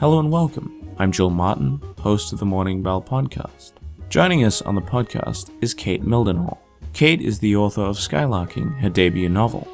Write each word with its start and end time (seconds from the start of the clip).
Hello 0.00 0.20
and 0.20 0.30
welcome. 0.30 0.94
I'm 0.98 1.10
Joel 1.10 1.30
Martin, 1.30 1.82
host 1.98 2.32
of 2.32 2.38
the 2.38 2.46
Morning 2.46 2.84
Bell 2.84 3.02
podcast. 3.02 3.72
Joining 4.08 4.44
us 4.44 4.62
on 4.62 4.76
the 4.76 4.80
podcast 4.80 5.50
is 5.60 5.74
Kate 5.74 6.04
Mildenhall. 6.04 6.58
Kate 6.92 7.20
is 7.20 7.40
the 7.40 7.56
author 7.56 7.80
of 7.80 7.96
Skylarking, 7.96 8.78
her 8.78 8.90
debut 8.90 9.28
novel. 9.28 9.66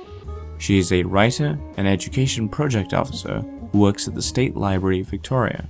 She 0.56 0.79
is 0.79 0.92
a 0.92 1.02
writer 1.02 1.59
and 1.77 1.87
education 1.87 2.48
project 2.48 2.95
officer 2.95 3.45
who 3.70 3.79
works 3.79 4.09
at 4.09 4.14
the 4.14 4.23
State 4.23 4.56
Library 4.56 5.02
Victoria 5.02 5.68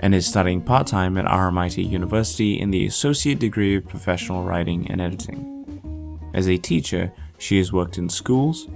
and 0.00 0.14
is 0.14 0.26
studying 0.26 0.62
part 0.62 0.86
time 0.86 1.18
at 1.18 1.26
RMIT 1.26 1.86
University 1.86 2.58
in 2.58 2.70
the 2.70 2.86
Associate 2.86 3.38
Degree 3.38 3.76
of 3.76 3.86
Professional 3.86 4.44
Writing 4.44 4.90
and 4.90 5.02
Editing. 5.02 6.18
As 6.32 6.48
a 6.48 6.56
teacher, 6.56 7.12
she 7.36 7.58
has 7.58 7.70
worked 7.70 7.98
in 7.98 8.08
schools, 8.08 8.66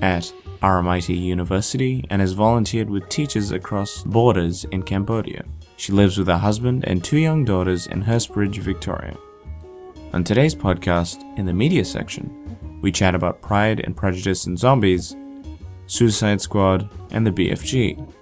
at 0.00 0.32
RMIT 0.62 1.20
University, 1.20 2.04
and 2.08 2.20
has 2.20 2.32
volunteered 2.32 2.88
with 2.88 3.08
teachers 3.08 3.50
across 3.50 4.02
borders 4.04 4.64
in 4.66 4.82
Cambodia. 4.82 5.44
She 5.76 5.92
lives 5.92 6.16
with 6.16 6.28
her 6.28 6.38
husband 6.38 6.84
and 6.86 7.02
two 7.02 7.18
young 7.18 7.44
daughters 7.44 7.88
in 7.88 8.04
Hurstbridge, 8.04 8.58
Victoria. 8.58 9.16
On 10.12 10.22
today's 10.22 10.54
podcast, 10.54 11.20
in 11.36 11.46
the 11.46 11.52
media 11.52 11.84
section, 11.84 12.78
we 12.80 12.92
chat 12.92 13.14
about 13.14 13.42
Pride 13.42 13.80
and 13.80 13.96
Prejudice 13.96 14.46
and 14.46 14.58
Zombies, 14.58 15.16
Suicide 15.86 16.40
Squad, 16.40 16.88
and 17.10 17.26
the 17.26 17.30
BFG. 17.30 18.12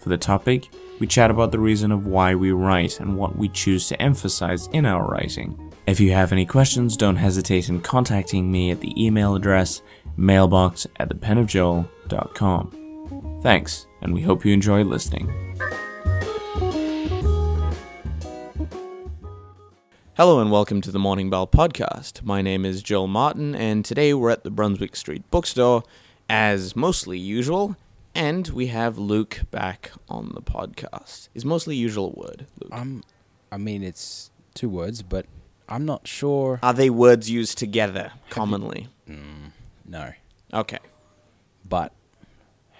For 0.00 0.08
the 0.08 0.16
topic, 0.16 0.70
we 0.98 1.06
chat 1.06 1.30
about 1.30 1.52
the 1.52 1.58
reason 1.58 1.92
of 1.92 2.06
why 2.06 2.34
we 2.34 2.52
write 2.52 3.00
and 3.00 3.16
what 3.16 3.36
we 3.36 3.48
choose 3.48 3.88
to 3.88 4.00
emphasize 4.00 4.68
in 4.68 4.86
our 4.86 5.06
writing. 5.06 5.72
If 5.86 5.98
you 5.98 6.12
have 6.12 6.30
any 6.32 6.46
questions, 6.46 6.96
don't 6.96 7.16
hesitate 7.16 7.68
in 7.68 7.80
contacting 7.80 8.50
me 8.50 8.70
at 8.70 8.80
the 8.80 8.94
email 9.04 9.34
address 9.34 9.82
mailbox 10.16 10.86
at 10.96 11.08
thepenofjoel.com. 11.08 13.40
Thanks, 13.42 13.86
and 14.00 14.14
we 14.14 14.22
hope 14.22 14.44
you 14.44 14.52
enjoy 14.52 14.84
listening. 14.84 15.32
Hello 20.14 20.40
and 20.40 20.50
welcome 20.52 20.80
to 20.82 20.90
the 20.90 20.98
Morning 20.98 21.30
Bell 21.30 21.46
podcast. 21.46 22.22
My 22.22 22.42
name 22.42 22.66
is 22.66 22.82
Joel 22.82 23.06
Martin, 23.06 23.54
and 23.54 23.82
today 23.84 24.12
we're 24.12 24.28
at 24.30 24.44
the 24.44 24.50
Brunswick 24.50 24.94
Street 24.94 25.28
bookstore, 25.30 25.82
as 26.28 26.76
mostly 26.76 27.18
usual, 27.18 27.76
and 28.14 28.46
we 28.48 28.66
have 28.68 28.98
Luke 28.98 29.40
back 29.50 29.90
on 30.08 30.32
the 30.34 30.42
podcast. 30.42 31.28
Is 31.34 31.44
mostly 31.46 31.76
usual 31.76 32.12
a 32.14 32.20
word, 32.20 32.46
Luke? 32.60 32.70
Um, 32.72 33.02
I 33.50 33.56
mean, 33.56 33.82
it's 33.82 34.30
two 34.54 34.68
words, 34.68 35.02
but 35.02 35.24
I'm 35.68 35.86
not 35.86 36.06
sure. 36.06 36.60
Are 36.62 36.74
they 36.74 36.90
words 36.90 37.30
used 37.30 37.56
together 37.56 38.12
commonly? 38.28 38.88
No, 39.92 40.12
Okay. 40.54 40.78
but 41.68 41.92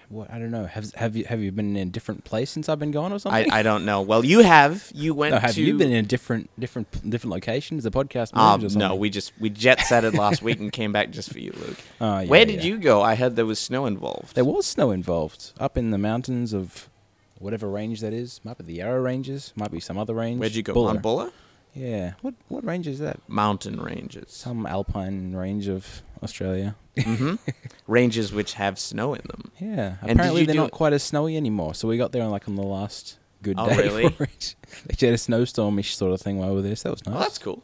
what 0.08 0.30
I 0.30 0.38
don't 0.38 0.50
know. 0.50 0.66
Have 0.66 0.92
have 0.94 1.16
you 1.16 1.24
have 1.24 1.41
you 1.41 1.50
been 1.52 1.74
in 1.77 1.88
a 1.88 1.91
different 1.91 2.24
place 2.24 2.50
since 2.50 2.68
I've 2.68 2.78
been 2.78 2.91
gone 2.91 3.12
or 3.14 3.18
something? 3.18 3.50
I, 3.50 3.60
I 3.60 3.62
don't 3.62 3.84
know. 3.86 4.02
Well, 4.02 4.24
you 4.24 4.41
have. 4.41 4.91
You 4.94 5.14
went 5.14 5.33
no, 5.34 5.38
have 5.40 5.55
to. 5.55 5.62
you 5.62 5.78
been 5.78 5.90
in 5.90 6.05
a 6.05 6.08
different 6.08 6.50
different 6.58 6.88
different 7.08 7.33
locations? 7.33 7.84
The 7.84 7.90
podcast 7.90 8.36
Um, 8.36 8.60
moved 8.60 8.64
or 8.64 8.68
something? 8.70 8.88
no, 8.88 8.94
we 8.94 9.08
just 9.08 9.33
we 9.40 9.48
jet 9.48 9.80
setted 9.80 10.12
last 10.14 10.42
week 10.42 10.58
and 10.60 10.70
came 10.70 10.92
back 10.92 11.10
just 11.12 11.33
for 11.33 11.38
you, 11.38 11.52
Luke. 11.52 11.78
Oh, 12.00 12.18
yeah, 12.20 12.28
Where 12.28 12.44
did 12.44 12.56
yeah. 12.62 12.68
you 12.70 12.78
go? 12.78 13.00
I 13.00 13.14
heard 13.14 13.36
there 13.36 13.46
was 13.46 13.58
snow 13.58 13.86
involved. 13.86 14.34
There 14.34 14.44
was 14.44 14.66
snow 14.66 14.90
involved 14.90 15.52
up 15.58 15.78
in 15.78 15.90
the 15.90 15.98
mountains 15.98 16.52
of 16.52 16.90
whatever 17.38 17.68
range 17.70 18.00
that 18.02 18.12
is. 18.12 18.40
Might 18.44 18.58
be 18.58 18.64
the 18.64 18.74
Yarra 18.74 19.00
Ranges. 19.00 19.52
Might 19.56 19.70
be 19.70 19.80
some 19.80 19.96
other 19.96 20.12
range. 20.14 20.40
Where'd 20.40 20.55
you 20.55 20.62
go? 20.62 20.74
Buller. 20.74 20.90
On 20.90 20.98
Buller? 20.98 21.30
Yeah. 21.74 22.12
What 22.20 22.34
what 22.48 22.64
range 22.64 22.86
is 22.86 22.98
that? 22.98 23.20
Mountain 23.28 23.80
ranges. 23.80 24.30
Some 24.30 24.66
alpine 24.66 25.32
range 25.34 25.68
of 25.68 26.02
Australia. 26.22 26.76
hmm 27.02 27.36
ranges 27.86 28.32
which 28.32 28.54
have 28.54 28.78
snow 28.78 29.14
in 29.14 29.22
them. 29.26 29.50
Yeah. 29.58 29.96
And 30.02 30.12
Apparently 30.12 30.44
they're 30.44 30.54
not 30.54 30.68
it- 30.68 30.72
quite 30.72 30.92
as 30.92 31.02
snowy 31.02 31.36
anymore. 31.36 31.74
So 31.74 31.88
we 31.88 31.96
got 31.96 32.12
there 32.12 32.22
on 32.22 32.30
like 32.30 32.48
on 32.48 32.56
the 32.56 32.62
last 32.62 33.18
good 33.42 33.56
Oh, 33.58 33.68
day. 33.68 33.76
really? 33.78 34.08
for 34.10 34.24
it. 34.38 34.54
they 34.86 35.06
had 35.06 35.14
a 35.14 35.18
snowstormish 35.18 35.94
sort 35.94 36.12
of 36.12 36.20
thing 36.20 36.38
while 36.38 36.50
we 36.50 36.56
were 36.56 36.62
there. 36.62 36.77
So 36.77 36.90
that 36.90 36.92
was 36.92 37.06
nice. 37.06 37.16
Oh, 37.16 37.20
that's 37.20 37.38
cool. 37.38 37.62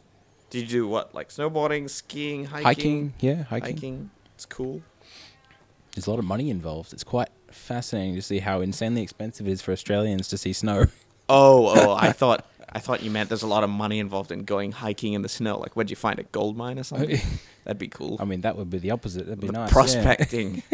Did 0.49 0.61
you 0.61 0.67
do 0.81 0.87
what? 0.87 1.13
Like 1.13 1.29
snowboarding, 1.29 1.87
skiing, 1.89 2.45
hiking? 2.45 2.63
hiking. 2.65 3.13
Yeah, 3.19 3.43
hiking. 3.43 3.75
Hiking. 3.75 4.09
It's 4.33 4.45
cool. 4.47 4.81
There's 5.93 6.07
a 6.07 6.09
lot 6.09 6.17
of 6.19 6.25
money 6.25 6.49
involved. 6.49 6.93
It's 6.93 7.03
quite 7.03 7.29
fascinating 7.51 8.15
to 8.15 8.21
see 8.21 8.39
how 8.39 8.61
insanely 8.61 9.01
expensive 9.03 9.47
it 9.47 9.51
is 9.51 9.61
for 9.61 9.71
Australians 9.71 10.27
to 10.29 10.37
see 10.37 10.53
snow. 10.53 10.85
Oh, 11.31 11.67
oh, 11.67 11.93
I 11.93 12.11
thought 12.11 12.43
I 12.71 12.79
thought 12.79 13.01
you 13.03 13.09
meant 13.11 13.29
there's 13.29 13.41
a 13.43 13.47
lot 13.47 13.63
of 13.63 13.69
money 13.69 13.99
involved 13.99 14.31
in 14.31 14.43
going 14.43 14.71
hiking 14.71 15.13
in 15.13 15.21
the 15.21 15.29
snow. 15.29 15.57
Like, 15.57 15.75
where'd 15.75 15.89
you 15.89 15.95
find 15.95 16.19
a 16.19 16.23
gold 16.23 16.55
mine 16.55 16.77
or 16.77 16.83
something? 16.83 17.19
That'd 17.63 17.79
be 17.79 17.87
cool. 17.87 18.17
I 18.19 18.25
mean, 18.25 18.41
that 18.41 18.55
would 18.57 18.69
be 18.69 18.77
the 18.77 18.91
opposite. 18.91 19.25
That'd 19.25 19.39
be 19.41 19.47
The 19.47 19.53
nice. 19.53 19.69
yeah. 19.69 19.73
Prospecting. 19.73 20.63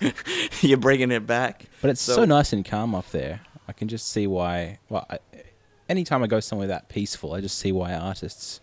You're 0.60 0.78
bringing 0.78 1.10
it 1.10 1.26
back. 1.26 1.66
But 1.80 1.90
it's 1.90 2.00
so, 2.00 2.14
So- 2.16 2.24
nice 2.24 2.52
and 2.52 2.64
calm 2.64 2.94
up 2.94 3.10
there. 3.10 3.40
I 3.68 3.72
can 3.72 3.88
just 3.88 4.08
see 4.08 4.26
why. 4.26 4.78
Well, 4.88 5.06
I, 5.08 5.18
anytime 5.88 6.22
I 6.22 6.26
go 6.26 6.40
somewhere 6.40 6.66
that 6.68 6.88
peaceful, 6.88 7.32
I 7.32 7.40
just 7.40 7.58
see 7.58 7.72
why 7.72 7.94
artists 7.94 8.60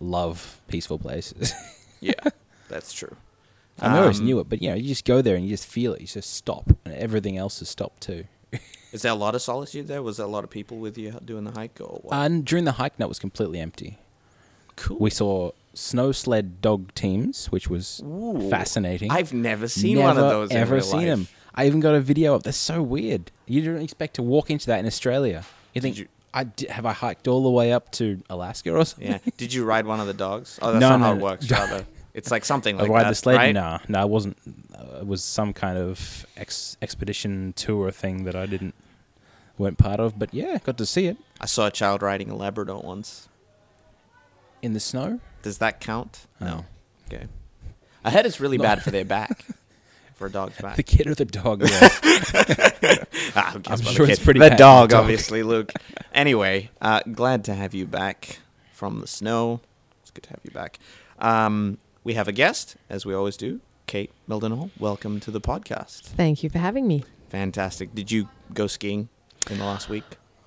love 0.00 0.60
peaceful 0.68 0.98
places. 0.98 1.52
Yeah, 2.00 2.14
that's 2.68 2.92
true. 2.94 3.16
I 3.80 3.98
always 3.98 4.20
Um, 4.20 4.26
knew 4.26 4.40
it, 4.40 4.48
but 4.48 4.62
you 4.62 4.70
know, 4.70 4.74
you 4.76 4.88
just 4.88 5.04
go 5.04 5.20
there 5.20 5.34
and 5.36 5.44
you 5.44 5.50
just 5.50 5.66
feel 5.66 5.92
it. 5.94 6.00
You 6.00 6.06
just 6.06 6.32
stop, 6.34 6.70
and 6.84 6.94
everything 6.94 7.36
else 7.36 7.60
is 7.60 7.68
stopped 7.68 8.02
too. 8.02 8.24
Is 8.92 9.02
there 9.02 9.12
a 9.12 9.16
lot 9.16 9.34
of 9.34 9.42
solitude 9.42 9.86
there? 9.88 10.02
Was 10.02 10.16
there 10.16 10.26
a 10.26 10.30
lot 10.30 10.44
of 10.44 10.50
people 10.50 10.78
with 10.78 10.98
you 10.98 11.12
doing 11.24 11.44
the 11.44 11.52
hike 11.52 11.78
or 11.80 12.00
what? 12.02 12.14
And 12.14 12.44
during 12.44 12.64
the 12.64 12.72
hike, 12.72 12.96
that 12.96 13.08
was 13.08 13.18
completely 13.18 13.60
empty. 13.60 13.98
cool. 14.76 14.98
We 14.98 15.10
saw 15.10 15.52
snow 15.74 16.10
sled 16.12 16.60
dog 16.60 16.92
teams, 16.94 17.46
which 17.46 17.68
was 17.68 18.02
Ooh. 18.04 18.48
fascinating. 18.50 19.10
I've 19.10 19.32
never 19.32 19.68
seen 19.68 19.98
Never 19.98 20.08
one 20.08 20.16
of 20.24 20.30
those. 20.30 20.50
Ever 20.50 20.80
seen 20.80 20.96
life. 21.00 21.06
them? 21.06 21.28
I 21.54 21.66
even 21.66 21.80
got 21.80 21.94
a 21.94 22.00
video 22.00 22.34
of. 22.34 22.42
They're 22.42 22.52
so 22.52 22.82
weird. 22.82 23.30
You 23.46 23.62
don't 23.62 23.82
expect 23.82 24.14
to 24.14 24.22
walk 24.22 24.50
into 24.50 24.66
that 24.66 24.78
in 24.80 24.86
Australia. 24.86 25.44
You 25.74 25.80
think 25.80 25.98
you- 25.98 26.08
I 26.32 26.44
di- 26.44 26.68
have 26.68 26.86
I 26.86 26.92
hiked 26.92 27.26
all 27.26 27.42
the 27.42 27.50
way 27.50 27.72
up 27.72 27.90
to 27.92 28.22
Alaska 28.30 28.72
or 28.72 28.84
something? 28.84 29.10
Yeah. 29.12 29.18
Did 29.36 29.52
you 29.52 29.64
ride 29.64 29.84
one 29.86 29.98
of 30.00 30.06
the 30.06 30.14
dogs? 30.14 30.58
Oh, 30.62 30.72
that's 30.72 30.80
No, 30.86 30.90
not 30.90 30.98
no, 31.00 31.04
how 31.06 31.12
it 31.12 31.16
no. 31.16 31.24
works. 31.24 31.50
Rather, 31.60 31.84
it's 32.14 32.30
like 32.30 32.44
something 32.44 32.76
like 32.76 32.88
ride 32.90 33.04
that, 33.04 33.10
the 33.10 33.14
sled? 33.14 33.36
right? 33.36 33.52
Nah, 33.54 33.78
no, 33.88 34.02
it 34.02 34.08
wasn't. 34.08 34.36
Uh, 34.76 34.98
it 35.00 35.06
was 35.06 35.22
some 35.22 35.52
kind 35.52 35.78
of 35.78 36.26
ex- 36.36 36.76
expedition 36.82 37.52
tour 37.54 37.90
thing 37.90 38.24
that 38.24 38.34
I 38.36 38.46
didn't 38.46 38.74
weren't 39.58 39.78
part 39.78 40.00
of. 40.00 40.18
But 40.18 40.32
yeah, 40.34 40.58
got 40.64 40.78
to 40.78 40.86
see 40.86 41.06
it 41.06 41.16
I 41.40 41.46
saw 41.46 41.66
a 41.66 41.70
child 41.70 42.02
riding 42.02 42.30
a 42.30 42.36
Labrador 42.36 42.80
once. 42.82 43.28
in 44.62 44.72
the 44.72 44.80
snow. 44.80 45.20
Does 45.42 45.58
that 45.58 45.80
count? 45.80 46.26
No. 46.40 46.64
Oh. 46.64 47.14
Okay. 47.14 47.26
I 48.04 48.10
heard 48.10 48.26
it's 48.26 48.40
really 48.40 48.58
No. 48.58 48.64
bad 48.64 48.82
for 48.82 48.90
their 48.90 49.04
back. 49.18 49.44
for 50.14 50.26
a 50.26 50.30
dog's 50.30 50.58
back. 50.60 50.76
The 50.76 50.82
kid 50.82 51.06
or 51.06 51.14
the 51.14 51.24
dog? 51.24 51.62
Yeah. 51.68 51.88
Ah, 53.36 53.54
I'm 53.68 53.80
sure 53.82 54.06
the 54.06 54.12
it's 54.12 54.22
pretty 54.24 54.40
The 54.40 54.48
bad 54.50 54.58
dog, 54.58 54.88
the 54.90 54.96
dog. 54.96 55.02
obviously, 55.04 55.42
Luke. 55.42 55.72
anyway, 56.12 56.68
uh, 56.80 57.00
glad 57.12 57.44
to 57.44 57.54
have 57.54 57.74
you 57.74 57.86
back 57.86 58.38
from 58.72 59.00
the 59.00 59.06
snow. 59.06 59.60
It's 60.02 60.10
good 60.10 60.24
to 60.24 60.30
have 60.30 60.40
you 60.42 60.50
back. 60.50 60.78
Um, 61.18 61.78
we 62.04 62.14
have 62.14 62.28
a 62.28 62.32
guest, 62.32 62.76
as 62.88 63.04
we 63.04 63.14
always 63.14 63.36
do. 63.36 63.60
Kate 63.86 64.12
Mildenhall, 64.28 64.70
welcome 64.78 65.18
to 65.20 65.30
the 65.30 65.40
podcast. 65.40 66.02
Thank 66.02 66.42
you 66.42 66.50
for 66.50 66.58
having 66.58 66.86
me. 66.86 67.04
Fantastic. 67.28 67.94
Did 67.94 68.10
you 68.10 68.28
go 68.54 68.66
skiing 68.66 69.08
in 69.50 69.58
the 69.58 69.64
last 69.64 69.88
week? 69.88 70.04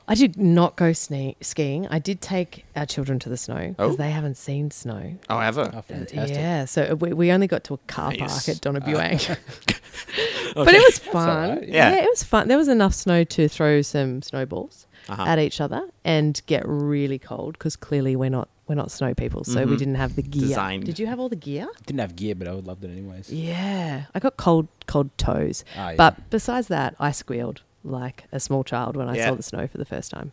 I 0.07 0.15
did 0.15 0.37
not 0.37 0.75
go 0.75 0.91
sne- 0.91 1.35
skiing. 1.41 1.87
I 1.87 1.99
did 1.99 2.19
take 2.21 2.65
our 2.75 2.85
children 2.85 3.19
to 3.19 3.29
the 3.29 3.37
snow 3.37 3.69
because 3.69 3.93
Oh. 3.93 3.95
they 3.97 4.11
haven't 4.11 4.35
seen 4.35 4.69
snow. 4.71 5.15
Oh, 5.29 5.39
ever? 5.39 5.71
oh, 5.73 5.81
fantastic. 5.81 6.35
Yeah, 6.35 6.65
so 6.65 6.95
we, 6.95 7.13
we 7.13 7.31
only 7.31 7.47
got 7.47 7.63
to 7.65 7.73
a 7.75 7.77
car 7.87 8.11
Nice. 8.13 8.45
park 8.45 8.49
at 8.55 8.61
Donna 8.61 8.81
Buang. 8.81 9.29
Uh, 9.29 9.35
but 10.55 10.67
Okay. 10.67 10.77
it 10.77 10.83
was 10.85 10.99
fun. 10.99 11.49
right. 11.57 11.67
Yeah. 11.67 11.91
it 11.95 12.09
was 12.09 12.23
fun. 12.23 12.47
There 12.49 12.57
was 12.57 12.67
enough 12.67 12.93
snow 12.93 13.23
to 13.23 13.47
throw 13.47 13.81
some 13.81 14.21
snowballs 14.21 14.87
Uh-huh. 15.09 15.23
at 15.25 15.37
each 15.39 15.59
other 15.59 15.89
and 16.05 16.41
get 16.45 16.63
really 16.65 17.19
cold 17.19 17.53
because 17.53 17.75
clearly 17.75 18.15
we're 18.15 18.29
not 18.29 18.47
we're 18.67 18.75
not 18.75 18.89
snow 18.91 19.13
people, 19.13 19.43
so 19.43 19.65
we 19.65 19.75
Mhm. 19.75 19.77
didn't 19.77 19.95
have 19.95 20.15
the 20.15 20.21
gear. 20.21 20.47
Designed. 20.47 20.85
Did 20.85 20.97
you 20.97 21.05
have 21.07 21.19
all 21.19 21.27
the 21.27 21.35
gear? 21.35 21.67
Didn't 21.85 21.99
have 21.99 22.15
gear, 22.15 22.33
but 22.33 22.47
I 22.47 22.53
would 22.53 22.65
loved 22.65 22.85
it 22.85 22.91
anyways. 22.91 23.29
Yeah, 23.31 24.05
I 24.15 24.19
got 24.19 24.37
cold 24.37 24.69
cold 24.87 25.09
toes. 25.17 25.65
Ah, 25.75 25.89
yeah. 25.89 25.95
But 25.97 26.29
besides 26.29 26.69
that, 26.69 26.95
I 26.97 27.11
squealed 27.11 27.61
like 27.83 28.23
a 28.31 28.39
small 28.39 28.63
child 28.63 28.95
when 28.95 29.09
I 29.09 29.17
Yeah. 29.17 29.27
saw 29.29 29.35
the 29.35 29.43
snow 29.43 29.67
for 29.67 29.77
the 29.77 29.83
first 29.85 30.11
time. 30.11 30.31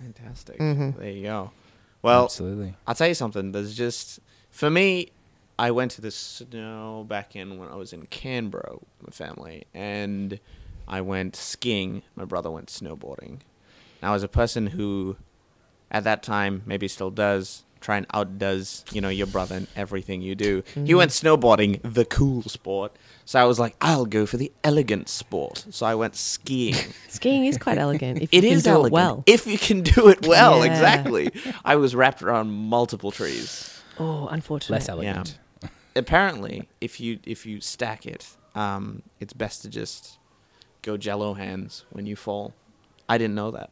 Fantastic. 0.00 0.58
Mhm. 0.60 0.96
There 0.96 1.10
you 1.10 1.22
go. 1.24 1.50
Well, 2.02 2.24
absolutely. 2.24 2.74
I'll 2.86 2.94
tell 2.94 3.08
you 3.08 3.14
something. 3.14 3.50
There's 3.50 3.74
just 3.76 4.20
for 4.50 4.70
me, 4.70 5.08
I 5.58 5.72
went 5.72 5.90
to 5.92 6.00
the 6.00 6.12
snow 6.12 7.04
back 7.08 7.34
in 7.34 7.58
when 7.58 7.68
I 7.68 7.74
was 7.74 7.92
in 7.92 8.06
Canberra 8.06 8.74
with 8.74 9.02
my 9.02 9.10
family, 9.10 9.64
and 9.74 10.38
I 10.86 11.00
went 11.00 11.34
skiing. 11.34 12.02
My 12.14 12.24
brother 12.24 12.50
went 12.50 12.68
snowboarding. 12.68 13.38
Now, 14.02 14.14
as 14.14 14.22
a 14.22 14.28
person 14.28 14.66
who, 14.68 15.16
at 15.90 16.04
that 16.04 16.22
time, 16.22 16.62
maybe 16.66 16.88
still 16.88 17.10
does 17.10 17.64
try 17.80 17.96
and 17.96 18.06
outdoes 18.14 18.84
you 18.92 19.00
know 19.00 19.08
your 19.08 19.26
brother 19.26 19.56
in 19.56 19.66
everything 19.74 20.22
you 20.22 20.36
do, 20.36 20.62
he 20.74 20.80
Mhm. 20.92 20.96
went 20.98 21.10
snowboarding, 21.10 21.80
the 21.82 22.04
cool 22.04 22.42
sport. 22.42 22.92
So 23.24 23.40
I 23.40 23.44
was 23.44 23.58
like, 23.58 23.74
I'll 23.80 24.06
go 24.06 24.24
for 24.24 24.36
the 24.36 24.52
elegant 24.62 25.08
sport. 25.08 25.66
So 25.70 25.84
I 25.86 25.94
went 25.96 26.14
skiing. 26.14 26.74
Skiing 27.08 27.44
is 27.44 27.58
quite 27.58 27.78
elegant 27.78 28.22
if 28.22 28.28
It 28.32 28.44
you 28.44 28.50
can 28.50 28.60
do 28.60 28.70
elegant 28.70 28.86
it 28.86 28.92
well. 28.92 29.24
if 29.26 29.46
you 29.48 29.58
can 29.58 29.80
do 29.82 30.08
it 30.08 30.24
well. 30.26 30.58
Yeah. 30.64 30.70
Exactly. 30.72 31.30
I 31.64 31.74
was 31.76 31.94
wrapped 31.96 32.22
around 32.22 32.50
multiple 32.52 33.10
trees. 33.10 33.68
Oh, 33.98 34.26
unfortunately, 34.28 34.74
Less 34.74 34.88
elegant. 34.88 35.38
Apparently, 35.94 36.68
if 36.80 37.00
you 37.00 37.18
if 37.24 37.44
you 37.46 37.60
stack 37.60 38.06
it, 38.06 38.26
um, 38.54 39.02
it's 39.20 39.32
best 39.32 39.60
to 39.62 39.68
just 39.68 40.18
go 40.82 40.96
jello 40.96 41.34
hands 41.34 41.84
when 41.90 42.06
you 42.06 42.16
fall. 42.16 42.54
I 43.08 43.18
didn't 43.18 43.34
know 43.34 43.50
that. 43.50 43.70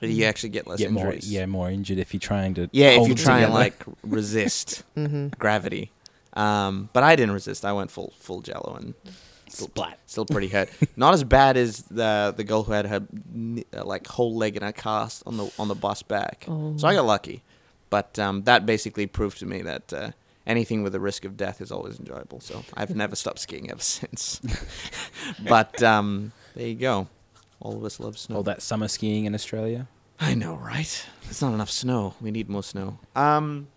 That 0.00 0.08
You 0.08 0.24
actually 0.24 0.50
get 0.50 0.66
less 0.66 0.78
Get 0.78 0.92
more, 0.92 1.06
injuries. 1.06 1.30
yeah, 1.32 1.46
more 1.46 1.70
injured 1.70 1.98
if 1.98 2.12
you're 2.14 2.20
trying 2.20 2.54
to. 2.54 2.68
Yeah, 2.72 2.90
if 2.90 3.06
you 3.08 3.14
it 3.14 3.18
try 3.18 3.40
and 3.40 3.52
like 3.54 3.82
resist 4.02 4.84
gravity. 5.38 5.90
Um, 6.34 6.88
but 6.92 7.02
I 7.02 7.16
didn't 7.16 7.32
resist. 7.34 7.64
I 7.64 7.72
went 7.72 7.90
full 7.90 8.12
full 8.18 8.40
jello 8.42 8.76
and 8.78 8.94
still, 9.48 9.66
Splat. 9.68 9.98
Still 10.06 10.26
pretty 10.26 10.48
hurt. 10.48 10.68
Not 10.96 11.14
as 11.14 11.24
bad 11.24 11.56
as 11.56 11.82
the 11.84 12.32
the 12.36 12.44
girl 12.44 12.62
who 12.64 12.72
had 12.72 12.86
her 12.86 13.06
uh, 13.76 13.84
like 13.84 14.06
whole 14.06 14.36
leg 14.36 14.56
in 14.56 14.62
a 14.62 14.72
cast 14.72 15.22
on 15.26 15.36
the 15.36 15.50
on 15.58 15.68
the 15.68 15.74
bus 15.74 16.02
back. 16.02 16.44
So 16.46 16.86
I 16.86 16.94
got 16.94 17.06
lucky. 17.06 17.42
But 17.90 18.18
um, 18.18 18.42
that 18.44 18.66
basically 18.66 19.06
proved 19.06 19.38
to 19.38 19.46
me 19.46 19.62
that 19.62 19.92
uh, 19.92 20.10
anything 20.46 20.82
with 20.82 20.94
a 20.94 21.00
risk 21.00 21.24
of 21.24 21.36
death 21.38 21.60
is 21.62 21.72
always 21.72 21.98
enjoyable. 21.98 22.38
So 22.40 22.62
I've 22.74 22.94
never 22.94 23.16
stopped 23.16 23.38
skiing 23.38 23.70
ever 23.70 23.80
since. 23.82 24.40
but 25.48 25.82
um, 25.82 26.32
there 26.54 26.66
you 26.68 26.74
go. 26.74 27.08
All 27.60 27.76
of 27.76 27.84
us 27.84 27.98
love 28.00 28.16
snow. 28.18 28.36
all 28.36 28.42
that 28.44 28.62
summer 28.62 28.88
skiing 28.88 29.24
in 29.24 29.34
Australia. 29.34 29.88
I 30.20 30.34
know, 30.34 30.54
right? 30.56 31.06
There's 31.24 31.42
not 31.42 31.54
enough 31.54 31.70
snow. 31.70 32.14
We 32.20 32.30
need 32.30 32.48
more 32.48 32.62
snow. 32.62 32.98
Um, 33.14 33.68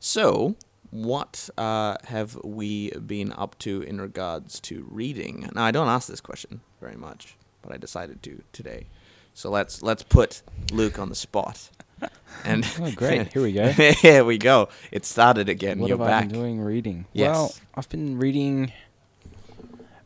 so 0.00 0.56
what 0.90 1.48
uh, 1.58 1.96
have 2.04 2.36
we 2.44 2.90
been 2.92 3.32
up 3.32 3.58
to 3.60 3.82
in 3.82 4.00
regards 4.00 4.60
to 4.60 4.86
reading? 4.90 5.48
Now, 5.54 5.64
I 5.64 5.70
don't 5.70 5.88
ask 5.88 6.08
this 6.08 6.20
question 6.20 6.60
very 6.80 6.96
much, 6.96 7.36
but 7.62 7.72
I 7.72 7.76
decided 7.76 8.22
to 8.24 8.42
today. 8.52 8.86
So 9.34 9.50
let's 9.50 9.82
let's 9.82 10.02
put 10.04 10.42
Luke 10.72 10.98
on 10.98 11.08
the 11.08 11.14
spot. 11.14 11.70
And 12.44 12.66
Oh, 12.80 12.90
great. 12.90 13.28
Here 13.32 13.42
we 13.42 13.52
go. 13.52 13.68
Here 13.72 14.24
we 14.24 14.36
go. 14.38 14.68
It 14.90 15.06
started 15.06 15.48
again. 15.48 15.78
what 15.78 15.88
You're 15.88 15.98
have 15.98 16.06
back. 16.06 16.24
I 16.24 16.26
been 16.26 16.34
doing 16.40 16.60
reading? 16.60 17.06
Yes. 17.12 17.28
Well, 17.36 17.54
I've 17.76 17.88
been 17.88 18.18
reading. 18.18 18.72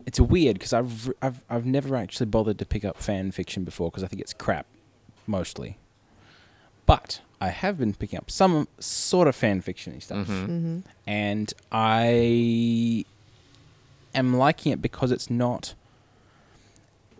It's 0.08 0.18
weird 0.18 0.54
because 0.54 0.72
I've 0.72 1.12
I've 1.20 1.44
I've 1.50 1.66
never 1.66 1.94
actually 1.94 2.26
bothered 2.26 2.58
to 2.60 2.64
pick 2.64 2.82
up 2.82 2.96
fan 2.96 3.30
fiction 3.30 3.62
before 3.64 3.90
because 3.90 4.02
I 4.02 4.06
think 4.06 4.22
it's 4.22 4.32
crap, 4.32 4.64
mostly. 5.26 5.76
But 6.86 7.20
I 7.42 7.48
have 7.50 7.76
been 7.78 7.92
picking 7.92 8.18
up 8.18 8.30
some 8.30 8.68
sort 8.78 9.28
of 9.28 9.36
fan 9.36 9.60
fiction 9.60 10.00
stuff, 10.00 10.26
Mm-hmm. 10.26 10.78
and 11.06 11.52
I 11.70 13.04
am 14.14 14.34
liking 14.36 14.72
it 14.72 14.80
because 14.80 15.12
it's 15.12 15.28
not. 15.28 15.74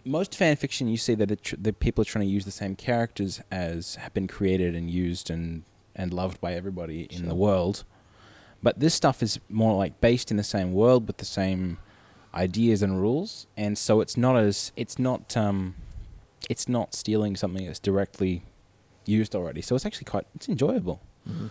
Most 0.05 0.35
fan 0.35 0.57
fiction, 0.57 0.89
you 0.89 0.97
see 0.97 1.15
that 1.17 1.27
the, 1.29 1.37
tr- 1.37 1.57
the 1.61 1.73
people 1.75 2.01
are 2.01 2.07
trying 2.07 2.27
to 2.27 2.33
use 2.33 2.47
the 2.47 2.51
same 2.51 2.75
characters 2.75 3.43
as 3.51 3.97
have 3.97 4.15
been 4.15 4.27
created 4.29 4.75
and 4.75 4.91
used 4.91 5.29
and 5.29 5.65
and 5.95 6.15
loved 6.15 6.41
by 6.41 6.55
everybody 6.55 7.03
in 7.11 7.29
the 7.29 7.35
world. 7.35 7.85
But 8.63 8.81
this 8.81 8.95
stuff 8.95 9.23
is 9.23 9.39
more 9.51 9.77
like 9.77 10.01
based 10.01 10.31
in 10.31 10.39
the 10.39 10.43
same 10.57 10.73
world 10.73 11.07
with 11.07 11.19
the 11.19 11.25
same 11.27 11.77
ideas 12.35 12.83
and 12.83 13.01
rules, 13.01 13.47
and 13.57 13.77
so 13.77 14.01
it's 14.01 14.17
not 14.17 14.37
as 14.37 14.73
it's 14.77 14.99
not 14.99 15.37
um, 15.37 15.75
it's 16.49 16.69
not 16.69 16.95
stealing 16.95 17.37
something 17.37 17.67
that's 17.67 17.79
directly 17.79 18.43
used 19.05 19.35
already. 19.35 19.63
So 19.63 19.75
it's 19.75 19.87
actually 19.87 20.05
quite 20.05 20.27
it's 20.35 20.49
enjoyable. 20.49 21.01
Mm-hmm. 21.29 21.49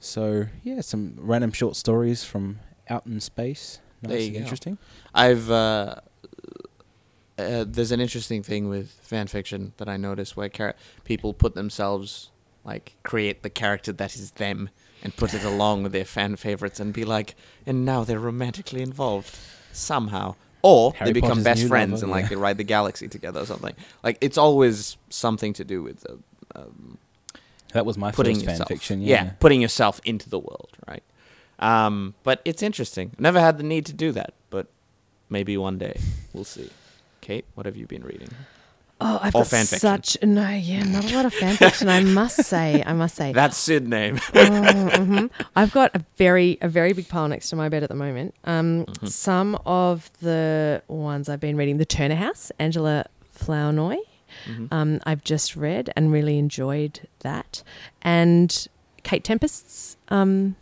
So 0.00 0.46
yeah, 0.62 0.80
some 0.80 1.14
random 1.18 1.52
short 1.52 1.76
stories 1.76 2.24
from 2.24 2.60
out 2.88 3.06
in 3.06 3.20
space. 3.20 3.80
Nice 4.02 4.10
There 4.10 4.20
you 4.20 4.38
interesting. 4.38 4.78
I've 5.14 5.50
uh, 5.50 5.96
uh, 7.38 7.64
there's 7.66 7.92
an 7.92 8.00
interesting 8.00 8.42
thing 8.42 8.68
with 8.68 8.90
fan 9.02 9.26
fiction 9.26 9.72
that 9.78 9.88
I 9.88 9.96
notice 9.96 10.36
where 10.36 10.48
char- 10.48 10.74
people 11.04 11.32
put 11.32 11.54
themselves 11.54 12.30
like 12.64 12.96
create 13.02 13.42
the 13.42 13.50
character 13.50 13.92
that 13.92 14.14
is 14.14 14.32
them 14.32 14.70
and 15.02 15.14
put 15.16 15.34
it 15.34 15.44
along 15.52 15.82
with 15.82 15.92
their 15.92 16.04
fan 16.04 16.36
favorites 16.36 16.80
and 16.80 16.92
be 16.92 17.04
like, 17.04 17.34
and 17.66 17.84
now 17.84 18.04
they're 18.04 18.18
romantically 18.20 18.82
involved 18.82 19.36
somehow. 19.74 20.34
Or 20.62 20.94
Harry 20.94 21.10
they 21.10 21.12
become 21.12 21.30
Potter's 21.30 21.44
best 21.44 21.68
friends 21.68 21.92
lover, 21.92 22.04
and 22.04 22.10
like 22.12 22.22
yeah. 22.24 22.28
they 22.30 22.36
ride 22.36 22.56
the 22.56 22.64
galaxy 22.64 23.06
together 23.06 23.40
or 23.40 23.44
something. 23.44 23.74
Like 24.02 24.16
it's 24.22 24.38
always 24.38 24.96
something 25.10 25.52
to 25.54 25.64
do 25.64 25.82
with 25.82 26.06
uh, 26.08 26.58
um, 26.58 26.96
That 27.74 27.84
was 27.84 27.98
my 27.98 28.12
putting 28.12 28.36
first 28.36 28.46
fan 28.46 28.54
yourself, 28.54 28.68
fiction. 28.68 29.02
yeah. 29.02 29.24
Yeah. 29.24 29.30
putting 29.40 29.60
yourself 29.60 30.00
into 30.04 30.30
the 30.30 30.38
world, 30.38 30.70
right? 30.88 31.02
Um, 31.58 32.14
but 32.22 32.40
it's 32.46 32.62
interesting. 32.62 33.12
Never 33.18 33.40
had 33.40 33.58
the 33.58 33.62
need 33.62 33.84
to 33.86 33.92
do 33.92 34.10
that, 34.12 34.32
but 34.48 34.68
maybe 35.28 35.56
one 35.58 35.76
day 35.76 36.00
we'll 36.32 36.44
see. 36.44 36.70
Kate, 37.20 37.44
what 37.54 37.66
have 37.66 37.76
you 37.76 37.86
been 37.86 38.02
reading? 38.02 38.30
Oh, 39.00 39.18
I've 39.20 39.32
got 39.32 39.46
such 39.48 40.16
no, 40.22 40.48
yeah, 40.50 40.84
not 40.84 41.10
a 41.10 41.14
lot 41.16 41.26
of 41.26 41.34
fan 41.34 41.56
fiction. 41.56 41.88
I 41.88 42.02
must 42.02 42.36
say, 42.44 42.82
I 42.86 42.92
must 42.92 43.16
say. 43.16 43.32
That's 43.32 43.56
Sid 43.56 43.88
name. 43.88 44.16
Oh, 44.34 44.38
mhm. 44.40 45.30
I've 45.56 45.72
got 45.72 45.94
a 45.94 46.04
very 46.16 46.58
a 46.60 46.68
very 46.68 46.92
big 46.92 47.08
pile 47.08 47.28
next 47.28 47.50
to 47.50 47.56
my 47.56 47.68
bed 47.68 47.82
at 47.82 47.88
the 47.88 47.96
moment. 47.96 48.34
Um, 48.44 48.84
Mm-hmm. 48.86 49.06
Some 49.06 49.58
of 49.66 50.10
the 50.20 50.82
ones 50.88 51.28
I've 51.28 51.40
been 51.40 51.56
reading, 51.56 51.78
The 51.78 51.84
Turner 51.84 52.14
House, 52.14 52.50
Angela 52.58 53.06
Flournoy. 53.32 53.96
Mm-hmm. 54.46 54.66
Um, 54.72 55.00
I've 55.04 55.22
just 55.24 55.54
read 55.56 55.90
and 55.96 56.12
really 56.12 56.38
enjoyed 56.38 57.08
that, 57.20 57.62
and 58.02 58.66
Kate 59.02 59.24
Tempest's. 59.24 59.96
Um, 60.08 60.56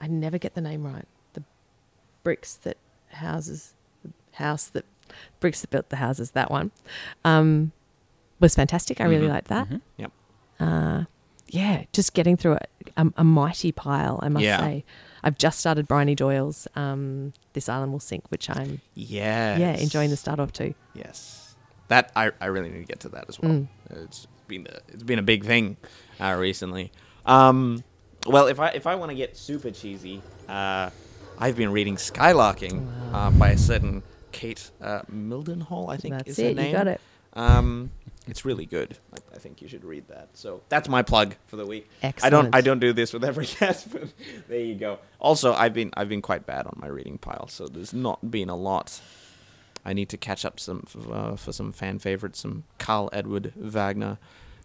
I 0.00 0.06
never 0.06 0.38
get 0.38 0.54
the 0.54 0.60
name 0.60 0.84
right. 0.84 1.06
The 1.34 1.42
bricks 2.22 2.54
that 2.56 2.76
houses 3.08 3.74
the 4.02 4.10
house 4.32 4.66
that 4.68 4.84
bricks 5.40 5.60
that 5.60 5.70
built 5.70 5.88
the 5.88 5.96
houses. 5.96 6.32
That 6.32 6.50
one 6.50 6.70
um, 7.24 7.72
was 8.38 8.54
fantastic. 8.54 9.00
I 9.00 9.04
really 9.04 9.26
Mhm. 9.26 9.30
liked 9.30 9.48
that 9.48 9.68
Yep. 9.96 10.12
uh, 10.60 11.04
yeah, 11.48 11.84
just 11.92 12.14
getting 12.14 12.36
through 12.36 12.54
a, 12.54 12.60
a, 12.96 13.06
a 13.18 13.24
mighty 13.24 13.72
pile, 13.72 14.20
I 14.22 14.28
must 14.28 14.44
Yeah. 14.44 14.58
say. 14.60 14.84
I've 15.22 15.36
just 15.36 15.58
started 15.58 15.88
Briohny 15.88 16.14
Doyle's 16.16 16.66
um, 16.76 17.32
This 17.52 17.68
Island 17.68 17.92
Will 17.92 18.00
Sink, 18.00 18.24
which 18.30 18.48
I'm 18.48 18.80
Yeah. 18.94 19.56
yeah 19.58 19.72
enjoying 19.76 20.10
the 20.10 20.16
start 20.16 20.38
of 20.38 20.52
too. 20.52 20.74
Yes. 20.94 21.56
That 21.88 22.12
I, 22.14 22.30
I 22.40 22.46
really 22.46 22.70
need 22.70 22.80
to 22.80 22.84
get 22.86 23.00
to 23.00 23.08
that 23.10 23.24
as 23.28 23.40
well. 23.40 23.50
Mm. 23.52 23.68
It's 23.90 24.26
been 24.46 24.66
a, 24.70 24.78
it's 24.88 25.02
been 25.02 25.18
a 25.18 25.22
big 25.22 25.44
thing 25.44 25.76
uh, 26.20 26.36
recently. 26.38 26.92
Um, 27.26 27.82
well, 28.26 28.46
if 28.46 28.60
I 28.60 28.68
if 28.68 28.86
I 28.86 28.94
want 28.94 29.10
to 29.10 29.16
get 29.16 29.36
super 29.36 29.70
cheesy, 29.72 30.22
uh, 30.48 30.90
I've 31.38 31.56
been 31.56 31.72
reading 31.72 31.96
Skylarking 31.96 32.86
uh, 33.12 33.30
by 33.32 33.50
a 33.50 33.58
certain 33.58 34.02
Kate 34.32 34.70
uh, 34.80 35.02
Mildenhall. 35.12 35.92
I 35.92 35.96
think 35.96 36.14
That's 36.14 36.30
is 36.30 36.38
it. 36.38 36.56
her 36.56 36.66
You 36.66 36.72
got 36.72 36.88
it. 36.88 37.00
Um, 37.34 37.90
it's 38.26 38.44
really 38.44 38.66
good. 38.66 38.96
I, 39.12 39.36
I 39.36 39.38
think 39.38 39.62
you 39.62 39.68
should 39.68 39.84
read 39.84 40.08
that. 40.08 40.28
So 40.34 40.62
that's 40.68 40.88
my 40.88 41.02
plug 41.02 41.34
for 41.46 41.56
the 41.56 41.66
week. 41.66 41.88
Excellent. 42.02 42.24
I 42.24 42.30
don't 42.30 42.54
I 42.54 42.60
don't 42.60 42.78
do 42.80 42.92
this 42.92 43.12
with 43.12 43.24
every 43.24 43.46
guest, 43.60 43.90
but 43.92 44.12
there 44.48 44.60
you 44.60 44.74
go. 44.74 44.98
Also, 45.18 45.52
I've 45.54 45.74
been 45.74 45.90
I've 45.96 46.08
been 46.08 46.22
quite 46.22 46.46
bad 46.46 46.66
on 46.66 46.76
my 46.80 46.88
reading 46.88 47.18
pile, 47.18 47.48
so 47.48 47.66
there's 47.66 47.92
not 47.92 48.30
been 48.30 48.48
a 48.48 48.56
lot. 48.56 49.00
I 49.84 49.92
need 49.92 50.10
to 50.10 50.16
catch 50.16 50.44
up 50.44 50.60
some 50.60 50.84
uh, 51.10 51.36
for 51.36 51.52
some 51.52 51.72
fan 51.72 51.98
favorites, 51.98 52.40
some 52.40 52.64
Karl 52.78 53.08
Edward 53.12 53.52
Wagner. 53.56 54.18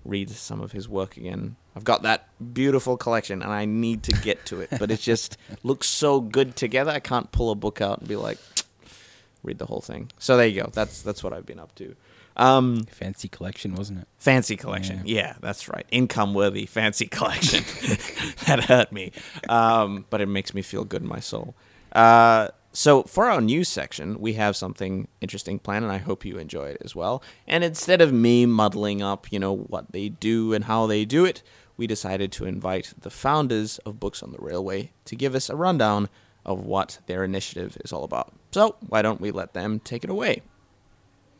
Read 0.03 0.29
some 0.29 0.61
of 0.61 0.71
his 0.71 0.87
work 0.87 1.17
again. 1.17 1.55
I've 1.75 1.83
got 1.83 2.03
that 2.03 2.29
beautiful 2.53 2.95
collection, 2.95 3.41
and 3.41 3.51
I 3.51 3.65
need 3.65 4.03
to 4.03 4.11
get 4.11 4.45
to 4.47 4.61
it, 4.61 4.69
but 4.77 4.91
it 4.91 4.99
just 4.99 5.37
looks 5.63 5.87
so 5.87 6.21
good 6.21 6.55
together. 6.55 6.91
I 6.91 6.99
can't 6.99 7.31
pull 7.31 7.49
a 7.49 7.55
book 7.55 7.81
out 7.81 7.99
and 7.99 8.07
be 8.07 8.15
like, 8.15 8.37
read 9.45 9.59
the 9.59 9.65
whole 9.65 9.81
thing. 9.81 10.11
So 10.19 10.37
there 10.37 10.47
you 10.47 10.63
go. 10.63 10.69
That's 10.73 11.01
that's 11.01 11.23
what 11.23 11.33
I've 11.33 11.45
been 11.45 11.59
up 11.59 11.73
to. 11.75 11.95
Um, 12.37 12.83
Fancy 12.85 13.29
collection, 13.29 13.75
wasn't 13.75 13.99
it? 13.99 14.07
Fancy 14.17 14.57
collection. 14.57 15.01
Yeah. 15.05 15.35
that's 15.39 15.69
right. 15.69 15.85
Income 15.89 16.33
worthy 16.33 16.65
fancy 16.65 17.07
collection. 17.07 17.63
that 18.47 18.65
hurt 18.65 18.91
me. 18.91 19.13
Um, 19.47 20.05
but 20.09 20.19
it 20.21 20.25
makes 20.27 20.53
me 20.53 20.61
feel 20.61 20.83
good 20.83 21.01
in 21.01 21.07
my 21.07 21.21
soul. 21.21 21.55
Uh, 21.93 22.49
so 22.73 23.03
for 23.03 23.29
our 23.29 23.39
news 23.39 23.69
section, 23.69 24.19
we 24.19 24.33
have 24.33 24.57
something 24.57 25.07
interesting 25.21 25.59
planned, 25.59 25.85
and 25.85 25.93
I 25.93 25.97
hope 25.97 26.25
you 26.25 26.37
enjoy 26.37 26.65
it 26.65 26.81
as 26.83 26.93
well. 26.93 27.23
And 27.47 27.63
instead 27.63 28.01
of 28.01 28.11
me 28.11 28.45
muddling 28.45 29.01
up, 29.01 29.31
you 29.31 29.39
know, 29.39 29.55
what 29.55 29.93
they 29.93 30.09
do 30.09 30.53
and 30.53 30.65
how 30.65 30.85
they 30.87 31.05
do 31.05 31.23
it, 31.23 31.41
we 31.77 31.87
decided 31.87 32.33
to 32.33 32.45
invite 32.45 32.93
the 32.99 33.09
founders 33.09 33.77
of 33.79 33.99
Books 33.99 34.21
on 34.21 34.33
the 34.33 34.37
Railway 34.39 34.91
to 35.05 35.15
give 35.15 35.35
us 35.35 35.49
a 35.49 35.55
rundown 35.55 36.09
of 36.45 36.65
what 36.65 36.99
their 37.07 37.23
initiative 37.23 37.77
is 37.83 37.91
all 37.91 38.03
about. 38.03 38.33
So 38.51 38.75
why 38.87 39.01
don't 39.01 39.21
we 39.21 39.31
let 39.31 39.53
them 39.53 39.79
take 39.79 40.03
it 40.03 40.09
away? 40.09 40.41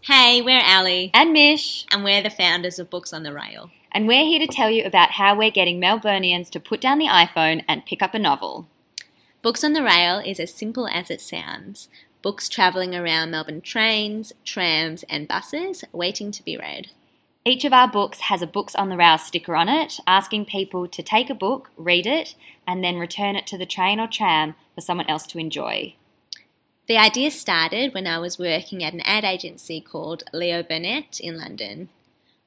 Hey, 0.01 0.41
we're 0.41 0.62
Ali, 0.63 1.09
and 1.13 1.33
Mish, 1.33 1.85
and 1.91 2.03
we're 2.03 2.21
the 2.21 2.29
founders 2.29 2.77
of 2.77 2.89
Books 2.89 3.12
on 3.13 3.24
the 3.24 3.33
Rail. 3.33 3.71
and 3.91 4.07
we're 4.07 4.25
here 4.25 4.39
to 4.39 4.47
tell 4.47 4.69
you 4.69 4.83
about 4.83 5.12
how 5.12 5.35
we're 5.38 5.50
getting 5.50 5.79
Melburnians 5.79 6.50
to 6.50 6.59
put 6.59 6.81
down 6.81 7.00
the 7.00 7.07
iPhone 7.07 7.63
and 7.67 7.85
pick 7.85 8.01
up 8.03 8.13
a 8.13 8.19
novel. 8.19 8.67
Books 9.41 9.63
on 9.63 9.74
the 9.74 9.81
Rail 9.81 10.19
is 10.19 10.39
as 10.39 10.53
simple 10.53 10.88
as 10.88 11.09
it 11.09 11.21
sounds 11.21 11.88
books 12.21 12.50
travelling 12.50 12.95
around 12.95 13.29
Melbourne 13.29 13.62
trains, 13.62 14.33
trams, 14.43 15.03
and 15.03 15.27
buses 15.27 15.83
waiting 15.91 16.31
to 16.31 16.43
be 16.43 16.57
read. 16.57 16.88
Each 17.47 17.63
of 17.63 17.73
our 17.73 17.87
books 17.87 18.21
has 18.21 18.41
a 18.41 18.47
Books 18.47 18.73
on 18.73 18.89
the 18.89 18.97
Rail 18.97 19.19
sticker 19.19 19.55
on 19.55 19.69
it, 19.69 19.99
asking 20.07 20.45
people 20.45 20.87
to 20.87 21.03
take 21.03 21.29
a 21.29 21.35
book, 21.35 21.69
read 21.77 22.07
it, 22.07 22.33
and 22.65 22.83
then 22.83 22.97
return 22.97 23.35
it 23.35 23.45
to 23.47 23.57
the 23.57 23.67
train 23.67 23.99
or 23.99 24.07
tram 24.07 24.55
for 24.73 24.81
someone 24.81 25.07
else 25.07 25.27
to 25.27 25.37
enjoy. 25.37 25.93
The 26.87 26.97
idea 26.97 27.29
started 27.29 27.93
when 27.93 28.07
I 28.07 28.17
was 28.17 28.39
working 28.39 28.83
at 28.83 28.93
an 28.93 29.01
ad 29.01 29.23
agency 29.23 29.79
called 29.79 30.23
Leo 30.33 30.63
Burnett 30.63 31.19
in 31.19 31.37
London. 31.37 31.89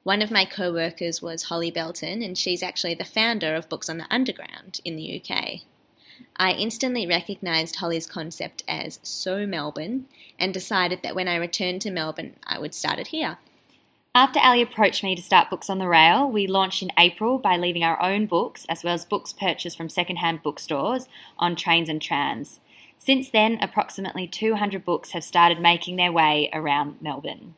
One 0.03 0.21
of 0.21 0.31
my 0.31 0.43
co 0.43 0.73
workers 0.73 1.21
was 1.21 1.43
Holly 1.43 1.71
Belton, 1.71 2.21
and 2.21 2.37
she's 2.37 2.61
actually 2.61 2.95
the 2.95 3.05
founder 3.05 3.55
of 3.55 3.69
Books 3.69 3.87
on 3.89 3.99
the 3.99 4.07
Underground 4.11 4.81
in 4.83 4.97
the 4.97 5.21
UK. 5.21 5.61
I 6.35 6.51
instantly 6.51 7.07
recognised 7.07 7.77
Holly's 7.77 8.05
concept 8.05 8.63
as 8.67 8.99
so 9.01 9.47
Melbourne 9.47 10.07
and 10.37 10.53
decided 10.53 11.03
that 11.03 11.15
when 11.15 11.29
I 11.29 11.37
returned 11.37 11.81
to 11.83 11.91
Melbourne, 11.91 12.35
I 12.45 12.59
would 12.59 12.75
start 12.75 12.99
it 12.99 13.07
here. 13.07 13.37
After 14.19 14.41
Ali 14.41 14.61
approached 14.61 15.01
me 15.01 15.15
to 15.15 15.21
start 15.21 15.49
Books 15.49 15.69
on 15.69 15.77
the 15.77 15.87
Rail, 15.87 16.29
we 16.29 16.45
launched 16.45 16.81
in 16.81 16.91
April 16.99 17.37
by 17.37 17.55
leaving 17.55 17.85
our 17.85 18.01
own 18.03 18.25
books, 18.25 18.65
as 18.67 18.83
well 18.83 18.93
as 18.93 19.05
books 19.05 19.31
purchased 19.31 19.77
from 19.77 19.87
secondhand 19.87 20.43
bookstores, 20.43 21.07
on 21.37 21.55
trains 21.55 21.87
and 21.87 22.01
trams. 22.01 22.59
Since 22.97 23.29
then, 23.29 23.57
approximately 23.61 24.27
200 24.27 24.83
books 24.83 25.11
have 25.11 25.23
started 25.23 25.61
making 25.61 25.95
their 25.95 26.11
way 26.11 26.49
around 26.51 27.01
Melbourne. 27.01 27.55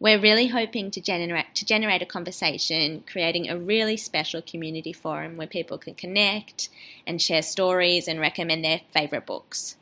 We're 0.00 0.18
really 0.18 0.46
hoping 0.46 0.90
to 0.90 1.02
generate 1.02 1.54
to 1.56 1.66
generate 1.66 2.00
a 2.00 2.06
conversation, 2.06 3.04
creating 3.06 3.50
a 3.50 3.58
really 3.58 3.98
special 3.98 4.40
community 4.40 4.94
forum 4.94 5.36
where 5.36 5.46
people 5.46 5.76
can 5.76 5.92
connect 5.92 6.70
and 7.06 7.20
share 7.20 7.42
stories 7.42 8.08
and 8.08 8.18
recommend 8.18 8.64
their 8.64 8.80
favourite 8.94 9.26
books. 9.26 9.76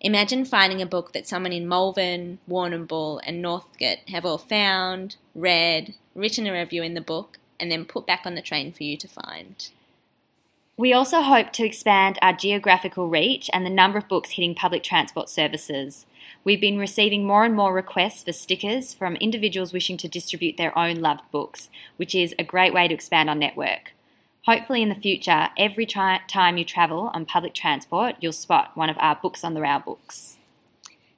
Imagine 0.00 0.44
finding 0.44 0.82
a 0.82 0.86
book 0.86 1.12
that 1.12 1.26
someone 1.26 1.52
in 1.52 1.68
Malvern, 1.68 2.38
Warrnambool, 2.48 3.20
and 3.24 3.40
Northcote 3.40 4.08
have 4.08 4.26
all 4.26 4.38
found, 4.38 5.16
read, 5.34 5.94
written 6.14 6.46
a 6.46 6.52
review 6.52 6.82
in 6.82 6.94
the 6.94 7.00
book, 7.00 7.38
and 7.58 7.72
then 7.72 7.86
put 7.86 8.06
back 8.06 8.22
on 8.24 8.34
the 8.34 8.42
train 8.42 8.72
for 8.72 8.82
you 8.82 8.96
to 8.98 9.08
find. 9.08 9.70
We 10.78 10.92
also 10.92 11.22
hope 11.22 11.52
to 11.52 11.64
expand 11.64 12.18
our 12.20 12.34
geographical 12.34 13.08
reach 13.08 13.48
and 13.54 13.64
the 13.64 13.70
number 13.70 13.96
of 13.96 14.08
books 14.08 14.32
hitting 14.32 14.54
public 14.54 14.82
transport 14.82 15.30
services. 15.30 16.04
We've 16.44 16.60
been 16.60 16.78
receiving 16.78 17.26
more 17.26 17.46
and 17.46 17.54
more 17.54 17.72
requests 17.72 18.24
for 18.24 18.32
stickers 18.34 18.92
from 18.92 19.16
individuals 19.16 19.72
wishing 19.72 19.96
to 19.96 20.08
distribute 20.08 20.58
their 20.58 20.76
own 20.78 20.96
loved 20.96 21.30
books, 21.30 21.70
which 21.96 22.14
is 22.14 22.34
a 22.38 22.44
great 22.44 22.74
way 22.74 22.88
to 22.88 22.94
expand 22.94 23.30
our 23.30 23.34
network. 23.34 23.94
Hopefully, 24.46 24.80
in 24.80 24.88
the 24.88 24.94
future, 24.94 25.48
every 25.58 25.86
tri- 25.86 26.20
time 26.28 26.56
you 26.56 26.64
travel 26.64 27.10
on 27.12 27.26
public 27.26 27.52
transport, 27.52 28.14
you'll 28.20 28.32
spot 28.32 28.76
one 28.76 28.88
of 28.88 28.96
our 29.00 29.16
Books 29.16 29.42
on 29.42 29.54
the 29.54 29.60
Rail 29.60 29.80
books. 29.80 30.38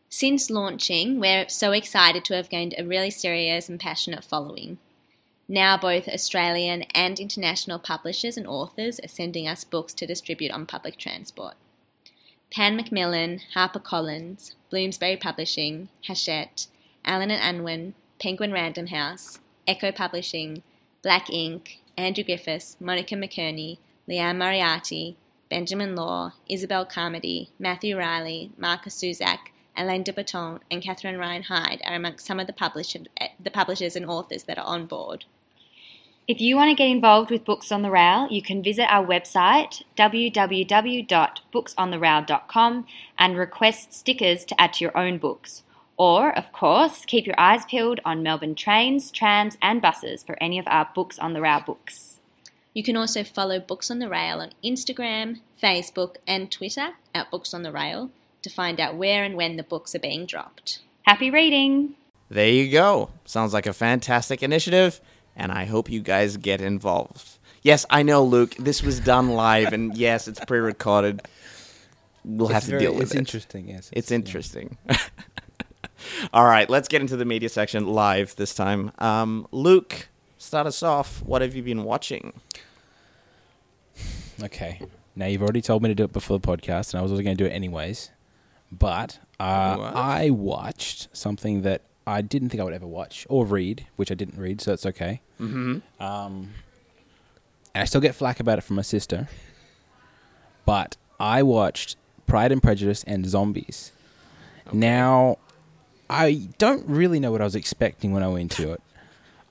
Since 0.08 0.48
launching, 0.48 1.20
we're 1.20 1.46
so 1.48 1.72
excited 1.72 2.24
to 2.24 2.34
have 2.34 2.48
gained 2.48 2.74
a 2.78 2.86
really 2.86 3.10
serious 3.10 3.68
and 3.68 3.78
passionate 3.78 4.24
following. 4.24 4.78
Now, 5.46 5.76
both 5.76 6.08
Australian 6.08 6.82
and 6.94 7.20
international 7.20 7.78
publishers 7.78 8.38
and 8.38 8.46
authors 8.46 8.98
are 9.00 9.08
sending 9.08 9.46
us 9.46 9.64
books 9.64 9.92
to 9.94 10.06
distribute 10.06 10.50
on 10.50 10.64
public 10.64 10.96
transport. 10.96 11.54
Pan 12.50 12.76
Macmillan, 12.76 13.40
HarperCollins, 13.54 14.54
Bloomsbury 14.70 15.18
Publishing, 15.18 15.90
Hachette, 16.06 16.66
Allen 17.04 17.30
and 17.30 17.58
Unwin, 17.58 17.92
Penguin 18.18 18.52
Random 18.52 18.86
House, 18.86 19.38
Echo 19.66 19.92
Publishing, 19.92 20.62
Black 21.02 21.26
Inc, 21.26 21.76
Andrew 21.98 22.22
Griffiths, 22.22 22.76
Monica 22.80 23.16
McInerney, 23.16 23.78
Liane 24.06 24.38
Moriarty, 24.38 25.16
Benjamin 25.50 25.96
Law, 25.96 26.34
Isobelle 26.48 26.88
Carmody, 26.88 27.50
Matthew 27.58 27.98
Reilly, 27.98 28.52
Markus 28.56 29.00
Zusak, 29.00 29.50
Alain 29.76 30.04
de 30.04 30.14
and 30.70 30.80
Catherine 30.80 31.18
Ryan 31.18 31.42
Hyde 31.42 31.82
are 31.84 31.96
amongst 31.96 32.24
some 32.24 32.38
of 32.38 32.46
the, 32.46 32.52
publish- 32.52 32.96
the 33.40 33.50
publishers 33.50 33.96
and 33.96 34.06
authors 34.06 34.44
that 34.44 34.58
are 34.58 34.64
on 34.64 34.86
board. 34.86 35.24
If 36.28 36.40
you 36.40 36.54
want 36.56 36.70
to 36.70 36.74
get 36.74 36.88
involved 36.88 37.30
with 37.30 37.44
Books 37.44 37.70
on 37.72 37.82
the 37.82 37.90
Rail, 37.90 38.28
you 38.30 38.42
can 38.42 38.62
visit 38.62 38.86
our 38.88 39.04
website 39.04 39.82
www.booksontherail.com 39.96 42.86
and 43.18 43.36
request 43.36 43.92
stickers 43.92 44.44
to 44.44 44.60
add 44.60 44.74
to 44.74 44.84
your 44.84 44.96
own 44.96 45.18
books. 45.18 45.64
Or, 45.98 46.30
of 46.38 46.52
course, 46.52 47.04
keep 47.04 47.26
your 47.26 47.38
eyes 47.38 47.64
peeled 47.66 47.98
on 48.04 48.22
Melbourne 48.22 48.54
trains, 48.54 49.10
trams, 49.10 49.58
and 49.60 49.82
buses 49.82 50.22
for 50.22 50.40
any 50.40 50.58
of 50.58 50.66
our 50.68 50.88
Books 50.94 51.18
on 51.18 51.32
the 51.32 51.40
Rail 51.40 51.60
books. 51.60 52.20
You 52.72 52.84
can 52.84 52.96
also 52.96 53.24
follow 53.24 53.58
Books 53.58 53.90
on 53.90 53.98
the 53.98 54.08
Rail 54.08 54.40
on 54.40 54.52
Instagram, 54.64 55.40
Facebook, 55.60 56.16
and 56.26 56.52
Twitter 56.52 56.90
at 57.12 57.30
Books 57.32 57.52
on 57.52 57.62
the 57.64 57.72
Rail 57.72 58.10
to 58.42 58.48
find 58.50 58.78
out 58.78 58.94
where 58.94 59.24
and 59.24 59.34
when 59.34 59.56
the 59.56 59.64
books 59.64 59.92
are 59.96 59.98
being 59.98 60.24
dropped. 60.24 60.78
Happy 61.02 61.30
reading! 61.30 61.94
There 62.30 62.48
you 62.48 62.70
go. 62.70 63.10
Sounds 63.24 63.52
like 63.52 63.66
a 63.66 63.72
fantastic 63.72 64.42
initiative, 64.42 65.00
and 65.34 65.50
I 65.50 65.64
hope 65.64 65.90
you 65.90 66.00
guys 66.00 66.36
get 66.36 66.60
involved. 66.60 67.38
Yes, 67.62 67.84
I 67.90 68.04
know, 68.04 68.22
Luke. 68.22 68.54
This 68.56 68.84
was 68.84 69.00
done 69.00 69.30
live, 69.30 69.72
and 69.72 69.96
yes, 69.96 70.28
it's 70.28 70.38
pre-recorded. 70.44 71.22
We'll 72.24 72.48
have 72.48 72.64
to 72.64 72.70
very- 72.70 72.82
deal 72.82 72.92
with 72.94 73.04
It's 73.04 73.12
it. 73.12 73.14
It's 73.14 73.18
interesting, 73.18 73.68
yes. 73.68 73.90
It's 73.92 74.10
yeah. 74.10 74.16
interesting. 74.16 74.76
All 76.32 76.44
right, 76.44 76.68
let's 76.68 76.88
get 76.88 77.00
into 77.00 77.16
the 77.16 77.24
media 77.24 77.48
section 77.48 77.86
live 77.86 78.36
this 78.36 78.54
time. 78.54 78.92
Um, 78.98 79.46
Luke, 79.52 80.08
start 80.38 80.66
us 80.66 80.82
off. 80.82 81.22
What 81.22 81.42
have 81.42 81.54
you 81.54 81.62
been 81.62 81.84
watching? 81.84 82.32
Okay. 84.40 84.80
Now 85.16 85.26
you've 85.26 85.42
already 85.42 85.60
told 85.60 85.82
me 85.82 85.88
to 85.88 85.96
do 85.96 86.04
it 86.04 86.12
before 86.12 86.38
the 86.38 86.46
podcast, 86.46 86.94
and 86.94 87.00
I 87.00 87.02
was 87.02 87.10
also 87.10 87.24
going 87.24 87.36
to 87.36 87.42
do 87.42 87.50
it 87.50 87.52
anyways. 87.52 88.10
But 88.70 89.18
uh, 89.40 89.90
I 89.92 90.30
watched 90.30 91.08
something 91.12 91.62
that 91.62 91.82
I 92.06 92.22
didn't 92.22 92.50
think 92.50 92.60
I 92.60 92.64
would 92.64 92.72
ever 92.72 92.86
watch 92.86 93.26
or 93.28 93.44
read, 93.44 93.86
which 93.96 94.12
I 94.12 94.14
didn't 94.14 94.38
read, 94.38 94.60
so 94.60 94.72
it's 94.72 94.86
okay. 94.86 95.22
Mm-hmm. 95.40 95.78
Um, 96.00 96.50
and 97.74 97.82
I 97.82 97.84
still 97.84 98.00
get 98.00 98.14
flack 98.14 98.38
about 98.38 98.58
it 98.58 98.60
from 98.62 98.76
my 98.76 98.82
sister. 98.82 99.28
But 100.64 100.96
I 101.18 101.42
watched 101.42 101.96
Pride 102.26 102.52
and 102.52 102.62
Prejudice 102.62 103.02
and 103.04 103.26
Zombies. 103.26 103.90
Now, 104.72 105.38
I 106.10 106.48
don't 106.58 106.86
really 106.86 107.20
know 107.20 107.30
what 107.30 107.40
I 107.40 107.44
was 107.44 107.54
expecting 107.54 108.12
when 108.12 108.22
I 108.22 108.28
went 108.28 108.50
to 108.52 108.72
it. 108.72 108.82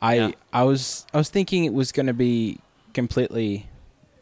I 0.01 0.15
Yeah. 0.15 0.31
I 0.53 0.63
was 0.63 1.05
I 1.13 1.17
was 1.17 1.29
thinking 1.29 1.65
it 1.65 1.73
was 1.73 1.91
going 1.91 2.07
to 2.07 2.13
be 2.13 2.59
completely 2.93 3.67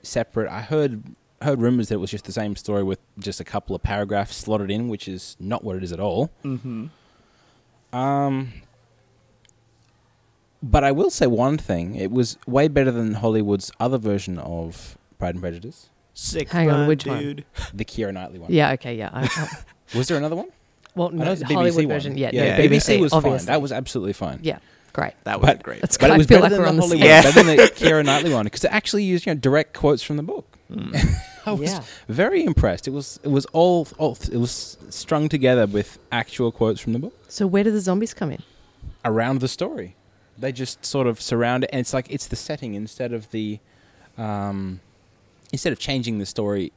separate. 0.03 0.49
I 0.49 0.61
heard 0.61 1.03
heard 1.41 1.61
rumors 1.61 1.89
that 1.89 1.95
it 1.95 1.99
was 1.99 2.11
just 2.11 2.25
the 2.25 2.31
same 2.31 2.55
story 2.55 2.83
with 2.83 2.99
just 3.19 3.39
a 3.39 3.43
couple 3.43 3.75
of 3.75 3.83
paragraphs 3.83 4.35
slotted 4.35 4.71
in, 4.71 4.87
which 4.89 5.07
is 5.07 5.35
not 5.39 5.63
what 5.63 5.75
it 5.75 5.83
is 5.83 5.91
at 5.91 5.99
all. 5.99 6.31
Mm-hmm. 6.43 6.87
Um, 7.95 8.53
but 10.61 10.83
I 10.83 10.91
will 10.91 11.09
say 11.09 11.27
one 11.27 11.57
thing: 11.57 11.95
it 11.95 12.11
was 12.11 12.37
way 12.47 12.67
better 12.67 12.91
than 12.91 13.15
Hollywood's 13.15 13.71
other 13.79 13.97
version 13.97 14.39
of 14.39 14.97
Pride 15.19 15.35
and 15.35 15.41
Prejudice, 15.41 15.89
Sick 16.13 16.49
Hang 16.49 16.69
on, 16.69 16.79
burn, 16.81 16.87
which 16.87 17.05
one? 17.05 17.43
the 17.73 17.85
Keira 17.85 18.13
Knightley 18.13 18.39
one. 18.39 18.51
Yeah, 18.51 18.71
okay, 18.73 18.95
yeah. 18.95 19.09
I, 19.13 19.23
I, 19.23 19.47
Was 19.97 20.07
there 20.07 20.17
another 20.17 20.35
one? 20.35 20.47
Well, 20.95 21.09
I 21.09 21.11
know 21.11 21.23
no, 21.25 21.31
it's 21.31 21.41
the 21.41 21.47
the 21.47 21.53
BBC 21.53 21.55
Hollywood 21.57 21.85
one. 21.85 21.87
version. 21.95 22.17
Yeah, 22.17 22.29
yeah, 22.33 22.57
no, 22.57 22.63
BBC, 22.63 22.99
was 23.01 23.13
obviously. 23.13 23.37
fine. 23.39 23.45
That 23.47 23.61
was 23.61 23.71
absolutely 23.71 24.13
fine. 24.13 24.39
yeah, 24.43 24.59
great. 24.93 25.13
That 25.25 25.39
was 25.41 25.47
But- 25.49 25.63
great. 25.63 25.81
That's 25.81 25.97
But 25.97 26.11
I 26.11 26.15
it 26.15 26.17
was 26.19 26.27
feel 26.27 26.39
better 26.41 26.43
like 26.43 26.51
than 26.51 26.59
we're 26.59 26.65
the 26.65 26.69
on 26.69 26.75
the 26.77 26.81
Hollywood, 26.81 27.01
same. 27.01 27.09
Yeah. 27.09 27.21
better 27.21 27.43
than 27.43 27.57
the 27.57 27.63
Keira 27.63 28.05
Knightley 28.05 28.33
one 28.33 28.43
because 28.45 28.63
it 28.63 28.71
actually 28.71 29.03
used 29.03 29.25
you 29.25 29.33
know 29.33 29.39
direct 29.39 29.73
quotes 29.73 30.01
from 30.03 30.17
the 30.17 30.23
book. 30.23 30.57
Mm. 30.71 31.15
I 31.47 31.51
was 31.51 31.71
Yeah. 31.71 31.83
very 32.09 32.43
impressed. 32.43 32.87
It 32.87 32.91
was 32.91 33.19
it 33.23 33.29
was 33.29 33.45
all, 33.47 33.87
all 33.99 34.17
it 34.31 34.37
was 34.37 34.77
strung 34.89 35.29
together 35.29 35.67
with 35.67 35.99
actual 36.11 36.51
quotes 36.51 36.79
from 36.81 36.93
the 36.93 36.99
book. 36.99 37.13
So 37.27 37.45
where 37.45 37.63
do 37.63 37.69
the 37.71 37.81
zombies 37.81 38.13
come 38.13 38.31
in? 38.31 38.41
around 39.03 39.39
the 39.39 39.47
story. 39.47 39.95
They 40.37 40.51
just 40.51 40.83
sort 40.83 41.05
of 41.05 41.21
surround 41.21 41.63
it, 41.65 41.69
and 41.71 41.79
it's 41.79 41.93
like 41.93 42.07
it's 42.09 42.25
the 42.27 42.35
setting 42.35 42.73
instead 42.73 43.13
of 43.13 43.29
the, 43.29 43.59
um, 44.17 44.79
instead 45.53 45.71
of 45.71 45.77
changing 45.79 46.17
the 46.17 46.25
story 46.25 46.71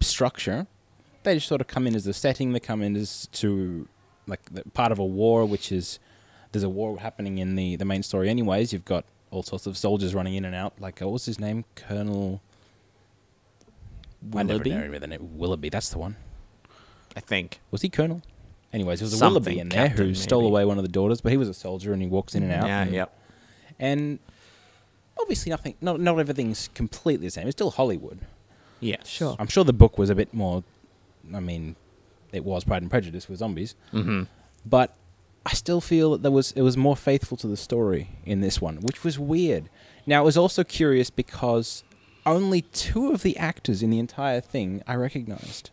structure, 0.00 0.66
they 1.26 1.34
just 1.34 1.46
sort 1.48 1.60
of 1.60 1.66
come 1.66 1.86
in 1.86 1.94
as 1.94 2.04
the 2.04 2.14
setting. 2.14 2.52
They 2.52 2.60
come 2.60 2.80
in 2.82 2.96
as 2.96 3.28
to 3.32 3.86
like 4.26 4.40
the 4.50 4.62
part 4.70 4.90
of 4.92 4.98
a 4.98 5.04
war, 5.04 5.44
which 5.44 5.70
is 5.70 5.98
there's 6.52 6.62
a 6.64 6.68
war 6.70 6.98
happening 6.98 7.38
in 7.38 7.54
the 7.56 7.76
the 7.76 7.84
main 7.84 8.02
story. 8.02 8.28
Anyways, 8.30 8.72
you've 8.72 8.84
got 8.86 9.04
all 9.30 9.42
sorts 9.42 9.66
of 9.66 9.76
soldiers 9.76 10.14
running 10.14 10.34
in 10.34 10.44
and 10.44 10.54
out. 10.54 10.72
Like 10.80 11.02
uh, 11.02 11.06
what 11.06 11.12
was 11.14 11.26
his 11.26 11.38
name, 11.38 11.64
Colonel 11.74 12.40
Willoughby? 14.22 14.38
I 14.38 14.42
never 14.42 14.48
Willoughby? 14.58 14.70
remember 14.70 14.98
the 14.98 15.06
name. 15.06 15.38
Willoughby. 15.38 15.68
That's 15.68 15.90
the 15.90 15.98
one. 15.98 16.16
I 17.16 17.20
think. 17.20 17.60
Was 17.70 17.82
he 17.82 17.88
Colonel? 17.88 18.22
Anyways, 18.72 18.98
there 19.00 19.06
was 19.06 19.14
a 19.14 19.16
Something, 19.16 19.42
Willoughby 19.44 19.60
in 19.60 19.68
there 19.68 19.88
who 19.88 19.96
captain, 19.96 20.14
stole 20.14 20.40
maybe. 20.42 20.48
away 20.50 20.64
one 20.64 20.76
of 20.78 20.82
the 20.84 20.90
daughters, 20.90 21.20
but 21.20 21.32
he 21.32 21.38
was 21.38 21.48
a 21.48 21.54
soldier 21.54 21.92
and 21.92 22.02
he 22.02 22.08
walks 22.08 22.34
in 22.34 22.42
and 22.42 22.52
out. 22.52 22.66
Yeah, 22.66 22.82
and, 22.82 22.92
yep. 22.92 23.18
And 23.78 24.18
obviously, 25.20 25.50
nothing. 25.50 25.74
Not 25.80 26.00
not 26.00 26.18
everything's 26.18 26.68
completely 26.74 27.26
the 27.28 27.30
same. 27.30 27.46
It's 27.46 27.54
still 27.56 27.70
Hollywood. 27.70 28.18
Yeah, 28.80 28.96
Sure. 29.04 29.36
I'm 29.38 29.46
sure 29.48 29.64
the 29.64 29.72
book 29.72 29.96
was 29.96 30.10
a 30.10 30.14
bit 30.14 30.34
more. 30.34 30.62
I 31.34 31.40
mean, 31.40 31.76
it 32.32 32.44
was 32.44 32.64
Pride 32.64 32.82
and 32.82 32.90
Prejudice 32.90 33.28
with 33.28 33.38
zombies, 33.38 33.74
Mm-hmm. 33.92 34.24
but 34.64 34.94
I 35.44 35.52
still 35.54 35.80
feel 35.80 36.10
that 36.12 36.22
there 36.22 36.32
was 36.32 36.52
it 36.52 36.62
was 36.62 36.76
more 36.76 36.96
faithful 36.96 37.36
to 37.38 37.46
the 37.46 37.56
story 37.56 38.08
in 38.24 38.40
this 38.40 38.60
one, 38.60 38.78
which 38.78 39.04
was 39.04 39.18
weird. 39.18 39.68
Now 40.04 40.22
it 40.22 40.24
was 40.24 40.36
also 40.36 40.64
curious 40.64 41.08
because 41.10 41.84
only 42.24 42.62
two 42.62 43.12
of 43.12 43.22
the 43.22 43.36
actors 43.36 43.82
in 43.82 43.90
the 43.90 43.98
entire 44.00 44.40
thing 44.40 44.82
I 44.88 44.96
recognized, 44.96 45.70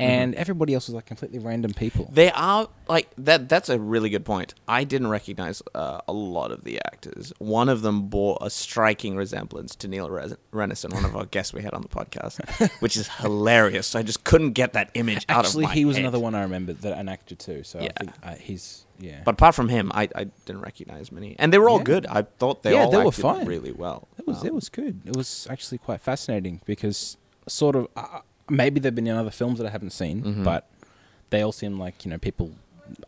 and 0.00 0.34
everybody 0.34 0.74
else 0.74 0.88
was 0.88 0.94
like 0.94 1.06
completely 1.06 1.38
random 1.38 1.72
people. 1.74 2.08
They 2.12 2.30
are 2.32 2.68
like 2.88 3.08
that. 3.18 3.48
That's 3.48 3.68
a 3.68 3.78
really 3.78 4.08
good 4.10 4.24
point. 4.24 4.54
I 4.66 4.84
didn't 4.84 5.08
recognize 5.08 5.62
uh, 5.74 6.00
a 6.08 6.12
lot 6.12 6.50
of 6.52 6.64
the 6.64 6.80
actors. 6.86 7.32
One 7.38 7.68
of 7.68 7.82
them 7.82 8.08
bore 8.08 8.38
a 8.40 8.50
striking 8.50 9.16
resemblance 9.16 9.74
to 9.76 9.88
Neil 9.88 10.08
Re- 10.10 10.34
Renison, 10.52 10.92
one 10.94 11.04
of 11.04 11.14
our 11.14 11.26
guests 11.36 11.52
we 11.52 11.62
had 11.62 11.74
on 11.74 11.82
the 11.82 11.88
podcast, 11.88 12.40
which 12.80 12.96
is 12.96 13.08
hilarious. 13.08 13.86
So 13.86 13.98
I 13.98 14.02
just 14.02 14.24
couldn't 14.24 14.52
get 14.52 14.72
that 14.72 14.90
image 14.94 15.24
out 15.28 15.44
Actually, 15.44 15.64
of 15.64 15.68
my 15.68 15.70
Actually, 15.70 15.80
he 15.80 15.84
was 15.84 15.96
head. 15.96 16.04
another 16.04 16.18
one 16.18 16.34
I 16.34 16.42
remember 16.42 16.72
that 16.72 16.98
an 16.98 17.08
actor 17.08 17.34
too. 17.34 17.62
So 17.64 17.80
Yeah. 17.80 17.88
I 17.96 18.04
think 18.04 18.12
uh, 18.22 18.34
he's 18.34 18.86
yeah. 18.98 19.22
But 19.24 19.32
apart 19.36 19.54
from 19.54 19.70
him, 19.70 19.90
I, 19.94 20.08
I 20.14 20.24
didn't 20.44 20.60
recognize 20.60 21.10
many, 21.10 21.34
and 21.38 21.50
they 21.52 21.58
were 21.58 21.70
all 21.70 21.78
Yeah. 21.78 21.84
good. 21.84 22.06
I 22.06 22.22
thought 22.22 22.62
they 22.62 22.72
Yeah, 22.72 22.84
all 22.84 22.90
they 22.90 23.02
were 23.02 23.10
fine. 23.12 23.46
really 23.46 23.72
well. 23.72 24.08
It 24.18 24.26
was 24.26 24.44
it 24.44 24.48
Um, 24.50 24.54
was 24.56 24.68
good. 24.68 25.00
It 25.06 25.16
was 25.16 25.46
actually 25.48 25.78
quite 25.78 26.02
fascinating 26.02 26.60
because 26.66 27.16
sort 27.48 27.76
of 27.76 27.88
uh, 27.96 28.20
maybe 28.50 28.80
they've 28.80 28.94
been 28.94 29.06
in 29.06 29.16
other 29.16 29.30
films 29.30 29.58
that 29.58 29.66
I 29.66 29.70
haven't 29.70 29.90
seen, 29.92 30.22
Mhm. 30.22 30.44
but 30.44 30.68
they 31.30 31.40
all 31.42 31.52
seem 31.52 31.78
like 31.78 32.04
you 32.04 32.10
know 32.10 32.18
people 32.18 32.52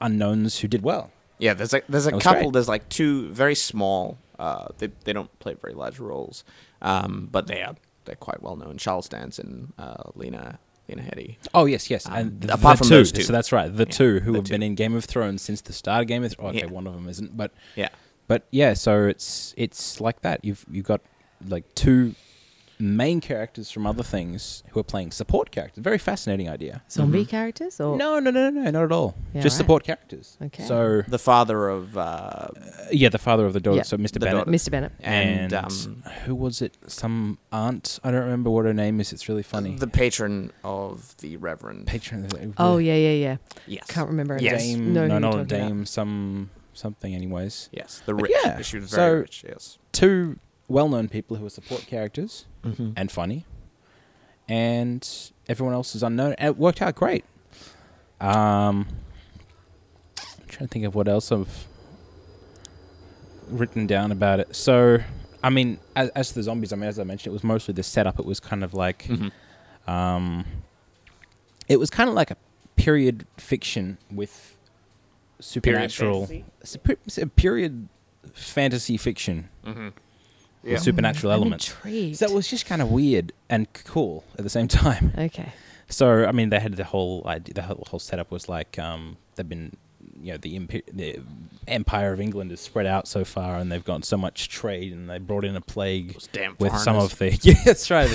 unknowns 0.00 0.60
who 0.60 0.68
did 0.68 0.82
well. 0.82 1.10
Yeah, 1.38 1.54
there's 1.54 1.74
a 1.74 1.82
there's 1.88 2.06
a 2.06 2.12
couple. 2.12 2.42
great. 2.44 2.52
There's 2.52 2.68
like 2.68 2.88
two 2.88 3.28
very 3.30 3.54
small. 3.54 4.18
Uh, 4.38 4.68
they 4.78 4.88
they 5.04 5.12
don't 5.12 5.36
play 5.40 5.54
very 5.54 5.74
large 5.74 5.98
roles, 5.98 6.44
um, 6.80 7.28
but 7.30 7.46
they 7.46 7.62
are 7.62 7.74
they're 8.04 8.14
quite 8.16 8.42
well 8.42 8.56
known. 8.56 8.76
Charles 8.78 9.08
Dance 9.08 9.38
and 9.38 9.72
uh, 9.78 10.04
Lena 10.14 10.58
Lena 10.88 11.02
Headey. 11.02 11.36
Oh 11.54 11.64
yes, 11.66 11.90
yes. 11.90 12.06
Um, 12.06 12.12
and 12.14 12.40
the, 12.42 12.54
apart 12.54 12.78
the 12.78 12.84
from 12.84 12.88
two, 12.88 12.94
those 12.96 13.12
two. 13.12 13.22
so 13.22 13.32
that's 13.32 13.50
right. 13.52 13.74
The 13.74 13.84
Yeah, 13.84 13.92
two 13.92 14.20
who 14.20 14.32
the 14.32 14.38
have 14.38 14.44
been 14.48 14.62
in 14.62 14.74
Game 14.74 14.94
of 14.94 15.04
Thrones 15.04 15.42
since 15.42 15.60
the 15.60 15.72
start 15.72 16.02
of 16.02 16.08
Game 16.08 16.22
of 16.24 16.32
Thrones. 16.32 16.56
Okay, 16.56 16.66
Yeah. 16.66 16.72
one 16.72 16.86
of 16.86 16.94
them 16.94 17.08
isn't, 17.08 17.36
but 17.36 17.52
Yeah, 17.76 17.88
but 18.28 18.46
yeah. 18.50 18.74
So 18.74 19.04
it's 19.06 19.54
it's 19.56 20.00
like 20.00 20.22
that. 20.22 20.44
You've 20.44 20.64
you've 20.70 20.86
got 20.86 21.00
like 21.48 21.64
two 21.74 22.14
main 22.78 23.20
characters 23.20 23.70
from 23.70 23.86
other 23.86 24.02
things 24.02 24.64
who 24.70 24.80
are 24.80 24.84
playing 24.84 25.10
support 25.12 25.50
characters. 25.50 25.82
Very 25.82 25.98
fascinating 25.98 26.48
idea. 26.48 26.82
Zombie 26.90 27.24
Mhm. 27.24 27.28
characters 27.28 27.80
or 27.80 27.96
No, 27.96 28.18
no, 28.18 28.30
no, 28.30 28.50
no, 28.50 28.70
not 28.70 28.84
at 28.84 28.92
all. 28.92 29.14
Yeah, 29.34 29.42
Just 29.42 29.54
right. 29.54 29.58
support 29.58 29.84
characters. 29.84 30.36
Okay. 30.42 30.64
So 30.64 31.02
the 31.06 31.18
father 31.18 31.68
of 31.68 31.96
uh, 31.96 32.00
uh, 32.00 32.48
yeah, 32.90 33.08
the 33.08 33.18
father 33.18 33.46
of 33.46 33.52
the 33.52 33.60
daughter. 33.60 33.76
Yeah. 33.78 33.82
So 33.82 33.96
Mr. 33.96 34.12
The 34.14 34.20
Bennett. 34.20 34.46
daughter. 34.46 34.50
Mr. 34.50 34.70
Bennett? 34.70 34.92
and, 35.00 35.52
And, 35.52 35.54
um, 35.54 36.02
who 36.24 36.34
was 36.34 36.60
it? 36.62 36.76
Some 36.86 37.38
aunt. 37.52 37.98
I 38.02 38.10
don't 38.10 38.22
remember 38.24 38.50
what 38.50 38.64
her 38.64 38.74
name 38.74 39.00
is. 39.00 39.12
It's 39.12 39.28
really 39.28 39.42
funny. 39.44 39.76
the 39.76 39.86
patron 39.86 40.52
of 40.64 41.14
the 41.18 41.36
Reverend. 41.36 41.86
patron. 41.86 42.24
of- 42.24 42.54
Oh 42.58 42.78
yeah, 42.78 42.94
yeah, 42.96 43.12
yeah. 43.12 43.36
yes, 43.66 43.84
Can't 43.88 44.08
remember. 44.08 44.34
her 44.34 44.40
Yes. 44.42 44.62
name. 44.64 44.78
Dame. 44.78 44.92
Know 44.94 45.02
who 45.02 45.08
no, 45.08 45.14
you're 45.14 45.20
not 45.20 45.28
a 45.28 45.36
talking 45.44 45.56
about. 45.60 45.68
dame. 45.68 45.86
Some 45.86 46.50
something. 46.74 47.14
Anyways, 47.14 47.68
yes, 47.72 48.02
the 48.06 48.14
rich. 48.14 48.32
yeah, 48.44 48.60
she 48.62 48.78
was 48.78 48.90
so- 48.90 49.12
rich. 49.20 49.44
Yes, 49.46 49.78
two 49.92 50.38
well-known 50.68 51.08
people 51.08 51.36
who 51.36 51.44
are 51.46 51.50
support 51.50 51.86
characters 51.86 52.46
mm-hmm. 52.64 52.92
and 52.96 53.10
funny, 53.10 53.44
and 54.48 55.08
everyone 55.48 55.74
else 55.74 55.94
is 55.94 56.02
unknown. 56.02 56.34
And 56.38 56.48
it 56.48 56.56
worked 56.58 56.82
out 56.82 56.94
great. 56.94 57.24
Um, 58.20 58.86
I'm 60.20 60.46
trying 60.48 60.68
to 60.68 60.72
think 60.72 60.84
of 60.84 60.94
what 60.94 61.08
else 61.08 61.32
I've 61.32 61.66
written 63.48 63.86
down 63.86 64.12
about 64.12 64.40
it. 64.40 64.54
So, 64.54 64.98
I 65.42 65.50
mean, 65.50 65.78
as, 65.96 66.08
as 66.10 66.28
to 66.28 66.34
the 66.34 66.42
zombies, 66.44 66.72
I 66.72 66.76
mean, 66.76 66.88
as 66.88 66.98
I 66.98 67.04
mentioned, 67.04 67.32
it 67.32 67.34
was 67.34 67.44
mostly 67.44 67.74
the 67.74 67.82
setup. 67.82 68.18
It 68.18 68.24
was 68.26 68.40
kind 68.40 68.62
of 68.64 68.74
like, 68.74 69.04
Mm-hmm. 69.04 69.90
um, 69.90 70.44
it 71.68 71.78
was 71.78 71.90
kind 71.90 72.08
of 72.08 72.14
like 72.14 72.30
a 72.30 72.36
period 72.76 73.26
fiction 73.38 73.98
with 74.10 74.56
supernatural. 75.40 76.28
It's 76.60 76.74
a, 76.74 76.78
pe- 76.78 77.24
period 77.36 77.88
fantasy 78.34 78.96
fiction 78.96 79.48
Mm-hmm. 79.64 79.88
With 80.62 80.80
supernatural 80.82 81.32
I'm 81.32 81.40
elements. 81.40 81.70
intrigued. 81.70 82.16
So 82.18 82.26
it 82.26 82.32
was 82.32 82.48
just 82.48 82.66
kind 82.66 82.80
of 82.82 82.90
weird 82.90 83.32
and 83.48 83.66
cool 83.84 84.24
at 84.38 84.44
the 84.44 84.50
same 84.50 84.68
time. 84.82 85.12
okay. 85.18 85.52
So 85.88 86.24
I 86.24 86.32
mean, 86.32 86.48
they 86.50 86.60
had 86.60 86.74
the 86.76 86.84
whole 86.84 87.22
idea, 87.26 87.54
the 87.54 87.62
whole 87.62 87.84
whole 87.90 88.00
setup 88.00 88.30
was 88.30 88.48
like 88.48 88.78
um, 88.78 89.16
they've 89.36 89.48
been, 89.48 89.76
you 90.20 90.32
know, 90.32 90.38
the, 90.38 90.58
the 90.92 91.20
empire 91.68 92.12
of 92.12 92.20
England 92.20 92.52
is 92.52 92.60
spread 92.60 92.86
out 92.86 93.06
so 93.08 93.24
far, 93.24 93.56
and 93.56 93.70
they've 93.70 93.84
got 93.84 94.04
so 94.04 94.16
much 94.16 94.48
trade, 94.48 94.92
and 94.92 95.08
they 95.08 95.18
brought 95.18 95.44
in 95.44 95.56
a 95.56 95.60
plague 95.60 96.16
with 96.58 96.76
some 96.78 96.96
of 96.96 97.16
the. 97.18 97.30
Yeah, 97.42 97.54
that's 97.64 97.90
right. 97.90 98.08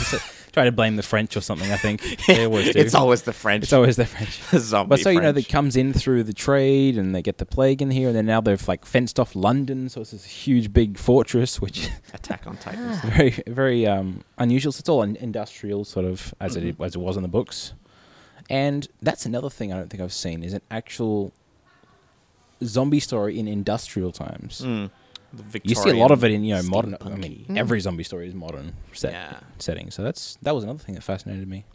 Try 0.53 0.63
to 0.65 0.71
blame 0.71 0.95
the 0.95 1.03
French 1.03 1.37
or 1.37 1.41
something. 1.41 1.71
I 1.71 1.77
think 1.77 2.01
they 2.25 2.45
always 2.45 2.73
do. 2.73 2.79
it's 2.79 2.95
always 2.95 3.21
the 3.23 3.33
French. 3.33 3.63
It's 3.65 3.73
always 3.73 3.95
the 3.95 4.05
French. 4.05 4.39
zombie. 4.63 4.89
But 4.89 4.99
so 5.01 5.09
you 5.11 5.21
know, 5.21 5.31
French. 5.33 5.49
comes 5.49 5.75
in 5.75 5.93
through 5.93 6.23
the 6.23 6.33
trade, 6.33 6.97
and 6.97 7.13
they 7.13 7.21
get 7.21 7.37
the 7.37 7.45
plague 7.45 7.81
in 7.81 7.91
here, 7.91 8.07
and 8.07 8.17
then 8.17 8.25
now 8.25 8.41
they've 8.41 8.67
like 8.67 8.85
fenced 8.85 9.19
off 9.19 9.35
London, 9.35 9.89
so 9.89 10.01
it's 10.01 10.11
this 10.11 10.25
huge 10.25 10.73
big 10.73 10.97
fortress, 10.97 11.61
which 11.61 11.89
Attack 12.13 12.47
on 12.47 12.57
Titans. 12.57 12.97
Ah. 13.03 13.09
very 13.13 13.43
very 13.47 13.85
um, 13.85 14.23
unusual. 14.37 14.71
So 14.71 14.79
it's 14.79 14.89
all 14.89 15.03
in- 15.03 15.15
industrial, 15.17 15.83
sort 15.85 16.05
of 16.05 16.33
as 16.39 16.55
it 16.55 16.63
Mhm. 16.77 16.85
as 16.85 16.95
it 16.95 16.99
was 16.99 17.17
in 17.17 17.21
the 17.23 17.29
books. 17.29 17.73
And 18.49 18.87
that's 19.01 19.25
another 19.25 19.49
thing 19.49 19.73
I 19.73 19.77
don't 19.77 19.89
think 19.89 20.01
I've 20.01 20.13
seen 20.13 20.41
is 20.43 20.53
an 20.53 20.61
actual 20.71 21.33
zombie 22.63 22.99
story 22.99 23.39
in 23.39 23.47
industrial 23.47 24.11
times. 24.11 24.61
Mm. 24.61 24.89
You 25.63 25.75
see 25.75 25.89
a 25.89 25.95
lot 25.95 26.11
of 26.11 26.23
it 26.23 26.31
in 26.31 26.43
you 26.43 26.55
know 26.55 26.61
Victorian 26.61 26.97
modern. 27.01 27.13
I 27.13 27.17
mean, 27.17 27.45
steampunky. 27.49 27.57
every 27.57 27.79
zombie 27.81 28.03
story 28.03 28.27
is 28.27 28.33
modern 28.33 28.73
set, 28.93 29.11
Yeah. 29.11 29.39
setting. 29.59 29.91
So 29.91 30.01
that's 30.03 30.37
that 30.41 30.55
was 30.55 30.63
another 30.63 30.79
thing 30.79 30.95
that 30.95 31.03
fascinated 31.03 31.47
me. 31.47 31.65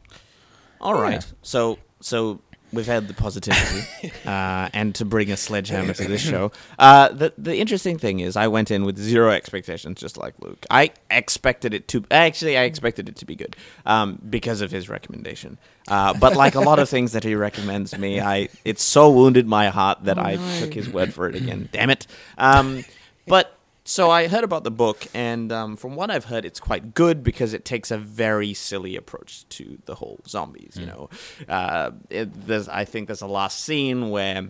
All 0.81 0.95
right. 0.95 1.15
Yeah. 1.15 1.37
So 1.43 1.79
so 2.01 2.41
we've 2.73 2.87
had 2.87 3.09
the 3.09 3.15
positivity, 3.15 4.11
uh, 4.27 4.69
and 4.73 4.95
to 4.97 5.05
bring 5.05 5.31
a 5.31 5.37
sledgehammer 5.37 5.93
to 5.95 6.05
this 6.09 6.21
show. 6.33 6.53
Uh, 6.79 7.09
the 7.09 7.33
the 7.39 7.57
interesting 7.59 7.99
thing 7.99 8.21
is, 8.21 8.37
I 8.37 8.49
went 8.49 8.71
in 8.71 8.85
with 8.85 8.99
zero 8.99 9.31
expectations, 9.31 10.01
just 10.01 10.17
like 10.17 10.35
Luke. 10.41 10.65
I 10.71 10.91
expected 11.11 11.75
it 11.75 11.89
to 11.89 12.05
actually, 12.11 12.57
I 12.57 12.63
expected 12.63 13.09
it 13.09 13.17
to 13.17 13.25
be 13.27 13.37
good 13.37 13.57
um, 13.87 14.19
because 14.29 14.61
of 14.61 14.71
his 14.71 14.89
recommendation. 14.89 15.59
Uh, 15.89 16.15
but 16.15 16.37
like 16.37 16.55
a 16.55 16.61
lot 16.61 16.79
of 16.79 16.89
things 16.89 17.13
that 17.13 17.25
he 17.25 17.35
recommends 17.35 17.97
me, 17.99 18.21
I 18.21 18.49
it 18.65 18.79
so 18.79 19.11
wounded 19.11 19.47
my 19.47 19.69
heart 19.69 20.05
that 20.05 20.19
Oh, 20.19 20.23
I 20.23 20.37
no. 20.37 20.61
took 20.61 20.73
his 20.75 20.89
word 20.89 21.13
for 21.13 21.29
it 21.29 21.35
again. 21.35 21.69
Damn 21.73 21.91
it. 21.91 22.07
Um, 22.39 22.85
but 23.27 23.59
so 23.93 24.11
I 24.11 24.27
heard 24.27 24.43
about 24.43 24.65
the 24.65 24.71
book, 24.71 25.07
and 25.13 25.53
um, 25.53 25.77
from 25.77 25.97
what 25.97 26.11
I've 26.11 26.25
heard, 26.25 26.47
it's 26.47 26.59
quite 26.61 26.95
good 26.95 27.23
because 27.23 27.53
it 27.53 27.67
takes 27.67 27.91
a 27.91 27.99
very 27.99 28.55
silly 28.55 28.97
approach 28.97 29.47
to 29.51 29.65
the 29.85 29.97
whole 29.97 30.21
zombies. 30.27 30.79
You 30.81 30.87
know, 30.87 31.11
uh, 31.47 31.91
it, 32.09 32.47
there's 32.47 32.69
I 32.71 32.87
think 32.87 33.09
there's 33.09 33.21
a 33.21 33.27
last 33.27 33.63
scene 33.63 34.09
where 34.09 34.49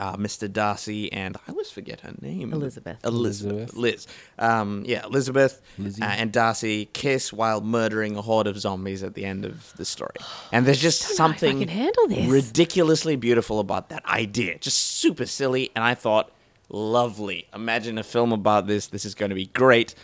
uh, 0.00 0.16
Mr. 0.16 0.52
Darcy 0.52 1.12
and 1.12 1.36
I 1.36 1.50
always 1.52 1.70
forget 1.70 2.00
her 2.00 2.12
name, 2.20 2.52
Elizabeth. 2.52 2.98
Elizabeth, 3.04 3.72
Elizabeth. 3.72 3.76
Liz, 3.76 4.06
um, 4.40 4.82
yeah, 4.84 5.04
Elizabeth 5.04 5.62
uh, 5.78 6.04
and 6.04 6.32
Darcy 6.32 6.86
kiss 6.86 7.32
while 7.32 7.60
murdering 7.60 8.16
a 8.16 8.22
horde 8.22 8.48
of 8.48 8.58
zombies 8.58 9.04
at 9.04 9.14
the 9.14 9.24
end 9.24 9.44
of 9.44 9.72
the 9.76 9.84
story, 9.84 10.16
and 10.50 10.66
there's 10.66 10.80
just 10.80 11.02
Don't 11.02 11.08
know 11.10 11.12
if 11.12 11.20
I 11.20 11.38
something 11.38 11.58
can 11.60 11.68
handle 11.68 12.08
this. 12.08 12.26
ridiculously 12.28 13.14
beautiful 13.14 13.60
about 13.60 13.90
that 13.90 14.04
idea. 14.06 14.58
Just 14.58 14.78
super 14.78 15.26
silly, 15.26 15.70
and 15.76 15.84
I 15.84 15.94
thought, 15.94 16.32
lovely. 16.70 17.46
Imagine 17.54 17.98
a 17.98 18.02
film 18.02 18.32
about 18.32 18.66
this. 18.66 18.86
This 18.86 19.04
is 19.04 19.14
going 19.14 19.30
to 19.30 19.34
be 19.34 19.46
great. 19.46 19.94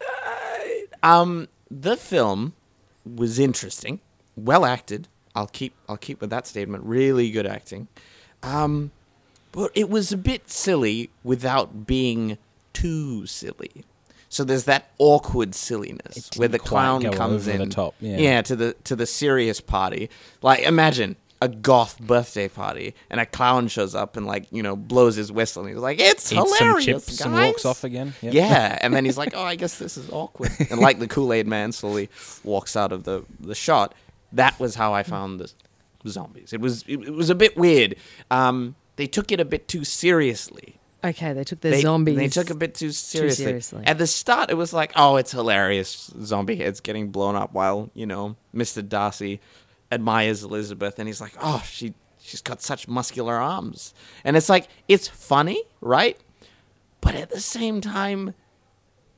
Uh, 0.00 1.06
um, 1.06 1.48
the 1.70 1.96
film 1.96 2.54
was 3.04 3.38
interesting, 3.38 4.00
well 4.36 4.64
acted. 4.64 5.08
I'll 5.34 5.46
keep 5.46 5.74
I'll 5.88 5.96
keep 5.96 6.20
with 6.20 6.30
that 6.30 6.46
statement. 6.46 6.84
Really 6.84 7.30
good 7.30 7.46
acting. 7.46 7.88
Um, 8.42 8.90
but 9.52 9.70
it 9.74 9.88
was 9.88 10.12
a 10.12 10.16
bit 10.16 10.50
silly 10.50 11.10
without 11.22 11.86
being 11.86 12.38
too 12.72 13.26
silly. 13.26 13.84
So 14.28 14.44
there's 14.44 14.64
that 14.64 14.90
awkward 14.96 15.54
silliness 15.54 16.30
where 16.36 16.48
the 16.48 16.58
clown 16.58 17.02
comes 17.12 17.46
in 17.46 17.58
the 17.58 17.66
top, 17.66 17.94
yeah. 18.00 18.40
to 18.42 18.56
the 18.56 18.72
to 18.84 18.96
the 18.96 19.06
serious 19.06 19.60
party. 19.60 20.08
Like 20.40 20.60
imagine 20.60 21.16
a 21.42 21.48
goth 21.48 21.98
birthday 22.00 22.46
party 22.48 22.94
and 23.10 23.20
a 23.20 23.26
clown 23.26 23.66
shows 23.66 23.94
up 23.96 24.16
and 24.16 24.26
like 24.26 24.46
you 24.52 24.62
know 24.62 24.76
blows 24.76 25.16
his 25.16 25.32
whistle 25.32 25.62
and 25.64 25.72
he's 25.72 25.82
like 25.82 25.98
it's 26.00 26.30
Eats 26.32 26.40
some 26.40 26.46
hilarious 26.58 26.84
chips 26.84 27.18
guys. 27.18 27.26
and 27.26 27.34
walks 27.34 27.64
off 27.64 27.82
again. 27.82 28.14
Yep. 28.22 28.32
Yeah, 28.34 28.78
and 28.82 28.94
then 28.94 29.04
he's 29.04 29.18
like, 29.18 29.32
"Oh, 29.34 29.42
I 29.42 29.56
guess 29.56 29.76
this 29.78 29.96
is 29.96 30.08
awkward." 30.10 30.52
And 30.70 30.80
like 30.80 31.00
the 31.00 31.08
Kool 31.08 31.32
Aid 31.32 31.46
Man 31.48 31.72
slowly 31.72 32.08
walks 32.44 32.76
out 32.76 32.92
of 32.92 33.02
the 33.04 33.24
the 33.40 33.54
shot. 33.56 33.94
That 34.32 34.58
was 34.60 34.76
how 34.76 34.94
I 34.94 35.02
found 35.02 35.40
the 35.40 35.50
zombies. 36.08 36.52
It 36.52 36.60
was 36.60 36.84
it, 36.86 37.00
it 37.02 37.12
was 37.12 37.28
a 37.28 37.34
bit 37.34 37.56
weird. 37.56 37.96
Um, 38.30 38.76
they 38.96 39.06
took 39.08 39.32
it 39.32 39.40
a 39.40 39.44
bit 39.44 39.66
too 39.68 39.84
seriously. 39.84 40.76
Okay, 41.04 41.32
they 41.32 41.42
took 41.42 41.60
the 41.60 41.70
They, 41.70 41.80
zombies. 41.80 42.16
They 42.16 42.28
took 42.28 42.50
a 42.50 42.54
bit 42.54 42.76
too 42.76 42.92
seriously. 42.92 43.44
too 43.44 43.48
seriously. 43.48 43.82
At 43.86 43.98
the 43.98 44.06
start, 44.06 44.50
it 44.50 44.54
was 44.54 44.72
like, 44.72 44.92
"Oh, 44.94 45.16
it's 45.16 45.32
hilarious! 45.32 46.12
Zombie 46.22 46.54
heads 46.56 46.78
getting 46.80 47.08
blown 47.10 47.34
up," 47.34 47.52
while 47.52 47.90
you 47.94 48.06
know 48.06 48.36
Mister 48.52 48.82
Darcy 48.82 49.40
admires 49.92 50.42
Elizabeth, 50.42 50.98
and 50.98 51.06
he's 51.08 51.20
like, 51.20 51.34
"Oh, 51.40 51.62
she 51.66 51.94
she's 52.20 52.42
got 52.42 52.62
such 52.62 52.88
muscular 52.88 53.36
arms," 53.36 53.94
and 54.24 54.36
it's 54.36 54.48
like 54.48 54.68
it's 54.88 55.06
funny, 55.06 55.62
right? 55.80 56.18
But 57.00 57.14
at 57.14 57.30
the 57.30 57.40
same 57.40 57.80
time, 57.80 58.34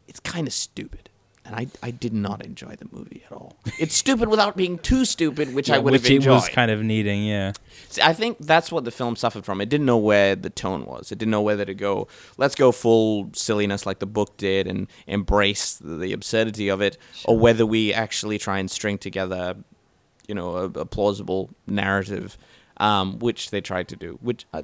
it's 0.08 0.20
kind 0.20 0.46
of 0.46 0.52
stupid. 0.52 1.10
And 1.46 1.54
I, 1.54 1.66
I 1.82 1.90
did 1.90 2.14
not 2.14 2.42
enjoy 2.42 2.74
the 2.76 2.88
movie 2.90 3.22
at 3.26 3.32
all. 3.32 3.58
It's 3.78 3.94
stupid 3.94 4.30
without 4.30 4.56
being 4.56 4.78
too 4.78 5.04
stupid, 5.04 5.54
which 5.54 5.68
I 5.68 5.74
Yeah, 5.74 5.80
would 5.80 5.92
which 5.92 6.08
have 6.08 6.24
it 6.24 6.30
was 6.30 6.48
kind 6.48 6.70
of 6.70 6.82
needing. 6.82 7.22
Yeah. 7.26 7.52
See, 7.90 8.00
I 8.00 8.14
think 8.14 8.38
that's 8.38 8.72
what 8.72 8.86
the 8.86 8.90
film 8.90 9.14
suffered 9.14 9.44
from. 9.44 9.60
It 9.60 9.68
didn't 9.68 9.84
know 9.84 9.98
where 9.98 10.36
the 10.36 10.48
tone 10.48 10.86
was. 10.86 11.12
It 11.12 11.18
didn't 11.18 11.32
know 11.32 11.42
whether 11.42 11.66
to 11.66 11.74
go, 11.74 12.08
let's 12.38 12.54
go 12.54 12.72
full 12.72 13.28
silliness 13.34 13.84
like 13.84 13.98
the 13.98 14.06
book 14.06 14.38
did 14.38 14.66
and 14.66 14.86
embrace 15.06 15.74
the, 15.74 15.96
the 15.98 16.14
absurdity 16.14 16.68
of 16.70 16.80
it, 16.80 16.96
or 17.26 17.36
whether 17.38 17.66
we 17.66 17.92
actually 17.92 18.38
try 18.38 18.58
and 18.58 18.70
string 18.70 18.96
together, 18.96 19.54
you 20.28 20.34
know, 20.34 20.56
a, 20.56 20.64
a 20.64 20.86
plausible 20.86 21.50
narrative, 21.66 22.36
um, 22.78 23.18
which 23.18 23.50
they 23.50 23.60
tried 23.60 23.88
to 23.88 23.96
do, 23.96 24.18
which 24.22 24.46
uh, 24.52 24.62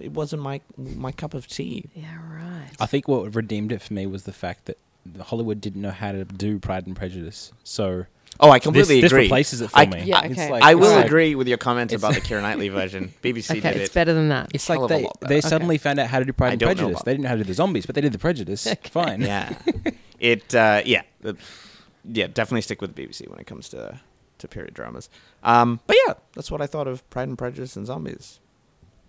it 0.00 0.12
wasn't 0.12 0.42
my 0.42 0.60
my 0.76 1.12
cup 1.12 1.34
of 1.34 1.46
tea. 1.46 1.88
Yeah, 1.94 2.16
right. 2.30 2.70
I 2.80 2.86
think 2.86 3.08
what 3.08 3.34
redeemed 3.34 3.72
it 3.72 3.82
for 3.82 3.94
me 3.94 4.06
was 4.06 4.24
the 4.24 4.32
fact 4.32 4.66
that 4.66 4.78
Hollywood 5.22 5.60
didn't 5.60 5.80
know 5.80 5.90
how 5.90 6.12
to 6.12 6.24
do 6.24 6.58
Pride 6.58 6.86
and 6.86 6.94
Prejudice. 6.94 7.52
So 7.64 8.04
Oh, 8.40 8.50
I 8.50 8.58
this, 8.58 8.64
completely 8.64 9.00
this 9.00 9.10
agree. 9.10 9.22
replaces 9.24 9.62
it 9.62 9.70
for 9.70 9.78
I- 9.78 9.86
me. 9.86 10.02
Yeah, 10.04 10.20
It's 10.22 10.32
okay. 10.38 10.50
like- 10.50 10.62
I 10.62 10.72
it's 10.72 10.80
will 10.80 10.94
like- 10.94 11.06
agree 11.06 11.34
with 11.34 11.48
your 11.48 11.56
comment 11.58 11.92
about 11.92 12.14
the 12.14 12.20
Keira 12.20 12.42
Knightley 12.42 12.68
version. 12.68 13.12
BBC 13.22 13.50
Okay, 13.58 13.60
did 13.72 13.80
it's 13.80 13.90
it. 13.90 13.94
better 13.94 14.12
than 14.12 14.28
that. 14.28 14.50
It's 14.54 14.68
like 14.68 14.78
of 14.78 14.84
a 14.84 14.88
they, 14.88 15.02
lot 15.02 15.18
better. 15.18 15.28
they 15.30 15.38
Okay. 15.38 15.48
suddenly 15.48 15.78
found 15.78 15.98
out 15.98 16.08
how 16.08 16.18
to 16.20 16.24
do 16.26 16.32
Pride 16.34 16.48
I 16.48 16.52
and 16.52 16.60
Prejudice. 16.60 17.02
They 17.02 17.12
didn't 17.14 17.22
know 17.24 17.30
how 17.30 17.34
to 17.36 17.42
do 17.42 17.48
the 17.48 17.54
zombies, 17.54 17.86
but 17.86 17.94
they 17.96 18.00
did 18.02 18.12
the 18.12 18.18
Prejudice. 18.18 18.68
Fine. 18.92 19.22
Yeah, 19.22 19.56
it. 20.20 20.54
Uh, 20.54 20.82
yeah, 20.84 21.02
yeah. 22.04 22.26
Definitely 22.28 22.60
stick 22.60 22.80
with 22.80 22.94
the 22.94 23.02
BBC 23.06 23.28
when 23.28 23.40
it 23.40 23.46
comes 23.46 23.70
to 23.70 23.98
to 24.38 24.48
period 24.48 24.74
dramas. 24.74 25.08
Um, 25.42 25.80
but 25.86 25.96
yeah, 26.06 26.14
that's 26.34 26.50
what 26.50 26.60
I 26.60 26.66
thought 26.66 26.86
of 26.88 27.08
Pride 27.10 27.28
and 27.28 27.38
Prejudice 27.38 27.76
and 27.76 27.86
Zombies. 27.86 28.40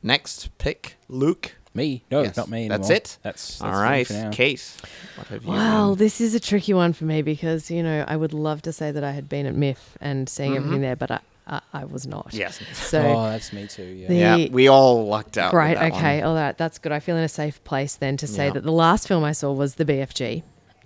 Next 0.01 0.55
pick, 0.57 0.95
Luke. 1.07 1.55
Me? 1.73 2.03
No, 2.09 2.23
Yes. 2.23 2.35
not 2.35 2.49
me. 2.49 2.67
That's 2.67 2.89
it? 2.89 3.17
That's, 3.21 3.59
that's 3.59 3.61
All 3.61 3.71
fine 3.71 3.81
right, 3.81 4.07
for 4.07 4.13
now. 4.13 4.31
Kate. 4.31 4.75
What 5.15 5.27
have 5.27 5.43
you? 5.43 5.49
Wow, 5.51 5.89
been- 5.89 5.99
this 5.99 6.19
is 6.19 6.33
a 6.33 6.39
tricky 6.39 6.73
one 6.73 6.93
for 6.93 7.05
me 7.05 7.21
because 7.21 7.69
you 7.69 7.83
know 7.83 8.03
I 8.07 8.15
would 8.15 8.33
love 8.33 8.63
to 8.63 8.73
say 8.73 8.89
that 8.91 9.03
I 9.03 9.11
had 9.11 9.29
been 9.29 9.45
at 9.45 9.53
MIFF 9.55 9.97
and 10.01 10.27
seeing 10.27 10.55
everything 10.55 10.81
there, 10.81 10.95
but 10.95 11.11
I, 11.11 11.19
I, 11.45 11.61
I 11.73 11.85
was 11.85 12.07
not. 12.07 12.29
Yes. 12.33 12.59
So 12.73 12.99
oh, 12.99 13.29
that's 13.29 13.53
me 13.53 13.67
too. 13.67 13.83
Yeah. 13.83 14.35
Yeah, 14.37 14.49
we 14.51 14.67
all 14.67 15.05
lucked 15.07 15.37
out. 15.37 15.53
with 15.53 15.59
great. 15.61 15.75
that 15.75 15.93
Okay. 15.93 16.17
One. 16.21 16.29
All 16.29 16.35
right. 16.35 16.57
That's 16.57 16.79
good. 16.79 16.91
I 16.91 16.99
feel 16.99 17.15
in 17.17 17.23
a 17.23 17.29
safe 17.29 17.63
place 17.63 17.95
then 17.95 18.17
to 18.17 18.25
say 18.27 18.47
Yeah. 18.47 18.53
that 18.53 18.63
the 18.63 18.71
last 18.71 19.07
film 19.07 19.23
I 19.23 19.33
saw 19.33 19.51
was 19.51 19.75
the 19.75 19.85
BFG 19.85 20.41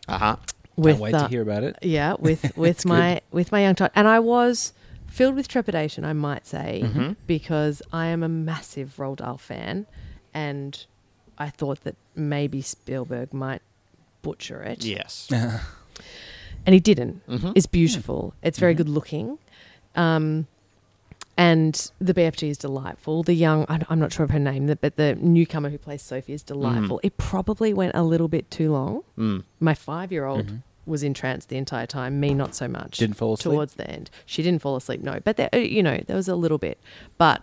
Uh 0.10 0.18
huh. 0.18 0.36
With 0.76 0.94
Can't 0.96 1.02
wait 1.02 1.14
uh, 1.16 1.24
to 1.24 1.28
hear 1.30 1.42
about 1.42 1.64
it. 1.64 1.78
yeah 1.82 2.16
with 2.20 2.56
with 2.58 2.86
my 2.86 3.22
with 3.32 3.52
my 3.52 3.62
young 3.62 3.76
child, 3.76 3.92
and 3.96 4.08
I 4.08 4.20
was 4.20 4.74
filled 5.08 5.36
with 5.36 5.48
trepidation, 5.48 6.04
I 6.06 6.14
might 6.14 6.48
say, 6.48 6.82
Mm-hmm. 6.84 7.12
because 7.28 7.82
I 7.92 8.08
am 8.08 8.24
a 8.24 8.30
massive 8.30 8.96
Roald 8.98 9.18
Dahl 9.18 9.38
fan, 9.38 9.86
and 10.34 10.84
I 11.38 11.50
thought 11.50 11.82
that 11.84 11.96
maybe 12.16 12.62
Spielberg 12.62 13.34
might 13.34 13.62
butcher 14.24 14.62
it. 14.64 14.84
Yes. 14.84 15.30
and 16.66 16.74
he 16.74 16.80
didn't. 16.80 17.26
Mhm. 17.28 17.54
It's 17.56 17.66
beautiful. 17.68 18.34
It's 18.42 18.58
very 18.60 18.74
good 18.74 18.90
looking. 18.90 19.38
Um, 19.96 20.48
and 21.38 21.92
the 22.00 22.14
BFG 22.14 22.50
is 22.50 22.58
delightful. 22.58 23.24
The 23.24 23.34
young, 23.34 23.66
I- 23.68 23.86
I'm 23.90 24.00
not 24.00 24.14
sure 24.14 24.24
of 24.24 24.32
her 24.32 24.40
name, 24.40 24.68
but 24.80 24.96
the 24.96 25.16
newcomer 25.16 25.70
who 25.70 25.78
plays 25.78 26.02
Sophie 26.02 26.34
is 26.34 26.44
mm. 26.44 26.48
delightful. 26.48 27.00
It 27.04 27.18
probably 27.18 27.74
went 27.74 27.96
a 27.96 28.04
little 28.04 28.28
bit 28.28 28.50
too 28.52 28.72
long. 28.72 29.04
Mm. 29.18 29.44
My 29.60 29.74
five 29.74 30.12
year 30.12 30.26
old 30.26 30.46
mm-hmm. 30.46 30.58
was 30.86 31.02
entranced 31.02 31.50
the 31.50 31.58
entire 31.58 31.88
time, 31.88 32.20
me 32.20 32.34
not 32.34 32.54
so 32.54 32.68
much. 32.68 32.98
Didn't 32.98 33.18
fall 33.18 33.34
asleep? 33.34 33.54
Towards 33.54 33.74
the 33.76 33.90
end. 33.90 34.12
She 34.26 34.44
didn't 34.44 34.62
fall 34.62 34.76
asleep, 34.76 35.02
no. 35.02 35.20
But, 35.24 35.38
there, 35.38 35.50
you 35.54 35.82
know, 35.82 36.02
there 36.06 36.16
was 36.16 36.28
a 36.28 36.36
little 36.36 36.60
bit. 36.60 36.78
But 37.18 37.42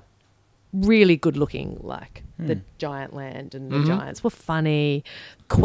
really 0.73 1.17
good 1.17 1.37
looking, 1.37 1.79
like 1.81 2.23
hmm. 2.37 2.47
the 2.47 2.61
giant 2.79 3.13
land 3.15 3.57
and 3.57 3.73
the 3.73 3.77
mm-hmm. 3.77 3.87
giants 3.87 4.23
were 4.23 4.31
funny. 4.31 5.03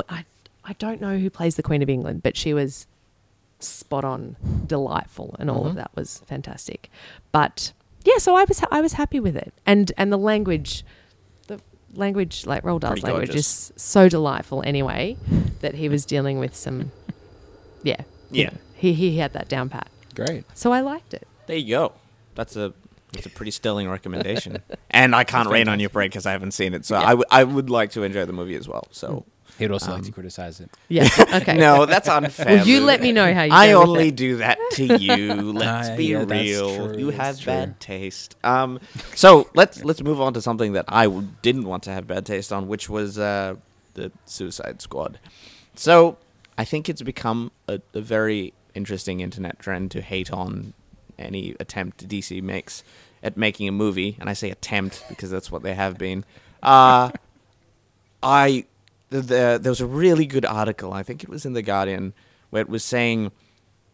I, 0.09 0.25
I 0.63 0.73
don't 0.73 0.99
know 0.99 1.17
who 1.17 1.29
plays 1.29 1.57
the 1.57 1.63
Queen 1.63 1.83
of 1.83 1.89
England, 1.89 2.23
but 2.23 2.35
she 2.35 2.55
was 2.55 2.87
spot 3.59 4.03
on, 4.03 4.35
delightful, 4.65 5.35
and 5.39 5.49
all 5.49 5.61
of 5.61 5.69
mm-hmm. 5.69 5.77
that 5.77 5.91
was 5.95 6.23
fantastic. 6.25 6.89
But 7.31 7.71
yeah, 8.05 8.17
so 8.17 8.35
I 8.35 8.45
was 8.45 8.61
I 8.71 8.81
was 8.81 8.93
happy 8.93 9.19
with 9.19 9.35
it, 9.35 9.53
and 9.65 9.91
and 9.97 10.11
the 10.11 10.17
language, 10.17 10.85
the 11.47 11.59
language 11.93 12.45
like 12.45 12.63
Roald 12.63 12.81
Dahl's 12.81 12.99
Pretty 13.01 13.07
language 13.07 13.29
gorgeous. 13.29 13.71
is 13.71 13.81
so 13.81 14.07
delightful 14.09 14.63
anyway 14.65 15.17
that 15.61 15.75
he 15.75 15.89
was 15.89 16.05
dealing 16.05 16.39
with 16.39 16.55
some, 16.55 16.91
yeah, 17.83 18.01
you 18.31 18.43
Yeah. 18.43 18.49
know, 18.51 18.57
he 18.75 18.93
he 18.93 19.17
had 19.17 19.33
that 19.33 19.47
down 19.49 19.69
pat, 19.69 19.89
Great. 20.15 20.43
so 20.53 20.71
I 20.71 20.81
liked 20.81 21.13
it. 21.13 21.27
There 21.47 21.57
you 21.57 21.75
go. 21.75 21.93
That's 22.35 22.55
a 22.55 22.73
that's 23.13 23.25
a 23.25 23.29
pretty 23.29 23.51
sterling 23.51 23.89
recommendation. 23.89 24.57
and 24.91 25.15
I 25.15 25.23
can't 25.23 25.49
rain 25.49 25.67
on 25.69 25.79
your 25.79 25.89
parade 25.89 26.11
because 26.11 26.25
I 26.25 26.31
haven't 26.31 26.51
seen 26.51 26.73
it. 26.73 26.85
So 26.85 26.97
I, 26.97 27.09
w- 27.11 27.23
I 27.31 27.43
would 27.45 27.69
like 27.69 27.91
to 27.91 28.03
enjoy 28.03 28.25
the 28.25 28.33
movie 28.33 28.55
as 28.55 28.67
well. 28.67 28.87
So 28.91 29.07
hmm. 29.07 29.29
He'd 29.57 29.71
also 29.71 29.87
Um, 29.91 29.97
like 29.97 30.03
to 30.05 30.11
criticize 30.11 30.59
it. 30.59 30.69
Yeah, 30.89 31.07
okay. 31.33 31.55
no, 31.57 31.85
that's 31.85 32.09
unfair. 32.09 32.57
Well, 32.57 32.67
you 32.67 32.81
let 32.81 33.01
me 33.01 33.11
know 33.13 33.33
how 33.33 33.43
you. 33.43 33.53
I 33.53 33.69
go 33.71 33.79
with 33.81 33.89
only 33.89 34.07
it. 34.09 34.15
do 34.15 34.37
that 34.37 34.57
to 34.73 34.97
you. 34.97 35.51
Let's 35.53 35.89
Ah, 35.89 35.95
be 35.95 36.05
yeah, 36.07 36.25
real. 36.27 36.75
true, 36.89 36.97
You 36.97 37.09
have 37.11 37.39
true. 37.39 37.53
bad 37.53 37.79
taste. 37.79 38.35
Um, 38.43 38.79
so 39.15 39.49
let's 39.53 39.83
let's 39.83 40.01
move 40.03 40.19
on 40.19 40.33
to 40.33 40.41
something 40.41 40.73
that 40.73 40.85
I 40.89 41.05
w- 41.05 41.27
didn't 41.41 41.65
want 41.65 41.83
to 41.83 41.91
have 41.91 42.05
bad 42.07 42.25
taste 42.25 42.51
on, 42.51 42.67
which 42.67 42.89
was 42.89 43.17
uh, 43.17 43.55
the 43.93 44.11
Suicide 44.25 44.81
Squad. 44.81 45.19
So 45.75 46.17
I 46.57 46.65
think 46.65 46.89
it's 46.89 47.01
become 47.01 47.51
a, 47.67 47.79
a 47.93 48.01
very 48.01 48.53
interesting 48.73 49.21
internet 49.21 49.57
trend 49.59 49.91
to 49.91 50.01
hate 50.01 50.31
on 50.33 50.73
any 51.17 51.55
attempt 51.61 52.07
DC 52.09 52.41
makes 52.41 52.83
at 53.23 53.37
making 53.37 53.69
a 53.69 53.71
movie, 53.71 54.17
and 54.19 54.29
I 54.29 54.33
say 54.33 54.51
attempt 54.51 55.05
because 55.07 55.31
that's 55.31 55.49
what 55.49 55.63
they 55.63 55.73
have 55.75 55.97
been. 55.97 56.25
Uh, 56.61 57.09
I 58.23 58.65
the, 59.15 59.21
the, 59.21 59.59
there 59.61 59.71
was 59.71 59.81
a 59.81 59.85
really 59.85 60.25
good 60.25 60.45
article. 60.45 60.93
I 60.93 61.03
think 61.03 61.23
it 61.23 61.29
was 61.29 61.45
in 61.45 61.53
the 61.53 61.61
Guardian 61.61 62.13
where 62.49 62.61
it 62.61 62.69
was 62.69 62.83
saying 62.83 63.31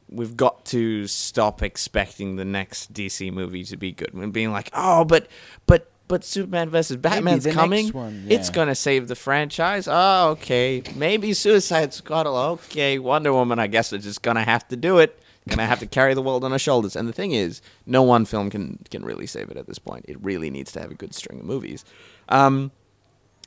we've 0.10 0.36
got 0.36 0.66
to 0.66 1.08
stop 1.08 1.64
expecting 1.64 2.36
the 2.36 2.46
next 2.46 2.94
DC 2.94 3.32
movie 3.32 3.64
to 3.66 3.78
be 3.78 3.92
good. 3.92 4.14
And 4.14 4.34
being 4.34 4.52
like, 4.52 4.70
oh, 4.74 5.06
but 5.06 5.28
but 5.66 5.92
but 6.08 6.26
Superman 6.26 6.70
versus 6.70 6.98
Batman's 6.98 7.48
coming. 7.48 7.90
one, 7.90 8.26
It's 8.28 8.50
gonna 8.50 8.76
save 8.76 9.08
the 9.08 9.16
franchise. 9.16 9.88
Oh, 9.90 10.32
okay. 10.32 10.84
Maybe 10.96 11.34
Suicide 11.34 11.94
Squad. 11.94 12.28
Okay, 12.28 13.00
Wonder 13.00 13.32
Woman. 13.32 13.60
I 13.60 13.68
guess 13.68 13.94
is 13.94 14.04
just 14.04 14.22
gonna 14.22 14.44
have 14.44 14.68
to 14.68 14.76
do 14.76 15.00
it. 15.00 15.18
Gonna 15.48 15.66
have 15.66 15.80
to 15.80 15.88
carry 15.88 16.14
the 16.14 16.22
world 16.22 16.44
on 16.44 16.52
her 16.52 16.60
shoulders. 16.60 16.96
And 16.96 17.08
the 17.08 17.14
thing 17.14 17.32
is, 17.32 17.62
no 17.86 18.04
one 18.04 18.26
film 18.26 18.50
can 18.50 18.80
can 18.92 19.04
really 19.04 19.26
save 19.26 19.50
it 19.50 19.58
at 19.58 19.68
this 19.68 19.80
point. 19.80 20.06
It 20.08 20.22
really 20.22 20.50
needs 20.50 20.72
to 20.74 20.82
have 20.82 20.92
a 20.92 20.96
good 20.96 21.16
string 21.16 21.40
of 21.40 21.46
movies. 21.46 21.84
Um, 22.30 22.72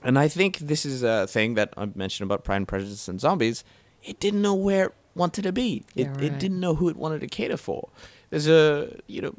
and 0.04 0.18
I 0.18 0.28
think 0.28 0.58
this 0.58 0.84
is 0.84 1.02
a 1.02 1.26
thing 1.26 1.54
that 1.54 1.72
I 1.76 1.86
mentioned 1.94 2.28
about 2.28 2.44
Pride 2.44 2.56
and 2.56 2.68
Prejudice 2.68 3.08
and 3.08 3.20
Zombies. 3.20 3.64
It 4.02 4.20
didn't 4.20 4.42
know 4.42 4.54
where 4.54 4.86
it 4.86 4.94
wanted 5.14 5.42
to 5.42 5.52
be. 5.52 5.84
It, 5.96 6.06
Yeah, 6.06 6.26
it 6.26 6.38
didn't 6.38 6.60
know 6.60 6.74
who 6.74 6.88
it 6.88 6.96
wanted 6.96 7.20
to 7.22 7.26
cater 7.26 7.56
for. 7.56 7.88
There's 8.30 8.48
a 8.48 8.96
you 9.06 9.22
know 9.22 9.34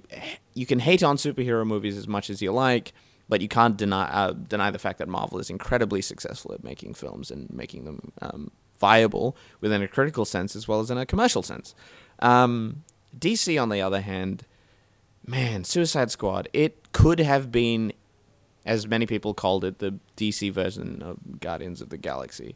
you 0.53 0.65
can 0.65 0.79
hate 0.79 1.03
on 1.03 1.17
superhero 1.17 1.65
movies 1.65 1.97
as 1.97 2.07
much 2.07 2.29
as 2.29 2.41
you 2.41 2.51
like, 2.51 2.93
but 3.29 3.41
you 3.41 3.47
can't 3.47 3.77
deny 3.77 4.05
uh, 4.05 4.33
deny 4.33 4.71
the 4.71 4.79
fact 4.79 4.99
that 4.99 5.07
Marvel 5.07 5.39
is 5.39 5.49
incredibly 5.49 6.01
successful 6.01 6.53
at 6.53 6.63
making 6.63 6.93
films 6.93 7.31
and 7.31 7.49
making 7.51 7.85
them 7.85 8.11
um, 8.21 8.51
viable 8.79 9.35
within 9.61 9.81
a 9.81 9.87
critical 9.87 10.25
sense 10.25 10.55
as 10.55 10.67
well 10.67 10.79
as 10.79 10.91
in 10.91 10.97
a 10.97 11.05
commercial 11.05 11.43
sense. 11.43 11.75
Um, 12.19 12.83
DC, 13.17 13.61
on 13.61 13.69
the 13.69 13.81
other 13.81 14.01
hand, 14.01 14.45
man, 15.25 15.63
Suicide 15.63 16.11
Squad, 16.11 16.49
it 16.53 16.91
could 16.91 17.19
have 17.19 17.51
been, 17.51 17.93
as 18.65 18.87
many 18.87 19.05
people 19.05 19.33
called 19.33 19.63
it, 19.63 19.79
the 19.79 19.99
DC 20.17 20.51
version 20.51 21.01
of 21.01 21.39
Guardians 21.39 21.81
of 21.81 21.89
the 21.89 21.97
Galaxy, 21.97 22.55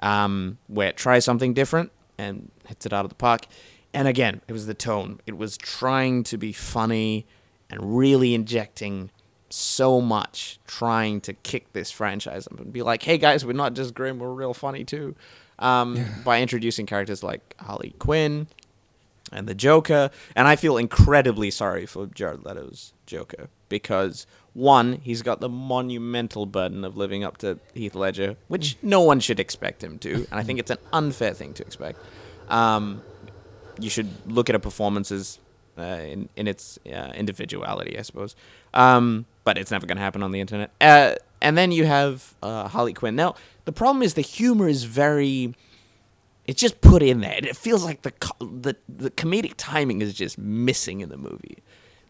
um, 0.00 0.58
where 0.68 0.88
it 0.88 0.96
tries 0.96 1.24
something 1.24 1.54
different 1.54 1.92
and 2.18 2.50
hits 2.66 2.86
it 2.86 2.92
out 2.92 3.04
of 3.04 3.08
the 3.10 3.14
park. 3.14 3.46
And 3.92 4.08
again, 4.08 4.40
it 4.48 4.52
was 4.52 4.66
the 4.66 4.74
tone. 4.74 5.20
It 5.26 5.36
was 5.36 5.56
trying 5.56 6.22
to 6.24 6.38
be 6.38 6.52
funny 6.52 7.26
and 7.68 7.98
really 7.98 8.34
injecting 8.34 9.10
so 9.50 10.00
much, 10.00 10.60
trying 10.66 11.20
to 11.22 11.32
kick 11.32 11.72
this 11.72 11.90
franchise 11.90 12.46
up 12.46 12.60
and 12.60 12.72
be 12.72 12.82
like, 12.82 13.02
hey 13.02 13.18
guys, 13.18 13.44
we're 13.44 13.52
not 13.52 13.74
just 13.74 13.94
grim, 13.94 14.18
we're 14.18 14.32
real 14.32 14.54
funny 14.54 14.84
too. 14.84 15.14
Um, 15.58 15.98
by 16.24 16.40
introducing 16.40 16.86
characters 16.86 17.22
like 17.22 17.54
Harley 17.58 17.94
Quinn, 17.98 18.46
and 19.32 19.46
the 19.46 19.54
Joker. 19.54 20.10
And 20.34 20.48
I 20.48 20.56
feel 20.56 20.76
incredibly 20.76 21.50
sorry 21.50 21.86
for 21.86 22.06
Jared 22.06 22.44
Leto's 22.44 22.92
Joker 23.06 23.48
because 23.68 24.26
one, 24.52 24.94
he's 24.94 25.22
got 25.22 25.40
the 25.40 25.48
monumental 25.48 26.46
burden 26.46 26.84
of 26.84 26.96
living 26.96 27.22
up 27.24 27.38
to 27.38 27.58
Heath 27.74 27.94
Ledger, 27.94 28.36
which 28.48 28.76
no 28.82 29.00
one 29.00 29.20
should 29.20 29.38
expect 29.38 29.82
him 29.82 29.98
to, 30.00 30.14
and 30.14 30.34
I 30.34 30.42
think 30.42 30.58
it's 30.58 30.70
an 30.70 30.78
unfair 30.92 31.34
thing 31.34 31.54
to 31.54 31.62
expect. 31.62 31.98
Um, 32.48 33.02
you 33.78 33.90
should 33.90 34.08
look 34.26 34.48
at 34.50 34.56
a 34.56 34.58
performance 34.58 35.12
as 35.12 35.38
uh, 35.78 35.82
in 35.82 36.28
in 36.36 36.46
its 36.48 36.78
uh, 36.86 37.12
individuality, 37.14 37.98
I 37.98 38.02
suppose. 38.02 38.34
Um, 38.74 39.26
but 39.44 39.56
it's 39.56 39.70
never 39.70 39.86
going 39.86 39.96
to 39.96 40.02
happen 40.02 40.22
on 40.22 40.32
the 40.32 40.40
internet. 40.40 40.70
Uh, 40.80 41.14
and 41.40 41.56
then 41.56 41.72
you 41.72 41.86
have 41.86 42.34
uh, 42.42 42.68
Harley 42.68 42.92
Quinn. 42.92 43.16
Now 43.16 43.34
the 43.64 43.72
problem 43.72 44.02
is 44.02 44.14
the 44.14 44.20
humor 44.20 44.68
is 44.68 44.84
very 44.84 45.54
it's 46.46 46.60
just 46.60 46.80
put 46.80 47.02
in 47.02 47.20
there. 47.20 47.38
It 47.38 47.56
feels 47.56 47.84
like 47.84 48.02
the 48.02 48.10
co- 48.10 48.44
the 48.44 48.76
the 48.88 49.10
comedic 49.10 49.54
timing 49.56 50.02
is 50.02 50.12
just 50.14 50.38
missing 50.38 51.00
in 51.00 51.08
the 51.08 51.16
movie. 51.16 51.58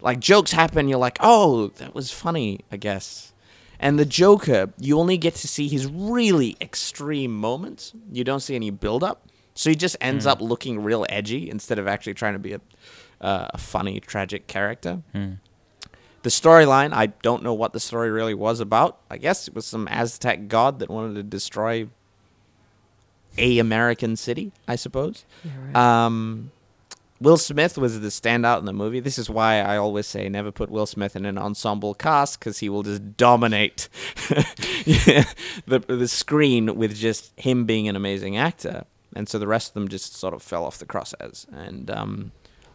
Like 0.02 0.20
jokes 0.20 0.52
happen, 0.52 0.88
you're 0.88 0.98
like, 0.98 1.18
oh, 1.20 1.68
that 1.76 1.94
was 1.94 2.10
funny, 2.10 2.60
I 2.72 2.76
guess. 2.76 3.32
And 3.78 3.98
the 3.98 4.04
Joker, 4.04 4.72
you 4.78 4.98
only 4.98 5.16
get 5.16 5.34
to 5.36 5.48
see 5.48 5.66
his 5.68 5.86
really 5.86 6.56
extreme 6.60 7.34
moments. 7.34 7.92
You 8.12 8.24
don't 8.24 8.40
see 8.40 8.54
any 8.54 8.70
build 8.70 9.02
up, 9.02 9.26
so 9.54 9.70
he 9.70 9.76
just 9.76 9.96
ends 10.02 10.26
up 10.26 10.40
looking 10.42 10.82
real 10.82 11.06
edgy 11.08 11.48
instead 11.50 11.78
of 11.78 11.86
actually 11.88 12.14
trying 12.14 12.34
to 12.34 12.38
be 12.38 12.52
a 12.54 12.60
uh, 13.22 13.48
a 13.52 13.58
funny, 13.58 14.00
tragic 14.00 14.46
character. 14.46 15.02
The 16.22 16.28
storyline, 16.30 16.92
I 16.92 17.06
don't 17.06 17.42
know 17.42 17.54
what 17.54 17.72
the 17.72 17.80
story 17.80 18.10
really 18.10 18.34
was 18.34 18.60
about. 18.60 18.98
I 19.10 19.16
guess 19.16 19.48
it 19.48 19.54
was 19.54 19.64
some 19.66 19.88
Aztec 19.88 20.48
god 20.48 20.78
that 20.80 20.90
wanted 20.90 21.14
to 21.14 21.22
destroy 21.22 21.88
a 23.38 23.58
American 23.58 24.16
city, 24.16 24.52
I 24.68 24.76
suppose. 24.76 25.24
Um, 25.74 26.50
Will 27.20 27.36
Smith 27.36 27.76
was 27.76 28.00
the 28.00 28.08
standout 28.08 28.60
in 28.60 28.64
the 28.64 28.72
movie. 28.72 28.98
This 28.98 29.18
is 29.18 29.28
why 29.28 29.60
I 29.60 29.76
always 29.76 30.06
say 30.06 30.28
never 30.28 30.50
put 30.50 30.70
Will 30.70 30.86
Smith 30.86 31.14
in 31.14 31.26
an 31.26 31.36
ensemble 31.36 31.92
cast 31.92 32.38
because 32.38 32.60
he 32.60 32.70
will 32.70 32.82
just 32.82 33.16
dominate 33.18 33.88
the 34.28 35.84
the 35.86 36.08
screen 36.08 36.76
with 36.76 36.96
just 36.96 37.38
him 37.38 37.66
being 37.66 37.88
an 37.88 37.96
amazing 37.96 38.38
actor, 38.38 38.84
and 39.14 39.28
so 39.28 39.38
the 39.38 39.46
rest 39.46 39.68
of 39.68 39.74
them 39.74 39.88
just 39.88 40.16
sort 40.16 40.32
of 40.32 40.42
fell 40.42 40.64
off 40.64 40.78
the 40.78 40.86
crosshairs. 40.86 41.46
And 41.52 41.90
um, 41.90 42.32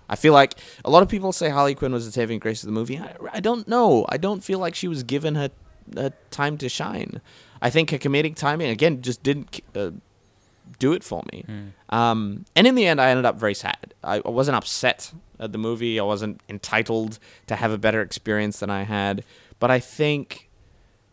I 0.08 0.16
feel 0.16 0.34
like 0.34 0.54
a 0.84 0.92
lot 0.92 1.02
of 1.02 1.10
people 1.10 1.32
say 1.32 1.50
Harley 1.50 1.74
Quinn 1.74 1.92
was 1.92 2.06
the 2.06 2.12
saving 2.12 2.38
grace 2.38 2.62
of 2.62 2.68
the 2.68 2.74
movie. 2.74 3.00
I, 3.00 3.16
I 3.34 3.40
don't 3.40 3.68
know. 3.68 4.06
I 4.10 4.18
don't 4.18 4.44
feel 4.44 4.60
like 4.60 4.76
she 4.76 4.88
was 4.88 5.02
given 5.02 5.34
her, 5.34 5.50
her 5.96 6.14
time 6.30 6.60
to 6.60 6.70
shine. 6.70 7.20
I 7.64 7.72
think 7.72 7.90
her 7.90 7.98
comedic 7.98 8.36
timing 8.36 8.70
again 8.70 9.02
just 9.02 9.24
didn't 9.24 9.60
uh, 9.76 9.92
do 10.80 10.94
it 10.94 11.04
for 11.04 11.24
me. 11.32 11.46
Um, 11.90 12.46
and 12.56 12.68
in 12.68 12.76
the 12.76 12.86
end, 12.86 13.00
I 13.00 13.10
ended 13.10 13.26
up 13.26 13.40
very 13.40 13.54
sad. 13.54 13.94
I, 14.04 14.22
I 14.26 14.30
wasn't 14.30 14.58
upset 14.58 15.12
at 15.40 15.52
the 15.52 15.58
movie. 15.58 16.00
I 16.00 16.04
wasn't 16.04 16.42
entitled 16.50 17.20
to 17.48 17.56
have 17.56 17.72
a 17.72 17.78
better 17.78 18.02
experience 18.02 18.60
than 18.60 18.70
I 18.70 18.84
had. 18.84 19.24
But 19.60 19.72
I 19.72 19.80
think 19.80 20.50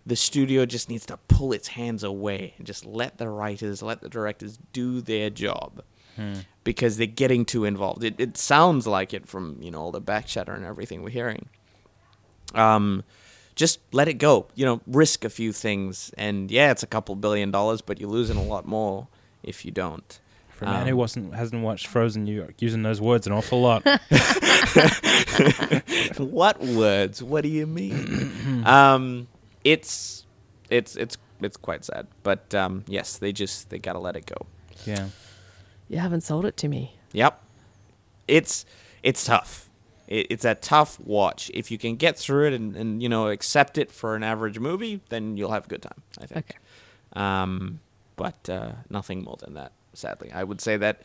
the 0.04 0.16
studio 0.16 0.66
just 0.66 0.88
needs 0.88 1.06
to 1.06 1.16
pull 1.28 1.52
its 1.52 1.68
hands 1.68 2.02
away 2.02 2.54
and 2.58 2.66
just 2.66 2.84
let 2.84 3.18
the 3.18 3.28
writers, 3.28 3.82
let 3.82 4.00
the 4.00 4.08
directors 4.08 4.58
do 4.72 5.00
their 5.00 5.30
job. 5.30 5.82
Because 6.64 6.96
they're 6.98 7.06
getting 7.06 7.44
too 7.44 7.64
involved. 7.64 8.04
It, 8.04 8.16
it 8.18 8.36
sounds 8.36 8.86
like 8.86 9.14
it 9.14 9.26
from, 9.26 9.58
you 9.60 9.70
know, 9.70 9.80
all 9.80 9.92
the 9.92 10.00
back 10.00 10.26
chatter 10.26 10.52
and 10.52 10.64
everything 10.64 11.02
we're 11.02 11.10
hearing. 11.10 11.48
Um, 12.54 13.04
just 13.54 13.80
let 13.92 14.08
it 14.08 14.14
go. 14.14 14.46
You 14.54 14.66
know, 14.66 14.80
risk 14.86 15.24
a 15.24 15.30
few 15.30 15.52
things. 15.52 16.12
And 16.18 16.50
yeah, 16.50 16.70
it's 16.70 16.82
a 16.82 16.86
couple 16.86 17.14
billion 17.16 17.50
dollars, 17.50 17.80
but 17.80 17.98
you're 18.00 18.10
losing 18.10 18.36
a 18.36 18.42
lot 18.42 18.66
more 18.66 19.08
if 19.42 19.64
you 19.64 19.70
don't. 19.70 20.18
For 20.50 20.66
a 20.66 20.68
man 20.68 20.86
who 20.86 20.92
Um, 20.92 20.98
wasn't 20.98 21.34
hasn't 21.34 21.62
watched 21.62 21.86
Frozen, 21.86 22.26
you're 22.26 22.50
using 22.58 22.82
those 22.82 23.00
words 23.00 23.26
an 23.26 23.32
awful 23.32 23.60
lot. 23.60 23.84
what 26.18 26.60
words? 26.60 27.22
What 27.22 27.42
do 27.42 27.48
you 27.48 27.66
mean? 27.66 28.62
um, 28.66 29.28
it's 29.64 30.26
it's 30.70 30.96
it's 30.96 31.16
it's 31.40 31.56
quite 31.56 31.84
sad, 31.84 32.06
but 32.22 32.54
um, 32.54 32.84
yes, 32.86 33.18
they 33.18 33.32
just 33.32 33.70
they 33.70 33.78
gotta 33.78 33.98
let 33.98 34.16
it 34.16 34.26
go. 34.26 34.46
yeah. 34.86 35.08
You 35.88 35.98
haven't 35.98 36.22
sold 36.22 36.46
it 36.46 36.56
to 36.58 36.68
me. 36.68 36.96
Yep, 37.12 37.40
it's 38.28 38.64
it's 39.02 39.24
tough. 39.24 39.68
It, 40.08 40.28
it's 40.30 40.44
a 40.44 40.54
tough 40.54 40.98
watch. 41.00 41.50
If 41.52 41.70
you 41.70 41.78
can 41.78 41.96
get 41.96 42.18
through 42.18 42.48
it 42.48 42.52
and, 42.54 42.76
and 42.76 43.02
you 43.02 43.08
know 43.08 43.28
accept 43.28 43.78
it 43.78 43.90
for 43.90 44.14
an 44.16 44.22
average 44.22 44.58
movie, 44.58 45.00
then 45.10 45.36
you'll 45.36 45.52
have 45.52 45.66
a 45.66 45.68
good 45.68 45.82
time. 45.82 46.02
I 46.20 46.26
think. 46.26 46.50
Okay. 46.50 46.58
Um, 47.14 47.80
but 48.16 48.48
uh, 48.48 48.72
nothing 48.90 49.22
more 49.24 49.36
than 49.38 49.54
that. 49.54 49.72
Sadly, 49.94 50.30
I 50.32 50.44
would 50.44 50.60
say 50.60 50.76
that 50.78 51.02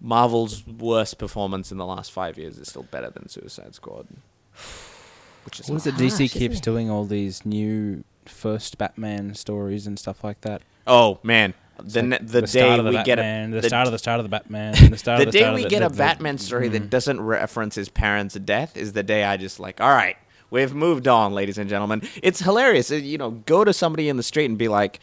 Marvel's 0.00 0.66
worst 0.66 1.18
performance 1.18 1.70
in 1.72 1.78
the 1.78 1.86
last 1.86 2.12
five 2.12 2.38
years 2.38 2.58
is 2.58 2.68
still 2.68 2.84
better 2.84 3.10
than 3.10 3.28
Suicide 3.28 3.74
Squad. 3.74 4.06
Which 5.44 5.60
is 5.60 5.68
What 5.68 5.76
is 5.76 5.86
it? 5.86 5.94
DC 5.96 6.30
keeps 6.30 6.58
it? 6.58 6.62
doing 6.62 6.88
all 6.90 7.04
these 7.04 7.44
new 7.44 8.04
first 8.26 8.78
Batman 8.78 9.34
stories 9.34 9.86
and 9.86 9.98
stuff 9.98 10.22
like 10.22 10.40
that. 10.42 10.62
Oh 10.86 11.18
man, 11.24 11.54
the 11.82 12.02
like 12.02 12.26
the, 12.26 12.46
start 12.46 12.64
day 12.64 12.78
of 12.78 12.84
the 12.84 12.90
we 12.90 13.02
get 13.02 13.16
Batman, 13.16 13.50
a 13.52 13.54
the, 13.56 13.60
the, 13.62 13.68
start 13.68 13.86
of 13.88 13.92
the 13.92 13.98
start 13.98 14.20
of 14.20 14.24
the 14.24 14.28
Batman, 14.28 14.74
the 14.90 14.96
start 14.98 15.20
of 15.20 15.24
the 15.24 15.28
of 15.28 15.32
the 15.32 15.38
day 15.38 15.40
start 15.40 15.54
we 15.56 15.60
of 15.64 15.64
the, 15.64 15.70
get 15.70 15.80
the, 15.80 15.86
a 15.86 15.88
the- 15.90 15.96
Batman 15.96 16.38
story 16.38 16.68
Mm. 16.68 16.72
that 16.72 16.90
doesn't 16.90 17.20
reference 17.20 17.74
his 17.74 17.88
parents' 17.88 18.34
death 18.36 18.76
is 18.76 18.92
the 18.92 19.02
day 19.02 19.24
I 19.24 19.36
just 19.36 19.58
like, 19.58 19.80
all 19.80 19.90
right, 19.90 20.16
we've 20.52 20.74
moved 20.74 21.08
on, 21.08 21.32
ladies 21.32 21.58
and 21.58 21.68
gentlemen. 21.68 22.02
It's 22.22 22.38
hilarious. 22.38 22.92
Uh, 22.92 22.96
You 22.96 23.18
know, 23.18 23.30
go 23.30 23.64
to 23.64 23.72
somebody 23.72 24.08
in 24.08 24.16
the 24.16 24.22
street 24.22 24.44
and 24.44 24.56
be 24.56 24.68
like, 24.68 25.00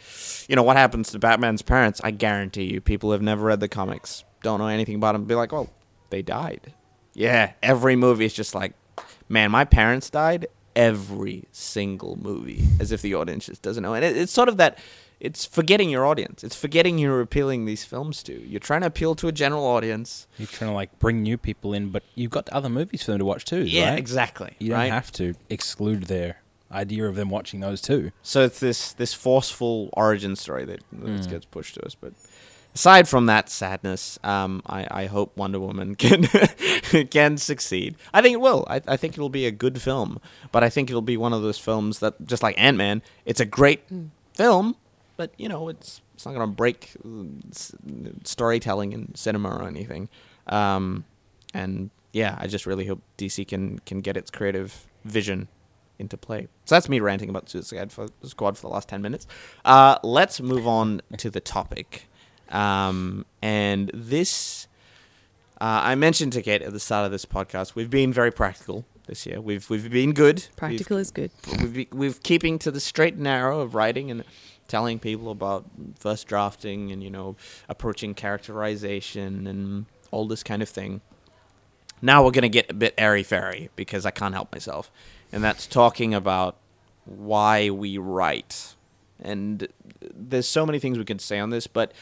you 0.48 0.56
know, 0.56 0.62
what 0.62 0.78
happens 0.78 1.10
to 1.10 1.18
Batman's 1.18 1.60
parents? 1.60 2.00
I 2.02 2.12
guarantee 2.12 2.72
you, 2.72 2.80
people 2.80 3.12
have 3.12 3.20
never 3.20 3.44
read 3.44 3.60
the 3.60 3.68
comics, 3.68 4.24
don't 4.42 4.60
know 4.60 4.68
anything 4.68 4.94
about 4.94 5.12
them. 5.12 5.24
Be 5.24 5.34
like, 5.34 5.52
well, 5.52 5.68
they 6.08 6.22
died. 6.22 6.72
Yeah, 7.12 7.52
every 7.62 7.96
movie 7.96 8.24
is 8.24 8.32
just 8.32 8.54
like, 8.54 8.72
man, 9.28 9.50
my 9.50 9.64
parents 9.64 10.08
died. 10.08 10.46
Every 10.76 11.44
single 11.50 12.16
movie, 12.16 12.62
as 12.78 12.92
if 12.92 13.02
the 13.02 13.14
audience 13.16 13.46
just 13.46 13.60
doesn't 13.60 13.82
know, 13.82 13.92
and 13.94 14.04
it, 14.04 14.16
it's 14.16 14.32
sort 14.32 14.48
of 14.48 14.56
that. 14.58 14.78
It's 15.20 15.44
forgetting 15.44 15.90
your 15.90 16.06
audience. 16.06 16.42
It's 16.42 16.56
forgetting 16.56 16.96
who 16.96 17.04
you're 17.04 17.20
appealing 17.20 17.66
these 17.66 17.84
films 17.84 18.22
to. 18.22 18.32
You're 18.48 18.58
trying 18.60 18.80
to 18.80 18.86
appeal 18.86 19.14
to 19.16 19.28
a 19.28 19.32
general 19.32 19.64
audience. 19.66 20.26
You're 20.38 20.48
trying 20.48 20.70
to 20.70 20.74
like 20.74 20.98
bring 20.98 21.22
new 21.22 21.36
people 21.36 21.74
in, 21.74 21.90
but 21.90 22.02
you've 22.14 22.30
got 22.30 22.48
other 22.48 22.70
movies 22.70 23.02
for 23.02 23.10
them 23.12 23.18
to 23.18 23.24
watch 23.26 23.44
too. 23.44 23.62
Yeah, 23.64 23.90
right? 23.90 23.98
exactly. 23.98 24.54
You 24.58 24.70
don't 24.70 24.90
have 24.90 25.12
to 25.12 25.34
exclude 25.50 26.04
their 26.04 26.36
idea 26.72 27.06
of 27.06 27.16
them 27.16 27.28
watching 27.30 27.60
those 27.60 27.80
too. 27.82 28.12
So 28.22 28.44
it's 28.44 28.60
this 28.60 28.92
this 28.94 29.12
forceful 29.12 29.90
origin 29.92 30.36
story 30.36 30.64
that, 30.64 30.80
that 30.92 31.06
Mm. 31.10 31.28
gets 31.30 31.44
pushed 31.44 31.74
to 31.74 31.84
us. 31.84 31.94
But 31.94 32.12
aside 32.74 33.08
from 33.08 33.26
that 33.26 33.50
sadness, 33.50 34.18
um, 34.24 34.62
I, 34.66 34.86
I 35.02 35.06
hope 35.06 35.36
Wonder 35.36 35.60
Woman 35.60 35.94
can 35.96 36.28
can 37.10 37.36
succeed. 37.36 37.96
I 38.14 38.22
think 38.22 38.34
it 38.34 38.40
will. 38.40 38.64
I, 38.70 38.80
I 38.88 38.96
think 38.96 39.14
it'll 39.14 39.28
be 39.28 39.44
a 39.46 39.50
good 39.50 39.82
film. 39.82 40.18
But 40.52 40.64
I 40.64 40.70
think 40.70 40.88
it'll 40.88 41.02
be 41.02 41.16
one 41.18 41.32
of 41.34 41.42
those 41.42 41.58
films 41.58 41.98
that, 41.98 42.24
just 42.24 42.42
like 42.42 42.54
Ant 42.58 42.76
Man, 42.78 43.02
it's 43.26 43.40
a 43.40 43.44
great 43.44 43.82
film. 44.34 44.76
But 45.20 45.34
you 45.36 45.50
know, 45.50 45.68
it's 45.68 46.00
it's 46.14 46.24
not 46.24 46.32
gonna 46.32 46.46
break 46.46 46.96
uh, 47.04 47.24
storytelling 48.24 48.94
in 48.94 49.14
cinema 49.14 49.50
or 49.50 49.68
anything. 49.68 50.08
Um, 50.46 51.04
and 51.52 51.90
yeah, 52.14 52.36
I 52.38 52.46
just 52.46 52.64
really 52.64 52.86
hope 52.86 53.02
DC 53.18 53.46
can 53.46 53.80
can 53.80 54.00
get 54.00 54.16
its 54.16 54.30
creative 54.30 54.86
vision 55.04 55.48
into 55.98 56.16
play. 56.16 56.48
So 56.64 56.74
that's 56.74 56.88
me 56.88 57.00
ranting 57.00 57.28
about 57.28 57.50
Suicide 57.50 57.92
for- 57.92 58.08
Squad 58.22 58.56
for 58.56 58.62
the 58.62 58.72
last 58.72 58.88
10 58.88 59.02
minutes. 59.02 59.26
Uh, 59.62 59.98
let's 60.02 60.40
move 60.40 60.66
on 60.66 61.02
to 61.18 61.28
the 61.28 61.40
topic. 61.40 62.08
Um, 62.48 63.26
and 63.42 63.90
this, 63.92 64.68
uh, 65.60 65.80
I 65.84 65.96
mentioned 65.96 66.32
to 66.32 66.40
Kate 66.40 66.62
at 66.62 66.72
the 66.72 66.80
start 66.80 67.04
of 67.04 67.12
this 67.12 67.26
podcast, 67.26 67.74
we've 67.74 67.90
been 67.90 68.14
very 68.14 68.30
practical 68.30 68.86
this 69.06 69.26
year. 69.26 69.42
We've, 69.42 69.68
we've 69.68 69.90
been 69.90 70.14
good. 70.14 70.46
Practical 70.56 70.96
is 70.96 71.10
good. 71.10 71.30
We've, 71.46 71.76
we've, 71.76 71.92
we've 71.92 72.22
keeping 72.22 72.58
to 72.60 72.70
the 72.70 72.80
straight 72.80 73.14
and 73.14 73.24
narrow 73.24 73.60
of 73.60 73.74
writing 73.74 74.10
and 74.10 74.24
telling 74.70 74.98
people 75.00 75.30
about 75.30 75.64
first 75.98 76.26
drafting 76.28 76.92
and, 76.92 77.02
you 77.02 77.10
know, 77.10 77.36
approaching 77.68 78.14
characterization 78.14 79.46
and 79.46 79.86
all 80.12 80.26
this 80.26 80.42
kind 80.42 80.62
of 80.62 80.68
thing. 80.68 81.00
Now 82.00 82.24
we're 82.24 82.30
going 82.30 82.42
to 82.42 82.48
get 82.48 82.70
a 82.70 82.74
bit 82.74 82.94
airy 82.96 83.22
fairy 83.24 83.68
because 83.76 84.06
I 84.06 84.10
can't 84.12 84.32
help 84.32 84.52
myself. 84.52 84.90
And 85.32 85.42
that's 85.44 85.66
talking 85.66 86.14
about 86.14 86.56
why 87.04 87.68
we 87.70 87.98
write. 87.98 88.74
And 89.22 89.68
there's 90.14 90.48
so 90.48 90.64
many 90.64 90.78
things 90.78 90.96
we 90.96 91.04
can 91.04 91.18
say 91.18 91.38
on 91.38 91.50
this, 91.50 91.66
but 91.66 91.92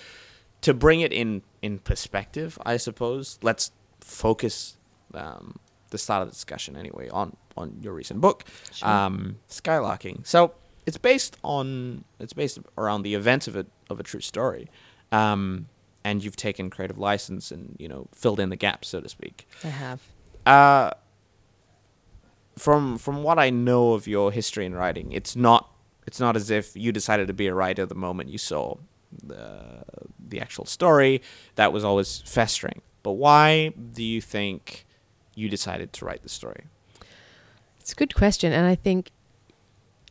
to 0.61 0.75
bring 0.75 1.01
it 1.01 1.13
in, 1.13 1.43
in 1.63 1.79
perspective, 1.79 2.59
I 2.65 2.77
suppose, 2.77 3.39
let's 3.43 3.73
focus 4.01 4.77
um, 5.15 5.59
the 5.91 5.99
start 5.99 6.23
of 6.23 6.29
the 6.29 6.33
discussion 6.33 6.77
anyway 6.77 7.09
on, 7.09 7.37
on 7.57 7.79
your 7.81 7.93
recent 7.95 8.21
book, 8.21 8.45
Sure. 8.73 8.89
um, 8.89 9.39
Skylarking. 9.49 10.27
So 10.27 10.53
it's 10.89 10.97
based 10.97 11.37
on 11.45 12.05
it's 12.19 12.33
based 12.33 12.59
around 12.79 13.03
the 13.03 13.15
events 13.15 13.47
of 13.47 13.55
a 13.57 13.67
of 13.91 14.01
a 14.01 14.03
true 14.03 14.23
story, 14.23 14.71
um, 15.13 15.69
and 16.03 16.25
you've 16.25 16.35
taken 16.35 16.71
creative 16.71 16.99
license 16.99 17.51
and 17.51 17.77
you 17.79 17.89
know 17.89 18.09
filled 18.15 18.41
in 18.41 18.49
the 18.49 18.57
gaps, 18.57 18.89
so 18.89 19.01
to 19.01 19.09
speak. 19.09 19.47
I 19.63 19.69
have. 19.69 20.01
Uh, 20.47 20.93
from 22.57 22.97
from 22.97 23.23
what 23.23 23.39
I 23.39 23.51
know 23.51 23.93
of 23.93 24.07
your 24.07 24.33
history 24.33 24.65
in 24.65 24.75
writing, 24.75 25.13
it's 25.13 25.37
not 25.37 25.71
it's 26.07 26.19
not 26.19 26.37
as 26.37 26.51
if 26.51 26.75
you 26.75 26.91
decided 26.91 27.27
to 27.27 27.35
be 27.35 27.49
a 27.49 27.55
writer 27.55 27.85
the 27.85 27.95
moment 27.95 28.31
you 28.31 28.39
saw 28.39 28.77
the 29.23 29.85
the 30.19 30.41
actual 30.41 30.65
story. 30.65 31.21
That 31.57 31.71
was 31.71 31.85
always 31.85 32.23
festering. 32.25 32.81
But 33.03 33.13
why 33.13 33.75
do 33.93 34.03
you 34.03 34.23
think 34.23 34.87
you 35.35 35.51
decided 35.51 35.93
to 35.93 36.07
write 36.07 36.23
the 36.23 36.31
story? 36.31 36.65
It's 37.79 37.93
a 37.93 37.95
good 37.95 38.15
question, 38.15 38.53
and 38.55 38.67
I 38.67 38.75
think, 38.75 39.11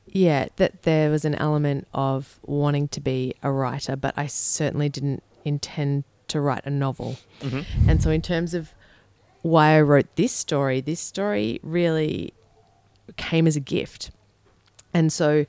yeah, 0.08 0.48
that 0.56 0.84
there 0.84 1.10
was 1.10 1.26
an 1.26 1.36
element 1.36 1.88
of 1.94 2.40
wanting 2.44 2.88
to 2.90 3.02
be 3.02 3.36
a 3.44 3.52
writer, 3.52 3.96
but 3.96 4.14
I 4.18 4.28
certainly 4.28 4.90
didn't 4.90 5.24
intend 5.46 6.04
to 6.30 6.42
write 6.42 6.66
a 6.66 6.70
novel. 6.70 7.18
Mm-hmm. 7.42 7.90
And 7.90 8.02
so, 8.02 8.10
in 8.10 8.22
terms 8.22 8.54
of 8.54 8.74
why 9.42 9.78
I 9.78 9.82
wrote 9.82 10.08
this 10.16 10.32
story, 10.32 10.82
this 10.82 11.00
story 11.00 11.60
really 11.64 12.34
came 13.16 13.48
as 13.48 13.56
a 13.56 13.62
gift. 13.62 14.12
And 14.94 15.12
so, 15.12 15.46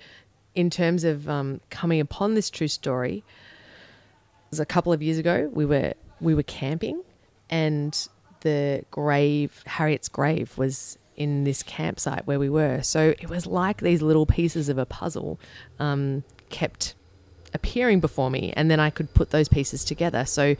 in 0.54 0.70
terms 0.70 1.04
of 1.04 1.28
um, 1.28 1.60
coming 1.70 2.00
upon 2.00 2.34
this 2.34 2.50
true 2.50 2.68
story, 2.68 3.18
it 3.18 4.50
was 4.50 4.60
a 4.60 4.66
couple 4.66 4.92
of 4.92 5.02
years 5.02 5.18
ago. 5.18 5.50
We 5.52 5.64
were 5.64 5.94
we 6.20 6.34
were 6.34 6.42
camping, 6.42 7.02
and 7.48 8.08
the 8.40 8.84
grave, 8.90 9.62
Harriet's 9.66 10.08
grave, 10.08 10.56
was 10.58 10.98
in 11.18 11.42
this 11.42 11.64
campsite 11.64 12.26
where 12.26 12.38
we 12.38 12.48
were. 12.48 12.80
So 12.82 13.12
it 13.20 13.28
was 13.28 13.44
like 13.44 13.80
these 13.80 14.00
little 14.00 14.24
pieces 14.24 14.68
of 14.68 14.78
a 14.78 14.86
puzzle 14.86 15.38
um, 15.78 16.22
kept 16.48 16.94
appearing 17.52 17.98
before 17.98 18.30
me, 18.30 18.52
and 18.56 18.70
then 18.70 18.78
I 18.78 18.90
could 18.90 19.12
put 19.14 19.30
those 19.30 19.48
pieces 19.48 19.84
together. 19.84 20.24
So 20.24 20.54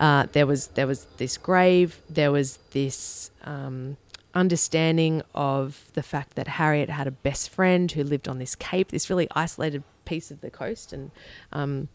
uh, 0.00 0.26
there 0.32 0.46
was 0.46 0.68
there 0.68 0.86
was 0.86 1.06
this 1.18 1.36
grave, 1.36 2.00
there 2.08 2.32
was 2.32 2.58
this 2.70 3.30
um, 3.44 3.98
understanding 4.34 5.22
of 5.34 5.90
the 5.92 6.02
fact 6.02 6.36
that 6.36 6.48
Harriet 6.48 6.88
had 6.88 7.06
a 7.06 7.10
best 7.10 7.50
friend 7.50 7.92
who 7.92 8.02
lived 8.02 8.28
on 8.28 8.38
this 8.38 8.54
cape, 8.54 8.88
this 8.90 9.10
really 9.10 9.28
isolated 9.36 9.84
piece 10.06 10.30
of 10.30 10.40
the 10.40 10.50
coast, 10.50 10.92
and 10.94 11.10
um, 11.52 11.88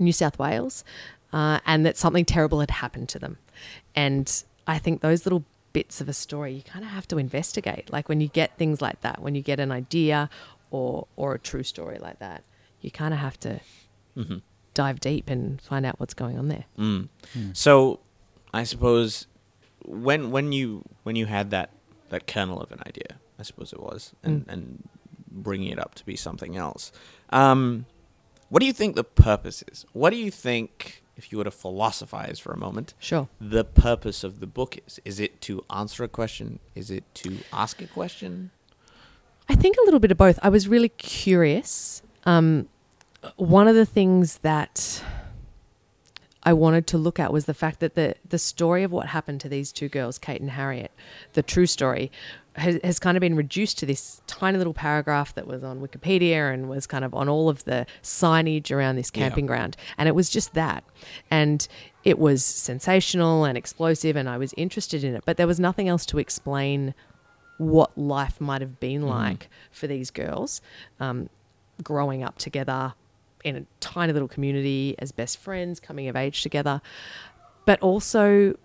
New 0.00 0.12
South 0.12 0.40
Wales, 0.40 0.84
uh, 1.32 1.60
and 1.66 1.86
that 1.86 1.96
something 1.96 2.24
terrible 2.24 2.58
had 2.58 2.72
happened 2.72 3.08
to 3.10 3.20
them. 3.20 3.38
And 3.94 4.42
I 4.66 4.78
think 4.80 5.02
those 5.02 5.24
little 5.24 5.44
bits 5.74 6.00
of 6.00 6.08
a 6.08 6.14
story 6.14 6.54
you 6.54 6.62
kind 6.62 6.84
of 6.84 6.90
have 6.90 7.06
to 7.08 7.18
investigate. 7.18 7.92
Like 7.92 8.08
when 8.08 8.22
you 8.22 8.28
get 8.28 8.56
things 8.56 8.80
like 8.80 9.02
that, 9.02 9.20
when 9.20 9.34
you 9.34 9.42
get 9.42 9.60
an 9.60 9.70
idea 9.70 10.30
or 10.70 11.06
or 11.16 11.34
a 11.34 11.38
true 11.38 11.62
story 11.64 11.98
like 11.98 12.18
that, 12.20 12.42
you 12.80 12.90
kind 12.90 13.12
of 13.12 13.20
have 13.20 13.38
to 13.40 13.60
Mm-hmm. 14.16 14.38
dive 14.74 15.00
deep 15.00 15.28
and 15.28 15.60
find 15.60 15.84
out 15.84 15.98
what's 15.98 16.14
going 16.14 16.38
on 16.38 16.46
there. 16.48 16.64
Mm. 16.78 17.08
So, 17.52 17.98
I 18.52 18.62
suppose 18.62 19.26
when 19.84 20.30
when 20.30 20.52
you 20.52 20.84
when 21.02 21.16
you 21.16 21.26
had 21.26 21.50
that 21.50 21.70
that 22.10 22.26
kernel 22.28 22.60
of 22.60 22.70
an 22.70 22.78
idea, 22.86 23.18
I 23.40 23.42
suppose 23.42 23.72
it 23.72 23.80
was, 23.80 24.12
and 24.22 24.44
and 24.48 24.88
bringing 25.28 25.70
it 25.72 25.80
up 25.80 25.96
to 25.96 26.06
be 26.06 26.14
something 26.14 26.56
else, 26.56 26.92
um, 27.30 27.86
what 28.50 28.60
do 28.60 28.66
you 28.66 28.72
think 28.72 28.94
the 28.94 29.02
purpose 29.02 29.64
is? 29.72 29.84
What 29.92 30.10
do 30.10 30.16
you 30.16 30.30
think, 30.30 31.02
if 31.16 31.30
you 31.32 31.38
were 31.38 31.44
to 31.44 31.50
philosophize 31.50 32.38
for 32.38 32.52
a 32.52 32.56
moment, 32.58 32.94
Sure. 32.98 33.28
the 33.40 33.64
purpose 33.64 34.24
of 34.24 34.40
the 34.40 34.46
book 34.46 34.78
is? 34.86 35.00
Is 35.04 35.20
it 35.20 35.40
to 35.42 35.64
answer 35.70 36.04
a 36.04 36.08
question? 36.08 36.58
Is 36.74 36.90
it 36.90 37.04
to 37.16 37.38
ask 37.52 37.80
a 37.82 37.86
question? 37.86 38.50
I 39.48 39.54
think 39.54 39.76
a 39.76 39.84
little 39.84 40.00
bit 40.00 40.10
of 40.10 40.16
both. 40.16 40.38
I 40.42 40.48
was 40.48 40.68
really 40.68 40.88
curious. 40.88 42.02
Um, 42.24 42.68
one 43.36 43.68
of 43.68 43.74
the 43.74 43.86
things 43.86 44.38
that 44.38 45.02
I 46.44 46.52
wanted 46.52 46.86
to 46.88 46.98
look 46.98 47.18
at 47.18 47.32
was 47.32 47.46
the 47.46 47.54
fact 47.54 47.80
that 47.80 47.94
the 47.94 48.16
the 48.28 48.38
story 48.38 48.82
of 48.82 48.92
what 48.92 49.08
happened 49.08 49.40
to 49.42 49.48
these 49.48 49.72
two 49.72 49.88
girls, 49.88 50.18
Kate 50.18 50.40
and 50.40 50.50
Harriet, 50.50 50.92
the 51.32 51.42
true 51.42 51.66
story, 51.66 52.12
has, 52.56 52.78
has 52.84 52.98
kind 52.98 53.16
of 53.16 53.20
been 53.20 53.34
reduced 53.34 53.78
to 53.78 53.86
this 53.86 54.20
tiny 54.26 54.58
little 54.58 54.74
paragraph 54.74 55.34
that 55.34 55.46
was 55.46 55.64
on 55.64 55.80
Wikipedia 55.80 56.52
and 56.52 56.68
was 56.68 56.86
kind 56.86 57.04
of 57.04 57.14
on 57.14 57.28
all 57.28 57.48
of 57.48 57.64
the 57.64 57.86
signage 58.02 58.70
around 58.70 58.96
this 58.96 59.10
camping 59.10 59.46
ground, 59.46 59.76
and 59.96 60.08
it 60.08 60.14
was 60.14 60.28
just 60.28 60.54
that, 60.54 60.84
and 61.30 61.66
it 62.04 62.18
was 62.18 62.44
sensational 62.44 63.44
and 63.44 63.56
explosive, 63.56 64.14
and 64.16 64.28
I 64.28 64.36
was 64.36 64.52
interested 64.56 65.02
in 65.02 65.14
it, 65.14 65.24
but 65.24 65.36
there 65.36 65.46
was 65.46 65.58
nothing 65.58 65.88
else 65.88 66.04
to 66.06 66.18
explain 66.18 66.94
what 67.56 67.96
life 67.96 68.40
might 68.40 68.60
have 68.60 68.80
been 68.80 69.02
like 69.02 69.48
for 69.70 69.86
these 69.86 70.10
girls 70.10 70.60
um, 70.98 71.28
growing 71.82 72.22
up 72.22 72.36
together 72.36 72.94
in 73.44 73.56
a 73.56 73.64
tiny 73.80 74.12
little 74.12 74.28
community 74.28 74.94
as 74.98 75.12
best 75.12 75.38
friends, 75.38 75.78
coming 75.78 76.08
of 76.08 76.16
age 76.16 76.42
together, 76.42 76.80
but 77.66 77.78
also 77.80 78.56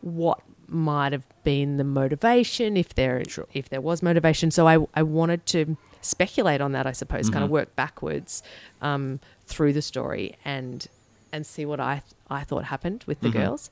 what 0.00 0.40
might 0.68 1.12
have 1.12 1.26
been 1.44 1.76
the 1.76 1.84
motivation 1.84 2.76
if 2.76 2.94
there 2.94 3.22
if 3.52 3.68
there 3.68 3.80
was 3.80 4.02
motivation. 4.02 4.50
So 4.50 4.66
I 4.66 4.78
I 4.94 5.02
wanted 5.02 5.44
to 5.46 5.76
speculate 6.00 6.60
on 6.60 6.72
that, 6.72 6.86
I 6.86 6.92
suppose, 6.92 7.28
kind 7.30 7.44
of 7.44 7.50
work 7.50 7.76
backwards 7.76 8.42
um, 8.80 9.20
through 9.46 9.72
the 9.74 9.82
story 9.82 10.36
and 10.44 10.86
and 11.32 11.44
see 11.46 11.64
what 11.66 11.80
I 11.80 12.02
I 12.30 12.44
thought 12.44 12.64
happened 12.64 13.04
with 13.06 13.20
the 13.20 13.30
girls. 13.30 13.70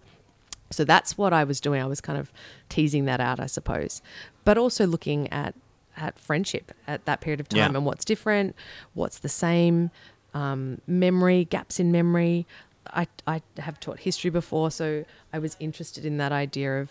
So 0.72 0.84
that's 0.84 1.18
what 1.18 1.32
I 1.32 1.42
was 1.42 1.60
doing. 1.60 1.82
I 1.82 1.86
was 1.86 2.00
kind 2.00 2.18
of 2.18 2.30
teasing 2.68 3.04
that 3.06 3.20
out, 3.20 3.40
I 3.40 3.46
suppose, 3.46 4.02
but 4.44 4.56
also 4.58 4.86
looking 4.86 5.28
at 5.32 5.54
at 5.96 6.18
friendship 6.18 6.70
at 6.86 7.04
that 7.06 7.20
period 7.20 7.40
of 7.40 7.48
time 7.48 7.58
Yeah. 7.72 7.76
and 7.78 7.84
what's 7.84 8.04
different, 8.04 8.54
what's 8.94 9.18
the 9.18 9.28
same, 9.28 9.90
um, 10.34 10.80
memory 10.86 11.44
gaps 11.44 11.80
in 11.80 11.92
memory. 11.92 12.46
I 12.86 13.06
I 13.26 13.42
have 13.58 13.78
taught 13.80 14.00
history 14.00 14.30
before, 14.30 14.70
so 14.70 15.04
I 15.32 15.38
was 15.38 15.56
interested 15.60 16.04
in 16.04 16.16
that 16.18 16.32
idea 16.32 16.80
of 16.80 16.90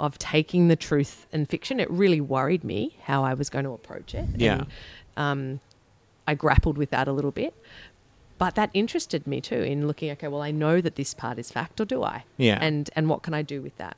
of 0.00 0.18
taking 0.18 0.68
the 0.68 0.76
truth 0.76 1.26
and 1.32 1.48
fiction. 1.48 1.80
It 1.80 1.90
really 1.90 2.20
worried 2.20 2.64
me 2.64 2.96
how 3.02 3.24
I 3.24 3.34
was 3.34 3.48
going 3.48 3.64
to 3.64 3.72
approach 3.72 4.14
it. 4.14 4.26
Yeah. 4.36 4.54
And, 4.54 4.66
um, 5.16 5.60
I 6.26 6.34
grappled 6.34 6.78
with 6.78 6.90
that 6.90 7.06
a 7.06 7.12
little 7.12 7.30
bit. 7.30 7.54
But 8.38 8.56
that 8.56 8.70
interested 8.74 9.26
me 9.26 9.40
too 9.40 9.62
in 9.62 9.86
looking, 9.86 10.10
okay, 10.10 10.26
well, 10.26 10.42
I 10.42 10.50
know 10.50 10.80
that 10.80 10.96
this 10.96 11.14
part 11.14 11.38
is 11.38 11.50
fact, 11.52 11.80
or 11.80 11.84
do 11.84 12.02
I? 12.02 12.24
Yeah. 12.36 12.58
And 12.60 12.90
and 12.96 13.08
what 13.08 13.22
can 13.22 13.32
I 13.32 13.42
do 13.42 13.62
with 13.62 13.76
that? 13.76 13.96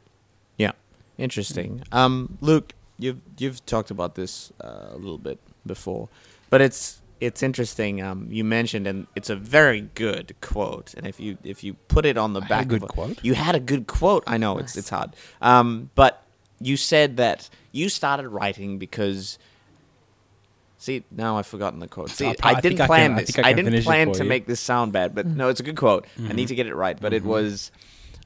Yeah, 0.58 0.72
interesting. 1.16 1.82
Um, 1.90 2.36
Luke, 2.42 2.74
you've 2.98 3.20
you've 3.38 3.64
talked 3.64 3.90
about 3.90 4.14
this 4.14 4.52
uh, 4.62 4.88
a 4.90 4.96
little 4.96 5.18
bit 5.18 5.38
before, 5.66 6.08
but 6.50 6.60
it's 6.60 7.00
it's 7.20 7.42
interesting. 7.42 8.02
Um, 8.02 8.28
you 8.30 8.44
mentioned, 8.44 8.86
and 8.86 9.06
it's 9.16 9.30
a 9.30 9.36
very 9.36 9.82
good 9.94 10.34
quote. 10.40 10.94
And 10.94 11.06
if 11.06 11.18
you 11.20 11.38
if 11.44 11.64
you 11.64 11.74
put 11.88 12.04
it 12.06 12.16
on 12.16 12.32
the 12.32 12.40
I 12.42 12.46
back 12.48 12.68
good 12.68 12.82
of 12.82 12.88
quote? 12.90 13.18
you 13.24 13.34
had 13.34 13.54
a 13.54 13.60
good 13.60 13.86
quote. 13.86 14.24
I 14.26 14.36
know 14.36 14.58
it's 14.58 14.74
Nice. 14.74 14.76
it's 14.76 14.90
hard. 14.90 15.16
Um, 15.40 15.90
but 15.94 16.22
you 16.60 16.76
said 16.76 17.16
that 17.18 17.48
you 17.72 17.88
started 17.88 18.28
writing 18.28 18.78
because. 18.78 19.38
See, 20.78 21.04
now 21.10 21.38
I've 21.38 21.46
forgotten 21.46 21.80
the 21.80 21.88
quote. 21.88 22.10
See, 22.10 22.26
I- 22.26 22.34
I, 22.42 22.52
I 22.56 22.60
didn't 22.60 22.80
I 22.82 22.86
plan 22.86 23.14
can- 23.14 23.24
this. 23.24 23.38
I 23.38 23.48
I, 23.48 23.52
didn't 23.54 23.82
plan 23.82 24.12
to 24.12 24.22
you. 24.24 24.28
make 24.28 24.46
this 24.46 24.60
sound 24.60 24.92
bad, 24.92 25.14
but 25.14 25.26
no, 25.26 25.48
it's 25.48 25.58
a 25.60 25.62
good 25.62 25.76
quote. 25.76 26.06
I 26.22 26.32
need 26.34 26.48
to 26.48 26.54
get 26.54 26.66
it 26.66 26.74
right. 26.74 27.00
But 27.00 27.14
it 27.14 27.24
was, 27.24 27.72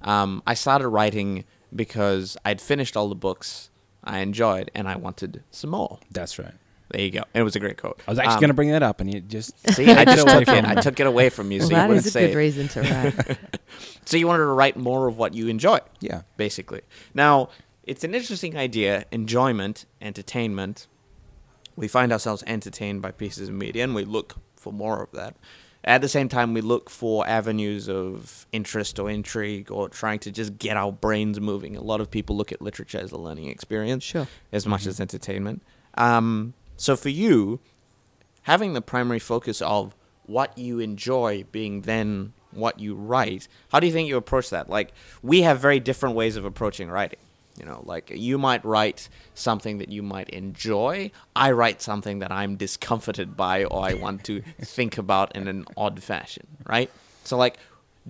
um, 0.03 0.43
I 0.47 0.55
started 0.55 0.89
writing 0.89 1.45
because 1.75 2.37
I'd 2.45 2.61
finished 2.61 2.97
all 2.97 3.09
the 3.09 3.15
books 3.15 3.71
I 4.03 4.19
enjoyed 4.19 4.69
and 4.75 4.89
I 4.89 4.97
wanted 4.97 5.45
some 5.53 5.71
more. 5.71 6.01
That's 6.11 6.41
right. 6.41 6.55
There 6.91 7.01
you 7.03 7.11
go. 7.11 7.23
It 7.35 7.43
was 7.43 7.55
a 7.55 7.61
great 7.61 7.77
quote. 7.79 8.01
I 8.07 8.11
was 8.11 8.19
actually 8.19 8.35
Um, 8.35 8.41
going 8.41 8.49
to 8.49 8.55
bring 8.55 8.71
that 8.73 8.83
up, 8.83 9.01
and 9.01 9.13
you 9.13 9.21
just 9.21 9.53
See, 9.75 9.91
I 9.91 10.05
just 10.05 10.27
took 10.27 10.49
it. 10.49 10.65
I 10.65 10.75
took 10.81 10.99
it 10.99 11.07
away 11.07 11.29
from 11.31 11.53
you, 11.53 11.61
Well, 11.61 11.69
so 11.69 11.71
you 11.75 11.77
that 11.77 11.89
wouldn't 11.89 12.07
is 12.07 12.11
a 12.11 12.13
say 12.13 12.27
good 12.27 12.33
it. 12.33 12.37
reason 12.37 12.69
to 12.69 12.81
write. 12.83 13.39
So 14.07 14.17
you 14.17 14.27
wanted 14.27 14.45
to 14.45 14.51
write 14.53 14.77
more 14.77 15.07
of 15.07 15.19
what 15.19 15.35
you 15.35 15.47
enjoy, 15.47 15.79
yeah. 16.01 16.23
basically. 16.37 16.81
Now, 17.15 17.51
it's 17.85 18.03
an 18.03 18.13
interesting 18.13 18.57
idea. 18.57 19.05
Enjoyment, 19.13 19.85
entertainment. 20.01 20.89
We 21.77 21.87
find 21.87 22.11
ourselves 22.13 22.43
entertained 22.47 23.03
by 23.03 23.13
pieces 23.13 23.49
of 23.49 23.55
media, 23.55 23.85
and 23.85 23.95
we 23.95 24.05
look 24.05 24.35
for 24.57 24.73
more 24.73 25.01
of 25.05 25.13
that. 25.13 25.37
At 25.85 26.01
the 26.03 26.09
same 26.09 26.29
time, 26.29 26.55
we 26.55 26.61
look 26.61 26.91
for 26.91 27.27
avenues 27.29 27.89
of 27.89 28.47
interest 28.53 28.99
or 28.99 29.09
intrigue, 29.09 29.71
or 29.71 29.89
trying 29.89 30.19
to 30.21 30.33
just 30.33 30.59
get 30.59 30.77
our 30.77 30.91
brains 30.91 31.39
moving. 31.41 31.77
A 31.77 31.81
lot 31.83 32.01
of 32.01 32.11
people 32.11 32.37
look 32.37 32.51
at 32.51 32.61
literature 32.61 32.99
as 32.99 33.13
a 33.13 33.17
learning 33.19 33.49
experience, 33.49 34.03
Sure. 34.03 34.27
as 34.53 34.67
much 34.67 34.87
as 34.87 34.99
entertainment. 35.01 35.63
Um, 35.97 36.55
so 36.81 36.97
for 36.97 37.11
you, 37.11 37.61
having 38.45 38.73
the 38.73 38.81
primary 38.81 39.19
focus 39.19 39.61
of 39.61 39.95
what 40.25 40.57
you 40.57 40.79
enjoy 40.79 41.45
being 41.53 41.83
then 41.83 42.33
what 42.53 42.81
you 42.81 42.95
write, 42.95 43.49
how 43.71 43.81
do 43.81 43.87
you 43.87 43.93
think 43.93 44.09
you 44.09 44.17
approach 44.17 44.49
that? 44.49 44.71
Like, 44.71 44.95
we 45.23 45.43
have 45.43 45.61
very 45.61 45.79
different 45.79 46.17
ways 46.17 46.37
of 46.37 46.47
approaching 46.47 46.89
writing. 46.89 47.19
You 47.59 47.67
know, 47.67 47.83
like 47.85 48.09
you 48.09 48.39
might 48.39 48.65
write 48.65 49.11
something 49.35 49.77
that 49.77 49.91
you 49.91 50.03
might 50.03 50.31
enjoy. 50.31 51.11
I 51.37 51.51
write 51.51 51.83
something 51.83 52.21
that 52.21 52.33
I'm 52.33 52.57
discomforted 52.57 53.37
by 53.37 53.65
or 53.65 53.85
I 53.85 53.93
want 53.93 54.25
to 54.25 54.41
think 54.63 54.97
about 54.97 55.37
in 55.37 55.49
an 55.49 55.67
odd 55.77 56.03
fashion, 56.03 56.47
right? 56.67 56.91
So, 57.25 57.37
like, 57.37 57.59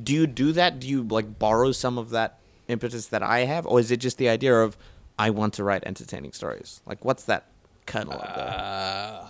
do 0.00 0.14
you 0.14 0.28
do 0.28 0.52
that? 0.52 0.78
Do 0.78 0.87
you 0.87 1.02
like 1.02 1.40
borrow 1.40 1.72
some 1.72 1.98
of 1.98 2.11
that 2.11 2.38
impetus 2.68 3.09
that 3.09 3.24
I 3.24 3.40
have, 3.40 3.66
or 3.66 3.80
is 3.80 3.90
it 3.90 3.96
just 3.96 4.18
the 4.18 4.28
idea 4.28 4.54
of 4.54 4.76
I 5.18 5.30
want 5.30 5.54
to 5.54 5.64
write 5.64 5.83
entertaining 5.85 6.33
stories? 6.33 6.80
Like, 6.87 7.04
what's 7.04 7.24
that 7.24 7.50
there? 7.92 9.20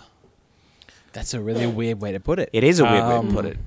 That's 1.13 1.33
a 1.33 1.41
really 1.41 1.67
weird 1.67 1.99
way 1.99 2.11
to 2.13 2.19
put 2.19 2.39
it. 2.39 2.49
It 2.53 2.63
is 2.63 2.79
a 2.79 2.83
weird 2.85 3.05
way 3.05 3.15
Um, 3.15 3.27
to 3.29 3.33
put 3.33 3.45
it. 3.45 3.57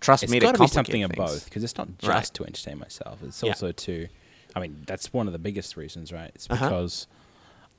Trust 0.00 0.22
It's 0.24 0.32
me 0.32 0.38
to 0.38 0.46
got 0.46 0.52
to 0.52 0.58
be 0.58 0.66
complicate 0.66 0.74
something 0.86 1.02
of 1.02 1.10
things. 1.12 1.30
both 1.32 1.44
because 1.46 1.64
it's 1.64 1.76
not 1.76 1.88
just 1.98 2.08
Right. 2.08 2.24
to 2.34 2.44
entertain 2.44 2.78
myself. 2.78 3.22
It's 3.22 3.42
Yeah. 3.42 3.50
also 3.52 3.72
to, 3.72 4.08
I 4.54 4.60
mean, 4.60 4.82
that's 4.86 5.12
one 5.12 5.26
of 5.26 5.32
the 5.32 5.38
biggest 5.38 5.76
reasons, 5.76 6.12
right? 6.12 6.30
It's 6.34 6.46
Uh-huh. 6.48 6.64
because 6.68 7.06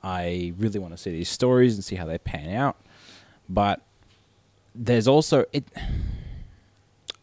I 0.02 0.52
really 0.58 0.78
want 0.78 0.92
to 0.92 0.98
see 0.98 1.10
these 1.12 1.28
stories 1.28 1.74
and 1.74 1.84
see 1.84 1.96
how 1.96 2.04
they 2.06 2.18
pan 2.18 2.50
out. 2.54 2.76
But 3.48 3.80
there's 4.74 5.06
also 5.08 5.44
it. 5.52 5.64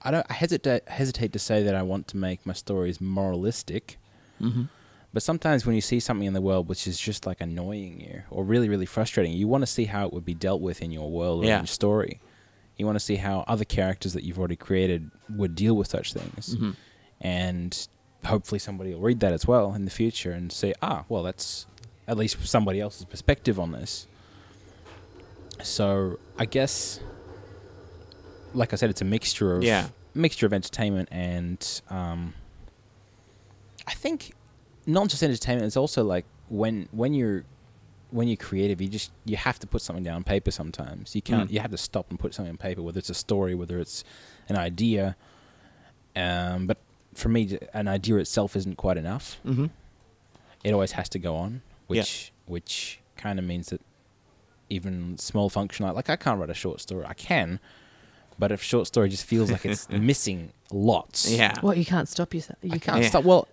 I 0.01 0.11
don't. 0.11 0.25
I 0.29 0.33
hesitate 0.33 0.87
hesitate 0.87 1.33
to 1.33 1.39
say 1.39 1.63
that 1.63 1.75
I 1.75 1.81
want 1.81 2.07
to 2.09 2.17
make 2.17 2.45
my 2.45 2.53
stories 2.53 3.01
moralistic. 3.01 3.97
But 5.13 5.23
sometimes 5.23 5.65
when 5.65 5.73
you 5.75 5.81
see 5.81 5.99
something 5.99 6.27
in 6.27 6.33
the 6.33 6.41
world 6.41 6.67
which 6.67 6.85
is 6.85 6.99
just 6.99 7.25
like 7.25 7.41
annoying 7.41 8.01
you 8.01 8.23
or 8.29 8.43
really, 8.43 8.69
really 8.69 8.85
frustrating, 8.85 9.33
you 9.33 9.47
want 9.47 9.61
to 9.63 9.67
see 9.67 9.85
how 9.85 10.05
it 10.05 10.13
would 10.13 10.25
be 10.25 10.33
dealt 10.33 10.61
with 10.61 10.81
in 10.81 10.91
your 10.91 11.09
world 11.09 11.43
or 11.43 11.47
Yeah. 11.47 11.55
in 11.55 11.61
your 11.61 11.67
story. 11.67 12.19
You 12.77 12.85
want 12.85 12.97
to 12.97 13.03
see 13.03 13.15
how 13.15 13.43
other 13.47 13.65
characters 13.65 14.13
that 14.13 14.23
you've 14.23 14.37
already 14.37 14.55
created 14.57 15.09
would 15.29 15.55
deal 15.55 15.75
with 15.75 15.87
such 15.87 16.13
things. 16.13 16.55
Mm-hmm. 16.55 16.71
And 17.21 17.87
hopefully 18.25 18.59
somebody 18.59 18.93
will 18.93 19.01
read 19.01 19.19
that 19.21 19.33
as 19.33 19.47
well 19.47 19.73
in 19.73 19.85
the 19.85 19.91
future 19.91 20.31
and 20.31 20.51
say, 20.51 20.73
ah, 20.81 21.05
well, 21.09 21.23
that's 21.23 21.65
at 22.07 22.17
least 22.17 22.45
somebody 22.45 22.79
else's 22.79 23.05
perspective 23.05 23.59
on 23.59 23.71
this. 23.71 24.07
So 25.63 26.19
I 26.37 26.45
guess, 26.45 26.99
like 28.53 28.73
I 28.73 28.75
said, 28.75 28.89
it's 28.89 29.01
a 29.01 29.05
mixture 29.05 29.55
of 29.55 29.63
Yeah. 29.63 29.87
mixture 30.13 30.45
of 30.45 30.53
entertainment 30.53 31.09
and 31.11 31.81
um, 31.89 32.33
I 33.87 33.93
think 33.93 34.33
not 34.87 35.09
just 35.09 35.21
entertainment. 35.21 35.67
It's 35.67 35.77
also 35.77 36.03
like 36.03 36.25
when 36.49 36.87
when 36.91 37.13
you're 37.13 37.43
when 38.09 38.27
you're 38.27 38.37
creative, 38.37 38.81
you 38.81 38.87
just 38.87 39.11
you 39.25 39.35
have 39.37 39.59
to 39.59 39.67
put 39.67 39.81
something 39.81 40.03
down 40.03 40.15
on 40.15 40.23
paper. 40.23 40.49
Sometimes 40.49 41.13
you 41.15 41.21
can't. 41.21 41.49
Mm. 41.49 41.53
You 41.53 41.59
have 41.59 41.71
to 41.71 41.77
stop 41.77 42.09
and 42.09 42.17
put 42.19 42.33
something 42.33 42.51
on 42.51 42.57
paper, 42.57 42.81
whether 42.81 42.97
it's 42.97 43.09
a 43.09 43.13
story, 43.13 43.53
whether 43.53 43.77
it's 43.79 44.03
an 44.49 44.57
idea. 44.57 45.15
Um, 46.15 46.65
but 46.67 46.77
for 47.13 47.29
me, 47.29 47.59
an 47.73 47.87
idea 47.87 48.15
itself 48.17 48.55
isn't 48.55 48.75
quite 48.77 48.97
enough. 48.97 49.39
Mm-hmm. 49.45 49.65
It 50.63 50.71
always 50.73 50.93
has 50.93 51.09
to 51.09 51.19
go 51.19 51.35
on, 51.35 51.61
Yeah. 51.89 51.99
which 52.01 52.31
which 52.45 52.99
kind 53.17 53.39
of 53.39 53.45
means 53.45 53.67
that 53.69 53.81
even 54.69 55.17
small 55.17 55.49
function 55.49 55.85
like, 55.85 55.95
like 55.95 56.09
I 56.09 56.15
can't 56.15 56.39
write 56.39 56.49
a 56.49 56.53
short 56.53 56.81
story. 56.81 57.05
I 57.05 57.13
can, 57.13 57.59
but 58.39 58.51
a 58.51 58.57
short 58.57 58.87
story 58.87 59.09
just 59.09 59.25
feels 59.25 59.51
like 59.51 59.65
it's 59.65 59.89
missing 60.11 60.51
lots. 60.71 61.29
Yeah. 61.29 61.53
What 61.61 61.77
you 61.77 61.85
can't 61.85 62.07
stop 62.09 62.33
yourself. 62.33 62.57
You 62.61 62.69
I 62.69 62.71
can't. 62.71 62.83
can't 62.83 63.01
Yeah. 63.03 63.09
stop. 63.09 63.23
Well, 63.25 63.47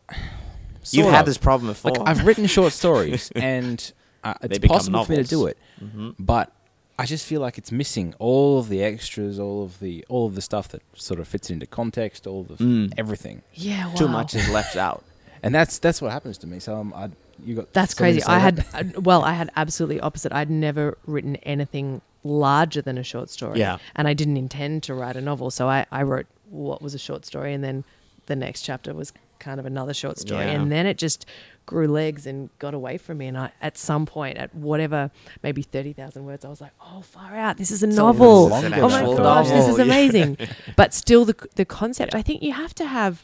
You've 0.92 1.04
sort 1.04 1.14
had 1.14 1.20
of. 1.20 1.26
this 1.26 1.38
problem 1.38 1.68
before. 1.70 1.92
Like 1.92 2.08
I've 2.08 2.26
written 2.26 2.46
short 2.46 2.72
stories, 2.72 3.30
and 3.36 3.92
uh, 4.22 4.34
They 4.40 4.46
it's 4.46 4.58
become 4.58 4.76
possible 4.76 5.04
for 5.04 5.12
me 5.12 5.18
to 5.18 5.24
do 5.24 5.46
it, 5.46 5.58
mm-hmm. 5.82 6.10
but 6.18 6.52
I 6.98 7.06
just 7.06 7.26
feel 7.26 7.40
like 7.40 7.58
it's 7.58 7.72
missing 7.72 8.14
all 8.18 8.58
of 8.58 8.68
the 8.68 8.82
extras, 8.82 9.38
all 9.38 9.64
of 9.64 9.80
the 9.80 10.04
all 10.08 10.26
of 10.26 10.34
the 10.34 10.42
stuff 10.42 10.68
that 10.68 10.82
sort 10.94 11.20
of 11.20 11.26
fits 11.28 11.50
into 11.50 11.66
context, 11.66 12.26
all 12.26 12.42
of 12.42 12.58
the 12.58 12.64
Mm. 12.64 12.94
everything, 12.96 13.42
Yeah, 13.54 13.88
wow. 13.88 13.94
Too 13.94 14.08
much 14.08 14.34
is 14.34 14.48
left 14.50 14.76
out. 14.76 15.02
and 15.42 15.54
that's 15.54 15.78
that's 15.78 16.00
what 16.00 16.12
happens 16.12 16.38
to 16.38 16.46
me. 16.46 16.60
So 16.60 16.76
um, 16.76 16.92
I, 16.94 17.10
you 17.44 17.56
got 17.56 17.72
That's 17.72 17.94
crazy. 17.94 18.22
I 18.22 18.38
had 18.38 18.56
that? 18.58 18.96
uh, 18.96 19.00
well, 19.08 19.22
I 19.24 19.32
had 19.32 19.50
absolutely 19.56 19.98
opposite. 20.00 20.32
I'd 20.32 20.50
never 20.50 20.96
written 21.06 21.34
anything 21.36 22.00
larger 22.22 22.80
than 22.80 22.96
a 22.96 23.02
short 23.02 23.28
story. 23.28 23.58
Yeah. 23.58 23.78
And 23.96 24.06
I 24.06 24.14
didn't 24.14 24.36
intend 24.36 24.84
to 24.84 24.94
write 24.94 25.16
a 25.16 25.20
novel, 25.20 25.50
so 25.50 25.68
I, 25.68 25.84
I 25.90 26.02
wrote 26.04 26.26
what 26.48 26.80
was 26.80 26.94
a 26.94 26.98
short 26.98 27.26
story, 27.26 27.52
and 27.52 27.62
then 27.64 27.84
the 28.26 28.36
next 28.36 28.62
chapter 28.62 28.94
was 28.94 29.12
kind 29.44 29.60
of 29.60 29.66
another 29.66 29.94
short 29.94 30.18
story, 30.18 30.44
Yeah. 30.46 30.52
and 30.52 30.72
then 30.72 30.86
it 30.86 30.96
just 30.98 31.26
grew 31.66 31.86
legs 31.86 32.26
and 32.26 32.50
got 32.58 32.74
away 32.74 32.98
from 32.98 33.18
me. 33.18 33.26
And 33.26 33.36
I, 33.38 33.50
at 33.60 33.76
some 33.78 34.04
point, 34.06 34.36
at 34.38 34.54
whatever, 34.54 35.10
maybe 35.42 35.62
thirty 35.62 35.92
thousand 35.92 36.24
words, 36.26 36.44
I 36.44 36.48
was 36.48 36.60
like, 36.60 36.72
"Oh, 36.80 37.00
far 37.02 37.34
out! 37.36 37.56
This 37.58 37.70
is 37.70 37.82
a 37.82 37.86
novel! 37.86 38.50
Oh 38.52 38.62
my 38.68 38.76
actual 38.78 39.16
gosh, 39.16 39.48
this 39.48 39.68
is 39.68 39.78
novel, 39.78 39.84
amazing!" 39.92 40.36
but 40.76 40.92
still, 40.94 41.24
the 41.24 41.36
the 41.56 41.64
concept. 41.64 42.14
I 42.14 42.22
think 42.22 42.42
you 42.42 42.52
have 42.52 42.74
to 42.76 42.86
have 42.86 43.22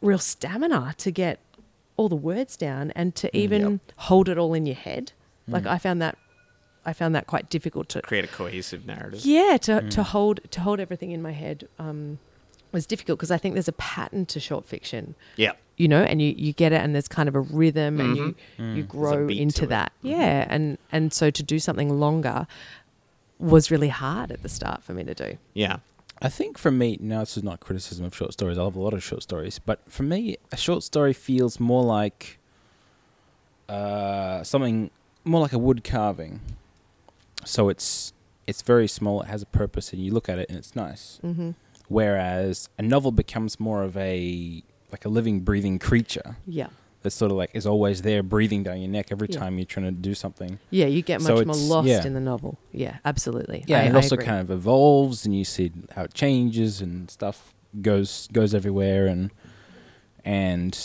real 0.00 0.18
stamina 0.18 0.94
to 0.98 1.10
get 1.10 1.38
all 1.96 2.08
the 2.08 2.16
words 2.32 2.56
down 2.56 2.90
and 2.96 3.14
to 3.14 3.26
even 3.36 3.60
Yep. 3.62 3.80
hold 4.08 4.28
it 4.28 4.36
all 4.38 4.52
in 4.54 4.66
your 4.66 4.74
head. 4.76 5.12
Mm. 5.48 5.52
Like 5.54 5.66
I 5.66 5.78
found 5.78 6.02
that, 6.02 6.18
I 6.84 6.92
found 6.92 7.14
that 7.14 7.26
quite 7.26 7.48
difficult 7.48 7.88
to 7.90 8.02
Create 8.02 8.24
a 8.24 8.28
cohesive 8.28 8.84
narrative. 8.84 9.20
yeah 9.24 9.56
to, 9.62 9.80
to 9.90 10.00
Mm. 10.00 10.04
hold 10.14 10.40
to 10.50 10.60
hold 10.60 10.80
everything 10.80 11.10
in 11.12 11.22
my 11.22 11.32
head 11.32 11.68
um, 11.78 12.18
was 12.74 12.84
difficult 12.86 13.18
because 13.18 13.30
I 13.30 13.38
think 13.38 13.54
there's 13.54 13.68
a 13.68 13.72
pattern 13.72 14.26
to 14.26 14.38
short 14.40 14.66
fiction, 14.66 15.14
Yeah. 15.36 15.52
you 15.78 15.88
know, 15.88 16.02
and 16.02 16.20
you, 16.20 16.34
you 16.36 16.52
get 16.52 16.72
it, 16.72 16.82
and 16.82 16.94
there's 16.94 17.08
kind 17.08 17.28
of 17.30 17.34
a 17.34 17.40
rhythm, 17.40 18.00
and 18.00 18.16
you 18.16 18.34
Mm. 18.58 18.76
you 18.76 18.82
grow 18.82 19.26
into 19.28 19.60
to 19.60 19.64
it. 19.64 19.68
that, 19.70 19.92
yeah, 20.02 20.46
and 20.50 20.76
and 20.92 21.12
so 21.12 21.30
to 21.30 21.42
do 21.42 21.58
something 21.58 21.88
longer 21.98 22.46
was 23.38 23.70
really 23.70 23.88
hard 23.88 24.30
at 24.30 24.42
the 24.42 24.48
start 24.48 24.82
for 24.82 24.92
me 24.92 25.04
to 25.04 25.14
do. 25.14 25.38
Yeah. 25.54 25.78
I 26.22 26.28
think 26.28 26.56
for 26.58 26.70
me, 26.70 26.96
now 27.00 27.20
this 27.20 27.36
is 27.36 27.42
not 27.42 27.58
criticism 27.60 28.04
of 28.04 28.14
short 28.14 28.32
stories. 28.32 28.56
I 28.56 28.62
love 28.62 28.76
a 28.76 28.80
lot 28.80 28.94
of 28.94 29.02
short 29.02 29.22
stories, 29.22 29.58
but 29.58 29.80
for 29.88 30.04
me, 30.04 30.36
a 30.52 30.56
short 30.56 30.82
story 30.84 31.12
feels 31.12 31.58
more 31.58 31.82
like 31.82 32.38
uh, 33.68 34.42
something 34.42 34.90
more 35.24 35.40
like 35.40 35.52
a 35.52 35.58
wood 35.58 35.84
carving. 35.84 36.40
So 37.44 37.68
it's 37.68 38.12
it's 38.46 38.62
very 38.62 38.86
small. 38.86 39.22
It 39.22 39.28
has 39.28 39.42
a 39.42 39.46
purpose, 39.46 39.92
and 39.92 40.02
you 40.02 40.12
look 40.12 40.28
at 40.28 40.38
it, 40.38 40.48
and 40.48 40.58
it's 40.58 40.76
nice. 40.76 41.18
Mm-hmm. 41.24 41.50
Whereas 41.88 42.68
a 42.78 42.82
novel 42.82 43.12
becomes 43.12 43.60
more 43.60 43.82
of 43.82 43.96
a 43.96 44.62
like 44.92 45.04
a 45.04 45.08
living, 45.08 45.40
breathing 45.40 45.78
creature 45.78 46.36
Yeah, 46.46 46.68
that's 47.02 47.14
sort 47.16 47.30
of 47.32 47.36
like 47.36 47.50
is 47.52 47.66
always 47.66 48.02
there, 48.02 48.22
breathing 48.22 48.62
down 48.62 48.78
your 48.80 48.88
neck 48.90 49.08
every 49.10 49.28
Yeah. 49.30 49.40
time 49.40 49.58
you're 49.58 49.66
trying 49.66 49.86
to 49.86 49.92
do 49.92 50.14
something. 50.14 50.58
yeah, 50.70 50.86
you 50.86 51.02
get 51.02 51.20
much 51.20 51.36
So 51.38 51.44
more 51.44 51.56
lost 51.56 51.88
yeah. 51.88 52.06
in 52.06 52.14
the 52.14 52.20
novel. 52.20 52.58
Yeah, 52.72 52.98
absolutely. 53.04 53.64
Yeah, 53.66 53.78
I, 53.78 53.82
and 53.82 53.96
it 53.96 53.98
I 53.98 54.02
also 54.02 54.14
agree. 54.14 54.24
kind 54.26 54.40
of 54.40 54.50
evolves, 54.50 55.26
and 55.26 55.36
you 55.36 55.44
see 55.44 55.72
how 55.94 56.04
it 56.04 56.14
changes, 56.14 56.80
and 56.80 57.10
stuff 57.10 57.52
goes 57.82 58.28
goes 58.32 58.54
everywhere, 58.54 59.06
and 59.08 59.30
and 60.24 60.78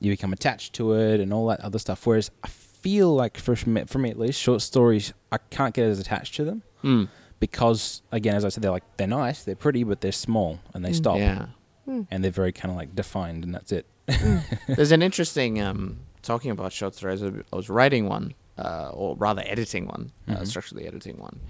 you 0.00 0.10
become 0.12 0.32
attached 0.32 0.74
to 0.74 0.92
it, 0.94 1.20
and 1.20 1.32
all 1.32 1.46
that 1.48 1.60
other 1.60 1.78
stuff. 1.78 2.06
Whereas 2.06 2.30
I 2.44 2.48
feel 2.48 3.14
like 3.14 3.38
for 3.38 3.56
me, 3.66 3.84
for 3.86 3.98
me 3.98 4.10
at 4.10 4.18
least, 4.18 4.40
short 4.40 4.62
stories 4.62 5.12
I 5.32 5.38
can't 5.38 5.74
get 5.74 5.84
as 5.86 5.98
attached 5.98 6.34
to 6.36 6.44
them 6.44 6.62
Hmm. 6.82 7.04
Because, 7.40 8.02
again, 8.12 8.34
as 8.34 8.44
I 8.44 8.48
said, 8.48 8.62
they're 8.62 8.70
like 8.70 8.84
they're 8.96 9.06
nice, 9.06 9.44
they're 9.44 9.54
pretty, 9.56 9.84
but 9.84 10.00
they're 10.00 10.12
small, 10.12 10.58
and 10.74 10.84
they 10.84 10.90
Mm. 10.90 10.94
stop, 10.96 11.18
Yeah. 11.18 11.46
and 11.86 12.22
they're 12.24 12.30
very 12.30 12.52
kind 12.52 12.70
of 12.70 12.76
like 12.76 12.94
defined, 12.94 13.44
and 13.44 13.54
that's 13.54 13.72
it. 13.72 13.86
There's 14.66 14.92
an 14.92 15.02
interesting 15.02 15.60
um, 15.60 15.98
talking 16.22 16.50
about 16.50 16.72
short 16.72 16.94
stories. 16.94 17.22
I 17.22 17.30
was 17.54 17.68
writing 17.68 18.08
one, 18.08 18.34
uh, 18.58 18.90
or 18.92 19.16
rather 19.16 19.42
editing 19.46 19.86
one, 19.86 20.12
uh, 20.26 20.36
Mhm. 20.36 20.46
structurally 20.46 20.86
editing 20.86 21.18
one, 21.18 21.40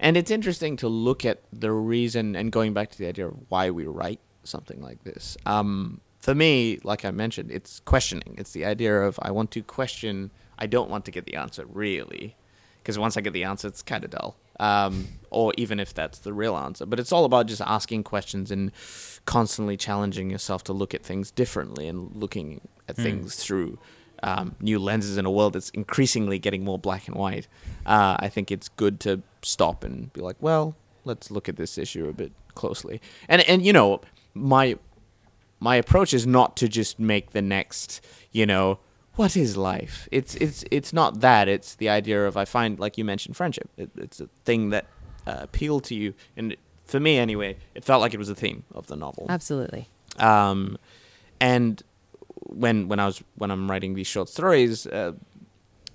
and 0.00 0.16
it's 0.16 0.30
interesting 0.30 0.76
to 0.78 0.88
look 0.88 1.24
at 1.24 1.42
the 1.52 1.72
reason 1.72 2.34
and 2.36 2.50
going 2.52 2.72
back 2.74 2.90
to 2.90 2.98
the 2.98 3.06
idea 3.06 3.26
of 3.28 3.34
why 3.48 3.70
we 3.70 3.86
write 3.86 4.20
something 4.44 4.80
like 4.82 5.04
this. 5.04 5.36
Um, 5.46 6.00
for 6.18 6.34
me, 6.34 6.78
like 6.82 7.04
I 7.04 7.10
mentioned, 7.12 7.50
it's 7.52 7.80
questioning. 7.80 8.34
It's 8.36 8.52
the 8.52 8.64
idea 8.64 9.02
of 9.02 9.18
I 9.22 9.30
want 9.30 9.50
to 9.52 9.62
question. 9.62 10.30
I 10.58 10.66
don't 10.66 10.90
want 10.90 11.04
to 11.04 11.10
get 11.12 11.24
the 11.24 11.36
answer 11.36 11.64
really, 11.66 12.36
because 12.82 12.98
once 12.98 13.16
I 13.16 13.20
get 13.20 13.32
the 13.32 13.44
answer, 13.44 13.68
it's 13.68 13.82
kind 13.82 14.04
of 14.04 14.10
dull. 14.10 14.36
Um, 14.60 15.08
or 15.30 15.52
even 15.56 15.78
if 15.78 15.94
that's 15.94 16.18
the 16.18 16.32
real 16.32 16.56
answer, 16.56 16.86
but 16.86 16.98
it's 16.98 17.12
all 17.12 17.24
about 17.24 17.46
just 17.46 17.60
asking 17.60 18.02
questions 18.02 18.50
and 18.50 18.72
constantly 19.24 19.76
challenging 19.76 20.30
yourself 20.30 20.64
to 20.64 20.72
look 20.72 20.94
at 20.94 21.02
things 21.04 21.30
differently 21.30 21.86
and 21.86 22.16
looking 22.16 22.62
at 22.88 22.96
things 22.96 23.36
through 23.36 23.78
um, 24.22 24.56
new 24.60 24.78
lenses 24.78 25.16
in 25.16 25.26
a 25.26 25.30
world 25.30 25.52
that's 25.52 25.70
increasingly 25.70 26.38
getting 26.38 26.64
more 26.64 26.78
black 26.78 27.06
and 27.06 27.16
white. 27.16 27.46
Uh, 27.86 28.16
I 28.18 28.28
think 28.28 28.50
it's 28.50 28.68
good 28.70 29.00
to 29.00 29.22
stop 29.42 29.84
and 29.84 30.12
be 30.12 30.20
like, 30.20 30.36
well, 30.40 30.74
let's 31.04 31.30
look 31.30 31.48
at 31.48 31.56
this 31.56 31.78
issue 31.78 32.08
a 32.08 32.12
bit 32.12 32.32
closely. 32.54 33.00
And 33.28 33.42
and 33.42 33.64
you 33.64 33.72
know, 33.72 34.00
my 34.34 34.78
my 35.60 35.76
approach 35.76 36.14
is 36.14 36.26
not 36.26 36.56
to 36.56 36.68
just 36.68 36.98
make 36.98 37.30
the 37.30 37.42
next, 37.42 38.04
you 38.32 38.46
know, 38.46 38.78
what 39.18 39.36
is 39.36 39.56
life? 39.56 40.08
It's 40.12 40.36
it's 40.36 40.64
it's 40.70 40.92
not 40.92 41.20
that. 41.20 41.48
It's 41.48 41.74
the 41.74 41.88
idea 41.88 42.24
of 42.26 42.36
I 42.36 42.44
find, 42.44 42.78
like 42.78 42.96
you 42.96 43.04
mentioned, 43.04 43.36
friendship. 43.36 43.68
It, 43.76 43.90
it's 43.96 44.20
a 44.20 44.28
thing 44.44 44.70
that 44.70 44.86
uh, 45.26 45.38
appealed 45.40 45.82
to 45.84 45.96
you, 45.96 46.14
and 46.36 46.56
for 46.84 47.00
me 47.00 47.18
anyway, 47.18 47.56
it 47.74 47.82
felt 47.82 48.00
like 48.00 48.14
it 48.14 48.18
was 48.18 48.28
a 48.28 48.34
theme 48.36 48.62
of 48.72 48.86
the 48.86 48.94
novel. 48.94 49.26
absolutely. 49.28 49.88
Um, 50.18 50.78
and 51.40 51.82
when 52.30 52.86
when 52.86 53.00
I 53.00 53.06
was 53.06 53.22
when 53.34 53.50
I'm 53.50 53.68
writing 53.68 53.94
these 53.94 54.06
short 54.06 54.28
stories, 54.28 54.86
uh, 54.86 55.12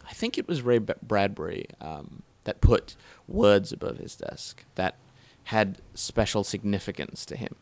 I 0.08 0.14
think 0.14 0.38
it 0.38 0.46
was 0.46 0.62
Ray 0.62 0.80
B- 0.80 0.94
Bradbury 1.02 1.68
um, 1.80 2.24
that 2.44 2.60
put 2.60 2.98
words 3.26 3.72
above 3.72 4.00
his 4.00 4.18
desk 4.18 4.66
that 4.76 4.98
had 5.46 5.82
special 5.94 6.44
significance 6.44 7.26
to 7.28 7.38
him. 7.38 7.56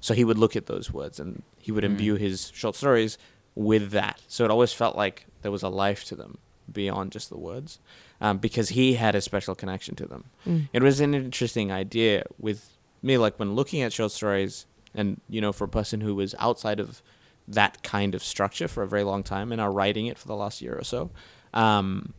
So 0.00 0.12
he 0.12 0.24
would 0.24 0.38
look 0.38 0.56
at 0.56 0.66
those 0.66 0.92
words 0.92 1.18
and 1.18 1.42
he 1.58 1.72
would 1.72 1.84
imbue 1.84 2.14
his 2.16 2.52
short 2.54 2.76
stories 2.76 3.18
with 3.56 3.90
that. 3.90 4.20
So 4.28 4.44
it 4.44 4.50
always 4.52 4.72
felt 4.72 4.94
like 4.96 5.26
there 5.42 5.50
was 5.50 5.64
a 5.64 5.68
life 5.68 6.04
to 6.04 6.14
them 6.14 6.38
beyond 6.70 7.10
just 7.10 7.30
the 7.30 7.38
words, 7.38 7.80
um, 8.20 8.38
because 8.38 8.68
he 8.70 8.94
had 8.94 9.14
a 9.14 9.20
special 9.20 9.54
connection 9.54 9.96
to 9.96 10.06
them. 10.06 10.24
Mm. 10.46 10.68
It 10.72 10.82
was 10.82 11.00
an 11.00 11.14
interesting 11.14 11.72
idea 11.72 12.24
with 12.38 12.76
me, 13.02 13.18
like 13.18 13.38
when 13.38 13.54
looking 13.54 13.82
at 13.82 13.92
short 13.92 14.12
stories, 14.12 14.66
and 14.94 15.20
you 15.28 15.40
know, 15.40 15.52
for 15.52 15.64
a 15.64 15.68
person 15.68 16.00
who 16.00 16.14
was 16.14 16.34
outside 16.38 16.78
of 16.78 17.02
that 17.48 17.82
kind 17.82 18.14
of 18.14 18.22
structure 18.22 18.68
for 18.68 18.82
a 18.82 18.88
very 18.88 19.04
long 19.04 19.22
time 19.22 19.52
and 19.52 19.60
are 19.60 19.72
writing 19.72 20.06
it 20.06 20.18
for 20.18 20.28
the 20.28 20.36
last 20.36 20.60
year 20.60 20.76
or 20.76 20.84
so, 20.84 21.10
um, 21.54 22.12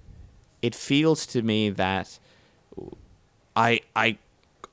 it 0.61 0.73
feels 0.73 1.25
to 1.27 1.41
me 1.41 1.69
that 1.69 2.19
I 3.55 3.81
I 3.95 4.17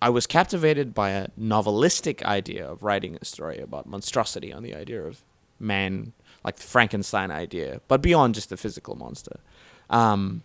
I 0.00 0.10
was 0.10 0.26
captivated 0.26 0.94
by 0.94 1.10
a 1.10 1.28
novelistic 1.40 2.22
idea 2.22 2.66
of 2.70 2.82
writing 2.82 3.18
a 3.20 3.24
story 3.24 3.58
about 3.58 3.86
monstrosity 3.86 4.52
on 4.52 4.62
the 4.62 4.74
idea 4.74 5.02
of 5.02 5.22
man, 5.58 6.12
like 6.44 6.56
the 6.56 6.62
Frankenstein 6.62 7.30
idea, 7.30 7.80
but 7.88 8.02
beyond 8.02 8.34
just 8.34 8.50
the 8.50 8.56
physical 8.56 8.94
monster. 8.96 9.40
Um, 9.90 10.42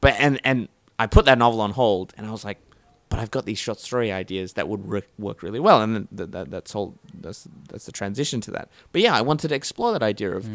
but 0.00 0.14
and 0.18 0.40
and 0.44 0.68
I 0.98 1.06
put 1.06 1.24
that 1.24 1.38
novel 1.38 1.60
on 1.60 1.72
hold, 1.72 2.12
and 2.16 2.26
I 2.26 2.30
was 2.30 2.44
like, 2.44 2.58
but 3.08 3.18
I've 3.18 3.30
got 3.30 3.46
these 3.46 3.58
short 3.58 3.80
story 3.80 4.12
ideas 4.12 4.52
that 4.54 4.68
would 4.68 4.88
re- 4.88 5.02
work 5.18 5.42
really 5.42 5.60
well, 5.60 5.80
and 5.82 5.94
then 5.94 6.08
th- 6.16 6.30
that 6.30 6.50
that's 6.50 6.74
all 6.74 6.94
that's 7.20 7.48
that's 7.68 7.86
the 7.86 7.92
transition 7.92 8.40
to 8.42 8.50
that. 8.52 8.68
But 8.92 9.02
yeah, 9.02 9.14
I 9.14 9.22
wanted 9.22 9.48
to 9.48 9.54
explore 9.54 9.92
that 9.92 10.02
idea 10.02 10.30
of 10.36 10.48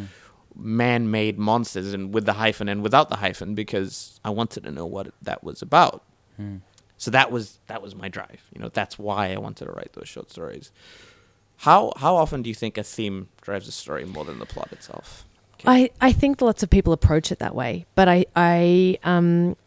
man-made 0.55 1.37
monsters, 1.39 1.93
and 1.93 2.13
with 2.13 2.25
the 2.25 2.33
hyphen 2.33 2.67
and 2.69 2.81
without 2.83 3.09
the 3.09 3.17
hyphen, 3.17 3.55
because 3.55 4.19
I 4.23 4.29
wanted 4.29 4.63
to 4.63 4.71
know 4.71 4.85
what 4.85 5.13
that 5.21 5.43
was 5.43 5.61
about. 5.61 6.03
So 6.97 7.11
that 7.11 7.31
was 7.31 7.59
that 7.67 7.81
was 7.81 7.95
my 7.95 8.09
drive. 8.09 8.41
You 8.53 8.61
know, 8.61 8.69
that's 8.69 8.99
why 8.99 9.31
I 9.31 9.37
wanted 9.37 9.65
to 9.65 9.71
write 9.71 9.93
those 9.93 10.09
short 10.09 10.29
stories. 10.31 10.71
How 11.59 11.91
how 11.97 12.15
often 12.15 12.41
do 12.41 12.49
you 12.49 12.55
think 12.55 12.77
a 12.77 12.83
theme 12.83 13.27
drives 13.41 13.67
a 13.67 13.71
story 13.71 14.05
more 14.05 14.23
than 14.25 14.39
the 14.39 14.45
plot 14.45 14.69
itself? 14.71 15.25
I, 15.65 15.89
I 15.99 16.13
think 16.13 16.41
lots 16.41 16.63
of 16.63 16.69
people 16.69 16.93
approach 16.93 17.33
it 17.33 17.39
that 17.39 17.53
way, 17.53 17.85
but 17.93 18.07
I, 18.07 18.25
I 18.33 18.97
um, 19.03 19.57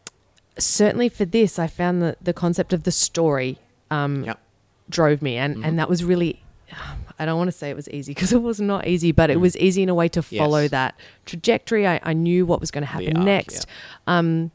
certainly 0.59 1.11
for 1.11 1.27
this, 1.27 1.59
I 1.59 1.67
found 1.67 2.01
that 2.01 2.17
the 2.25 2.33
concept 2.33 2.73
of 2.73 2.85
the 2.85 2.91
story 2.91 3.59
um, 3.91 4.25
Yep. 4.25 4.41
drove 4.89 5.21
me, 5.21 5.37
and, 5.37 5.57
Mhm. 5.59 5.67
and 5.67 5.79
that 5.79 5.89
was 5.91 6.03
really. 6.03 6.43
I 7.19 7.27
don't 7.27 7.37
want 7.37 7.49
to 7.49 7.53
say 7.53 7.69
it 7.69 7.77
was 7.77 7.91
easy 7.91 8.15
because 8.15 8.33
it 8.39 8.41
was 8.43 8.59
not 8.59 8.87
easy, 8.87 9.13
but 9.13 9.29
it 9.29 9.39
was 9.39 9.55
easy 9.59 9.83
in 9.83 9.91
a 9.91 9.95
way 9.95 10.09
to 10.09 10.23
follow 10.23 10.63
Yes. 10.63 10.71
that 10.71 10.95
trajectory. 11.27 11.87
I, 11.87 12.01
I 12.03 12.15
knew 12.15 12.47
what 12.47 12.59
was 12.59 12.71
going 12.71 12.83
to 12.83 12.87
happen 12.91 13.15
arc, 13.19 13.27
next. 13.27 13.67
Um, 14.07 14.51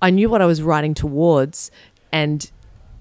I 0.00 0.10
knew 0.10 0.28
what 0.30 0.40
I 0.40 0.46
was 0.46 0.62
writing 0.62 0.94
towards, 0.94 1.72
and 2.12 2.48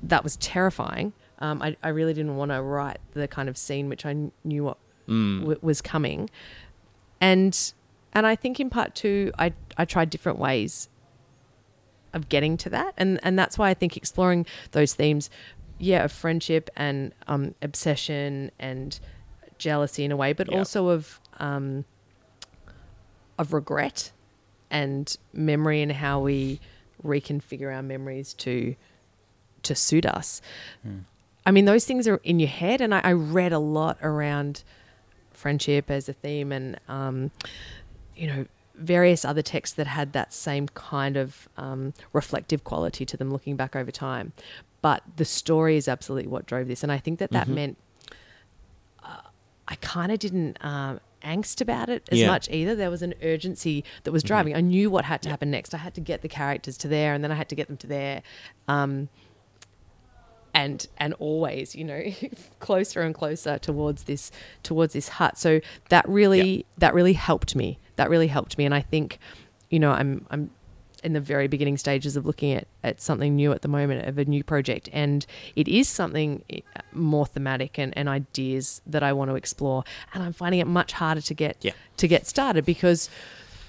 that 0.02 0.24
was 0.24 0.36
terrifying. 0.38 1.14
Um, 1.40 1.62
I, 1.62 1.76
I 1.84 1.90
really 1.90 2.14
didn't 2.14 2.36
want 2.36 2.52
to 2.52 2.62
write 2.62 3.00
the 3.14 3.28
kind 3.28 3.48
of 3.50 3.58
scene 3.58 3.90
which 3.90 4.06
I 4.06 4.16
knew 4.44 4.64
what 4.64 4.78
Mm. 5.08 5.40
w- 5.42 5.60
was 5.62 5.82
coming, 5.82 6.30
and 7.22 7.74
and 8.12 8.28
I 8.28 8.36
think 8.36 8.60
in 8.60 8.70
part 8.70 8.94
two, 8.94 9.32
I 9.40 9.54
I 9.78 9.86
tried 9.86 10.10
different 10.10 10.38
ways 10.38 10.90
of 12.14 12.28
getting 12.28 12.58
to 12.58 12.70
that, 12.72 12.94
and 12.98 13.18
and 13.24 13.40
that's 13.40 13.58
why 13.58 13.70
I 13.70 13.74
think 13.74 13.96
exploring 13.96 14.46
those 14.72 14.94
themes, 14.96 15.30
yeah, 15.78 16.04
of 16.04 16.12
friendship 16.12 16.70
and 16.76 17.14
um, 17.28 17.56
obsession 17.62 18.52
and 18.60 19.00
jealousy 19.58 20.04
in 20.04 20.12
a 20.12 20.18
way, 20.18 20.34
but 20.34 20.48
Yep. 20.52 20.58
also 20.58 20.90
of 20.90 21.22
um, 21.40 21.86
of 23.40 23.54
regret 23.54 24.12
and 24.70 25.16
memory 25.32 25.82
and 25.82 25.92
how 25.94 26.20
we 26.20 26.60
reconfigure 27.04 27.74
our 27.74 27.82
memories 27.84 28.34
to 28.34 28.76
to 29.64 29.74
suit 29.76 30.06
us. 30.06 30.42
I 31.48 31.52
mean, 31.52 31.66
those 31.66 31.86
things 31.86 32.08
are 32.08 32.18
in 32.24 32.40
your 32.40 32.50
head, 32.50 32.82
and 32.82 32.94
I, 32.94 33.00
I 33.04 33.12
read 33.14 33.54
a 33.54 33.60
lot 33.60 33.98
around 34.04 34.64
friendship 35.32 35.90
as 35.90 36.10
a 36.10 36.14
theme, 36.14 36.52
and 36.52 36.78
um, 36.90 37.32
you 38.16 38.28
know, 38.28 38.46
various 38.76 39.24
other 39.24 39.42
texts 39.42 39.76
that 39.78 39.88
had 39.88 40.12
that 40.14 40.34
same 40.34 40.68
kind 40.68 41.16
of 41.16 41.48
um, 41.58 41.94
reflective 42.12 42.64
quality 42.64 43.06
to 43.06 43.16
them, 43.18 43.32
looking 43.32 43.56
back 43.56 43.76
over 43.76 43.92
time. 43.92 44.34
But 44.82 45.04
the 45.16 45.26
story 45.26 45.78
is 45.78 45.88
absolutely 45.88 46.28
what 46.30 46.46
drove 46.46 46.68
this, 46.68 46.84
and 46.84 46.92
I 46.92 46.98
think 46.98 47.20
that 47.20 47.32
that 47.32 47.48
meant 47.48 47.78
uh, 49.04 49.22
I 49.68 49.76
kind 49.76 50.12
of 50.12 50.20
didn't. 50.20 50.58
Um, 50.62 51.00
angst 51.24 51.62
about 51.62 51.90
it 51.90 52.08
as 52.12 52.20
Yeah. 52.20 52.28
much 52.28 52.48
either. 52.50 52.76
There 52.76 52.92
was 52.92 53.02
an 53.02 53.16
urgency 53.24 53.84
that 54.04 54.12
was 54.12 54.22
driving. 54.22 54.56
I 54.56 54.62
knew 54.62 54.90
what 54.92 55.04
had 55.04 55.22
to 55.24 55.30
happen 55.30 55.50
next. 55.50 55.74
I 55.74 55.78
had 55.78 55.96
to 55.96 56.02
get 56.02 56.22
the 56.22 56.30
characters 56.30 56.78
to 56.78 56.88
there, 56.88 57.14
and 57.14 57.24
then 57.24 57.32
I 57.32 57.36
had 57.36 57.50
to 57.50 57.56
get 57.56 57.68
them 57.68 57.76
to 57.78 57.88
there. 57.88 58.22
Um, 58.68 59.10
and 60.64 60.88
and 60.98 61.14
always 61.28 61.76
you 61.80 61.84
know 61.92 62.02
closer 62.68 63.00
and 63.06 63.14
closer 63.22 63.54
towards 63.68 64.04
this 64.10 64.24
towards 64.64 64.92
this 64.98 65.08
hut 65.18 65.38
so 65.38 65.52
that 65.94 66.06
really 66.20 66.66
that 66.84 66.94
really 67.00 67.14
helped 67.30 67.56
me. 67.62 67.78
That 68.00 68.10
really 68.10 68.28
helped 68.38 68.58
me. 68.58 68.64
And 68.66 68.74
i 68.82 68.82
think 68.94 69.08
you 69.74 69.80
know 69.80 69.92
i'm 70.00 70.12
i'm 70.32 70.44
in 71.04 71.14
the 71.14 71.20
very 71.34 71.48
beginning 71.48 71.78
stages 71.78 72.18
of 72.18 72.26
looking 72.26 72.52
at, 72.60 72.66
at 72.84 73.00
something 73.00 73.36
new 73.36 73.52
at 73.52 73.62
the 73.62 73.68
moment 73.68 74.08
of 74.08 74.18
a 74.18 74.26
new 74.26 74.44
project. 74.44 74.90
And 74.92 75.26
it 75.56 75.68
is 75.68 75.88
something 75.88 76.44
eh, 76.50 76.62
more 76.92 77.28
thematic 77.28 77.78
and, 77.78 77.96
and 77.96 78.10
ideas 78.10 78.82
that 78.94 79.04
i 79.04 79.12
want 79.14 79.30
to 79.32 79.36
explore. 79.36 79.84
And 80.14 80.24
i'm 80.24 80.34
finding 80.34 80.60
it 80.60 80.68
much 80.68 80.92
harder 80.94 81.22
to 81.22 81.34
get 81.44 81.56
Yeah. 81.62 81.74
to 81.98 82.08
get 82.08 82.26
started 82.34 82.66
because 82.66 83.10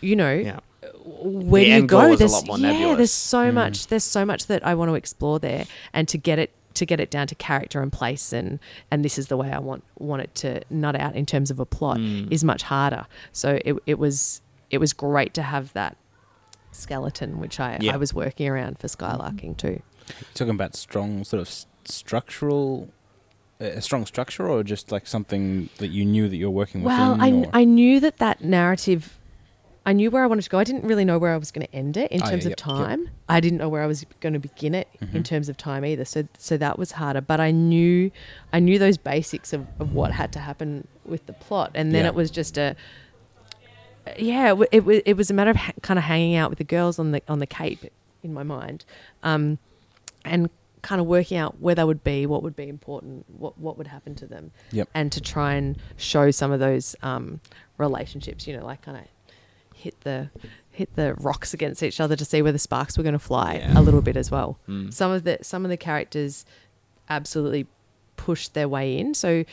you 0.01 0.17
know 0.17 0.33
Yeah. 0.33 0.61
where 1.05 1.65
The 1.65 1.71
do 1.71 1.77
you 1.83 1.87
go 1.87 2.17
there's 2.17 2.43
yeah 2.49 2.57
nebulous. 2.57 2.97
there's 3.01 3.11
so 3.35 3.53
much 3.61 3.77
there's 3.91 4.05
so 4.19 4.25
much 4.25 4.47
that 4.47 4.61
i 4.71 4.73
want 4.79 4.89
to 4.91 4.95
explore 5.05 5.39
there. 5.49 5.65
And 5.93 6.05
to 6.09 6.19
get 6.31 6.39
it 6.45 6.51
to 6.79 6.87
get 6.87 6.99
it 7.01 7.11
down 7.11 7.27
to 7.27 7.35
character 7.35 7.81
and 7.83 7.93
place 7.93 8.33
and 8.33 8.59
and 8.91 9.05
this 9.05 9.19
is 9.19 9.27
the 9.29 9.37
way 9.37 9.51
i 9.53 9.59
want 9.59 9.83
want 9.99 10.23
it 10.23 10.35
to 10.35 10.61
nut 10.71 10.97
out 10.97 11.15
in 11.15 11.25
terms 11.27 11.51
of 11.51 11.59
a 11.61 11.67
plot 11.67 11.99
Mm. 11.99 12.33
is 12.33 12.43
much 12.45 12.63
harder 12.63 13.05
so 13.33 13.59
it, 13.65 13.75
it 13.87 13.99
was 13.99 14.41
it 14.71 14.79
was 14.79 14.93
great 14.93 15.33
to 15.35 15.43
have 15.43 15.73
that 15.75 15.97
skeleton 16.73 17.39
which 17.41 17.59
i 17.61 17.79
Yeah. 17.81 17.95
i 17.95 17.97
was 17.97 18.13
working 18.15 18.47
around 18.49 18.79
for 18.79 18.87
skylarking 18.89 19.57
too 19.57 19.81
You're 20.09 20.35
talking 20.35 20.55
about 20.55 20.75
strong 20.77 21.25
sort 21.25 21.41
of 21.41 21.49
s- 21.49 21.67
structural, 21.85 22.89
a 23.61 23.81
strong 23.83 24.07
structure, 24.07 24.49
or 24.49 24.63
just 24.63 24.93
like 24.93 25.07
something 25.07 25.69
that 25.79 25.89
you 25.89 26.05
knew 26.05 26.29
that 26.29 26.37
you're 26.37 26.49
working 26.63 26.83
with 26.83 26.93
Well. 26.93 27.17
I, 27.21 27.31
or- 27.33 27.51
I 27.53 27.65
knew 27.65 27.99
that 28.01 28.19
that 28.19 28.43
narrative, 28.45 29.18
I 29.87 29.93
knew 29.95 30.11
where 30.11 30.23
I 30.23 30.27
wanted 30.27 30.43
to 30.43 30.51
go. 30.51 30.59
I 30.59 30.65
didn't 30.65 30.85
really 30.85 31.05
know 31.05 31.19
where 31.19 31.33
I 31.33 31.39
was 31.39 31.51
going 31.51 31.67
to 31.67 31.75
end 31.75 31.97
it 31.97 32.11
in 32.13 32.21
Oh, 32.21 32.25
yeah, 32.27 32.31
terms 32.33 32.45
of 32.45 32.51
yep, 32.51 32.59
yep. 32.59 32.77
time. 32.77 33.09
I 33.29 33.41
didn't 33.41 33.59
know 33.59 33.69
where 33.71 33.83
I 33.83 33.87
was 33.87 34.05
going 34.21 34.35
to 34.35 34.39
begin 34.39 34.75
it 34.75 34.87
in 35.01 35.09
Mhm. 35.09 35.25
terms 35.25 35.49
of 35.49 35.57
time 35.57 35.83
either. 35.85 36.05
So, 36.05 36.29
so 36.37 36.57
that 36.59 36.79
was 36.79 36.93
harder. 36.93 37.23
But 37.23 37.41
I 37.41 37.51
knew, 37.53 38.11
I 38.53 38.61
knew 38.61 38.79
those 38.79 38.99
basics 38.99 39.53
of, 39.55 39.67
of 39.81 39.95
what 39.95 40.13
had 40.13 40.31
to 40.35 40.41
happen 40.41 40.87
with 41.07 41.25
the 41.27 41.33
plot, 41.33 41.71
and 41.75 41.93
then 41.95 42.03
Yeah. 42.05 42.09
it 42.11 42.15
was 42.15 42.31
just 42.31 42.59
a. 42.59 42.77
Yeah, 44.19 44.55
it, 44.73 44.87
it, 44.87 45.03
it 45.07 45.17
was 45.17 45.31
a 45.31 45.35
matter 45.35 45.51
of 45.51 45.57
ha- 45.57 45.73
kind 45.83 45.99
of 45.99 46.05
hanging 46.05 46.35
out 46.37 46.49
with 46.51 46.59
the 46.59 46.65
girls 46.65 46.99
on 46.99 47.13
the 47.13 47.21
on 47.29 47.39
the 47.41 47.47
Cape 47.47 47.85
in 48.23 48.33
my 48.33 48.43
mind, 48.43 48.85
um, 49.23 49.59
and 50.25 50.49
kind 50.81 51.01
of 51.01 51.07
working 51.07 51.37
out 51.37 51.61
where 51.61 51.75
they 51.75 51.85
would 51.85 52.03
be, 52.05 52.25
what 52.25 52.43
would 52.43 52.57
be 52.57 52.69
important, 52.69 53.27
what 53.39 53.59
what 53.59 53.77
would 53.77 53.87
happen 53.89 54.15
to 54.17 54.27
them, 54.27 54.51
Yep. 54.73 54.89
and 54.95 55.13
to 55.13 55.21
try 55.21 55.55
and 55.55 55.77
show 55.99 56.31
some 56.31 56.51
of 56.53 56.59
those 56.61 56.97
um, 57.03 57.41
relationships. 57.77 58.47
You 58.47 58.57
know, 58.57 58.65
like 58.65 58.81
kind 58.83 58.97
of 58.97 59.05
hit 59.79 60.01
the 60.03 60.31
hit 60.71 60.95
the 60.95 61.15
rocks 61.15 61.53
against 61.55 61.83
each 61.83 62.01
other 62.01 62.15
to 62.17 62.25
see 62.25 62.41
where 62.43 62.53
the 62.53 62.59
sparks 62.59 62.97
were 62.97 63.03
going 63.03 63.13
to 63.15 63.19
fly 63.19 63.55
Yeah. 63.55 63.79
a 63.79 63.83
little 63.83 64.03
bit 64.03 64.17
as 64.17 64.31
well. 64.31 64.59
Mm. 64.69 64.93
Some 64.93 65.11
of 65.11 65.25
the 65.25 65.39
some 65.43 65.65
of 65.65 65.71
the 65.71 65.77
characters 65.77 66.45
absolutely 67.09 67.67
pushed 68.17 68.55
their 68.55 68.69
way 68.69 68.99
in. 68.99 69.15
So 69.15 69.45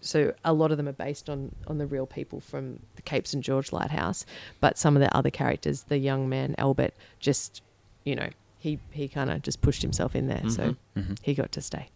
so 0.00 0.34
a 0.44 0.52
lot 0.52 0.70
of 0.72 0.76
them 0.78 0.88
are 0.88 0.92
based 1.08 1.30
on 1.30 1.54
on 1.68 1.78
the 1.78 1.86
real 1.86 2.06
people 2.06 2.40
from 2.40 2.80
the 2.96 3.02
Cape 3.02 3.26
St 3.26 3.44
George 3.44 3.70
Lighthouse, 3.72 4.24
but 4.60 4.76
some 4.78 4.96
of 4.96 5.00
the 5.00 5.14
other 5.16 5.30
characters, 5.30 5.84
the 5.84 5.98
young 5.98 6.28
man 6.28 6.54
Albert, 6.58 6.94
just 7.20 7.62
you 8.04 8.14
know 8.16 8.30
he 8.58 8.78
he 8.90 9.06
kind 9.08 9.30
of 9.30 9.42
just 9.42 9.60
pushed 9.60 9.82
himself 9.82 10.14
in 10.16 10.26
there, 10.28 10.42
so 10.48 10.62
Mhm. 10.62 10.76
Mhm. 10.96 11.18
he 11.22 11.34
got 11.34 11.52
to 11.52 11.60
stay. 11.60 11.88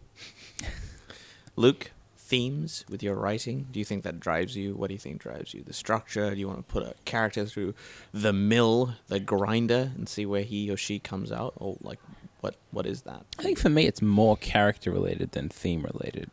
Luke, 1.55 1.91
themes 2.27 2.83
with 2.89 3.01
your 3.01 3.15
writing? 3.15 3.67
Do 3.71 3.79
you 3.79 3.85
think 3.85 4.03
that 4.03 4.19
drives 4.19 4.55
you? 4.55 4.75
What 4.75 4.87
do 4.89 4.93
you 4.93 4.99
think 4.99 5.19
drives 5.19 5.53
you? 5.53 5.63
The 5.63 5.73
structure? 5.73 6.29
Do 6.33 6.37
you 6.39 6.47
want 6.47 6.59
to 6.67 6.73
put 6.73 6.83
a 6.83 6.93
character 7.05 7.45
through 7.45 7.73
the 8.13 8.33
mill, 8.33 8.95
the 9.07 9.19
grinder, 9.19 9.91
and 9.95 10.07
see 10.09 10.25
where 10.25 10.43
he 10.43 10.69
or 10.69 10.77
she 10.77 10.99
comes 10.99 11.31
out? 11.31 11.53
Or 11.57 11.77
like, 11.81 11.99
what 12.41 12.55
what 12.71 12.85
is 12.85 13.03
that? 13.03 13.25
I 13.39 13.43
think 13.43 13.57
for 13.57 13.69
me, 13.69 13.85
it's 13.87 14.01
more 14.01 14.35
character 14.37 14.91
related 14.91 15.31
than 15.31 15.49
theme 15.49 15.83
related. 15.83 16.29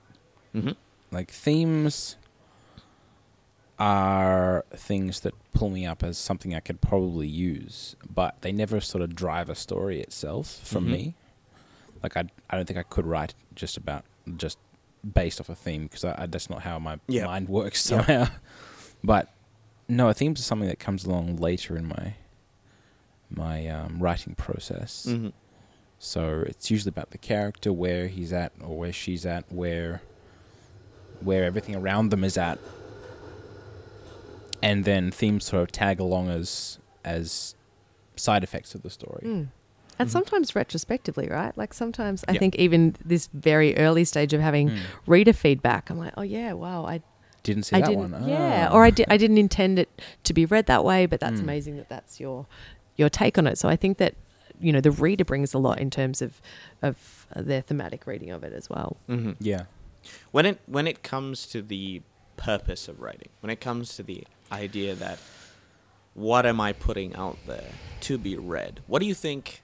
hmm 0.53 0.71
Like 1.13 1.31
themes 1.31 2.17
are 3.79 4.65
things 4.75 5.21
that 5.21 5.35
pull 5.53 5.71
me 5.71 5.85
up 5.85 6.03
as 6.03 6.17
something 6.17 6.55
I 6.55 6.61
could 6.61 6.81
probably 6.81 7.27
use, 7.27 7.97
but 8.09 8.41
they 8.43 8.53
never 8.53 8.81
sort 8.81 9.03
of 9.03 9.15
drive 9.15 9.49
a 9.51 9.55
story 9.55 10.01
itself 10.01 10.61
for 10.65 10.81
Mhm. 10.81 10.87
me. 10.87 11.15
Like 12.03 12.17
I, 12.17 12.25
I 12.51 12.57
don't 12.57 12.67
think 12.67 12.79
I 12.79 12.83
could 12.85 13.07
write 13.07 13.35
just 13.55 13.77
about 13.77 14.05
just 14.37 14.59
based 15.13 15.41
off 15.41 15.49
a 15.49 15.55
theme 15.55 15.85
because 15.85 16.05
I, 16.05 16.23
I, 16.23 16.27
that's 16.27 16.49
not 16.49 16.63
how 16.63 16.79
my 16.79 16.99
Yeah. 17.09 17.27
mind 17.27 17.49
works 17.49 17.89
Yeah. 17.91 17.99
somehow. 18.05 18.27
But 19.07 19.29
no, 19.87 20.11
themes 20.15 20.41
are 20.41 20.45
something 20.45 20.69
that 20.69 20.79
comes 20.79 21.05
along 21.05 21.37
later 21.37 21.77
in 21.77 21.87
my 21.87 22.15
my 23.29 23.67
um, 23.69 23.99
writing 23.99 24.35
process. 24.35 25.05
hmm 25.05 25.29
So 25.99 26.45
it's 26.47 26.71
usually 26.71 26.89
about 26.91 27.11
the 27.11 27.19
character, 27.19 27.71
where 27.73 28.09
he's 28.09 28.33
at 28.33 28.53
or 28.63 28.79
where 28.79 28.93
she's 28.93 29.27
at, 29.27 29.45
where 29.53 30.01
where 31.21 31.45
everything 31.45 31.75
around 31.77 32.09
them 32.11 32.25
is 32.25 32.39
at. 32.39 32.59
And 34.63 34.85
then 34.85 35.11
themes 35.11 35.45
sort 35.45 35.63
of 35.63 35.73
tag 35.73 36.01
along 36.01 36.31
as 36.31 36.79
as 37.05 37.55
side 38.17 38.43
effects 38.43 38.75
of 38.75 38.83
the 38.83 38.91
story. 38.91 39.23
Mm. 39.27 39.49
And 39.99 40.09
Mhm. 40.09 40.13
sometimes 40.13 40.55
retrospectively, 40.57 41.29
right? 41.29 41.57
Like 41.57 41.73
sometimes 41.75 42.25
I 42.29 42.33
Yeah. 42.33 42.39
think 42.41 42.57
even 42.57 42.97
this 43.05 43.29
very 43.33 43.77
early 43.77 44.05
stage 44.05 44.33
of 44.33 44.41
having 44.41 44.71
Mm. 44.71 44.77
reader 45.07 45.33
feedback, 45.33 45.91
I'm 45.91 45.99
like, 45.99 46.15
oh 46.17 46.23
yeah, 46.23 46.53
wow, 46.53 46.85
I 46.87 47.01
Didn't 47.45 47.65
see 47.65 47.77
I 47.77 47.81
that 47.81 47.89
didn't, 47.89 48.11
one. 48.13 48.29
yeah, 48.29 48.69
Ah. 48.71 48.75
or 48.75 48.85
I 48.85 48.91
did 48.91 49.07
I 49.11 49.17
didn't 49.19 49.37
intend 49.39 49.79
it 49.79 49.89
to 50.25 50.33
be 50.33 50.47
read 50.47 50.65
that 50.67 50.83
way, 50.85 51.05
but 51.07 51.21
that's 51.21 51.41
Mm. 51.41 51.45
amazing 51.45 51.77
that 51.77 51.89
that's 51.91 52.19
your 52.19 52.47
your 52.97 53.11
take 53.11 53.37
on 53.39 53.47
it. 53.47 53.59
So 53.59 53.69
I 53.69 53.77
think 53.77 53.99
that 53.99 54.15
you 54.61 54.73
know 54.73 54.81
the 54.81 54.91
reader 54.91 55.25
brings 55.25 55.53
a 55.53 55.59
lot 55.59 55.79
in 55.79 55.91
terms 55.91 56.23
of 56.23 56.41
of 56.83 57.27
uh, 57.37 57.43
their 57.43 57.61
thematic 57.61 58.07
reading 58.07 58.31
of 58.31 58.43
it 58.45 58.53
as 58.53 58.71
well. 58.71 58.97
hmm 59.07 59.33
Yeah. 59.41 59.65
When 60.33 60.47
it 60.47 60.61
when 60.67 60.87
it 60.87 61.03
comes 61.03 61.47
to 61.49 61.61
the 61.61 62.03
purpose 62.37 62.89
of 62.89 63.01
writing, 63.01 63.29
when 63.41 63.51
it 63.51 63.61
comes 63.61 63.95
to 63.97 64.03
the 64.03 64.25
idea 64.51 64.95
that 64.95 65.19
what 66.15 66.47
am 66.47 66.61
I 66.61 66.73
putting 66.73 67.15
out 67.15 67.39
there 67.47 67.73
to 68.01 68.19
be 68.19 68.37
read? 68.37 68.81
What 68.87 69.01
do 69.01 69.07
you 69.07 69.15
think? 69.15 69.63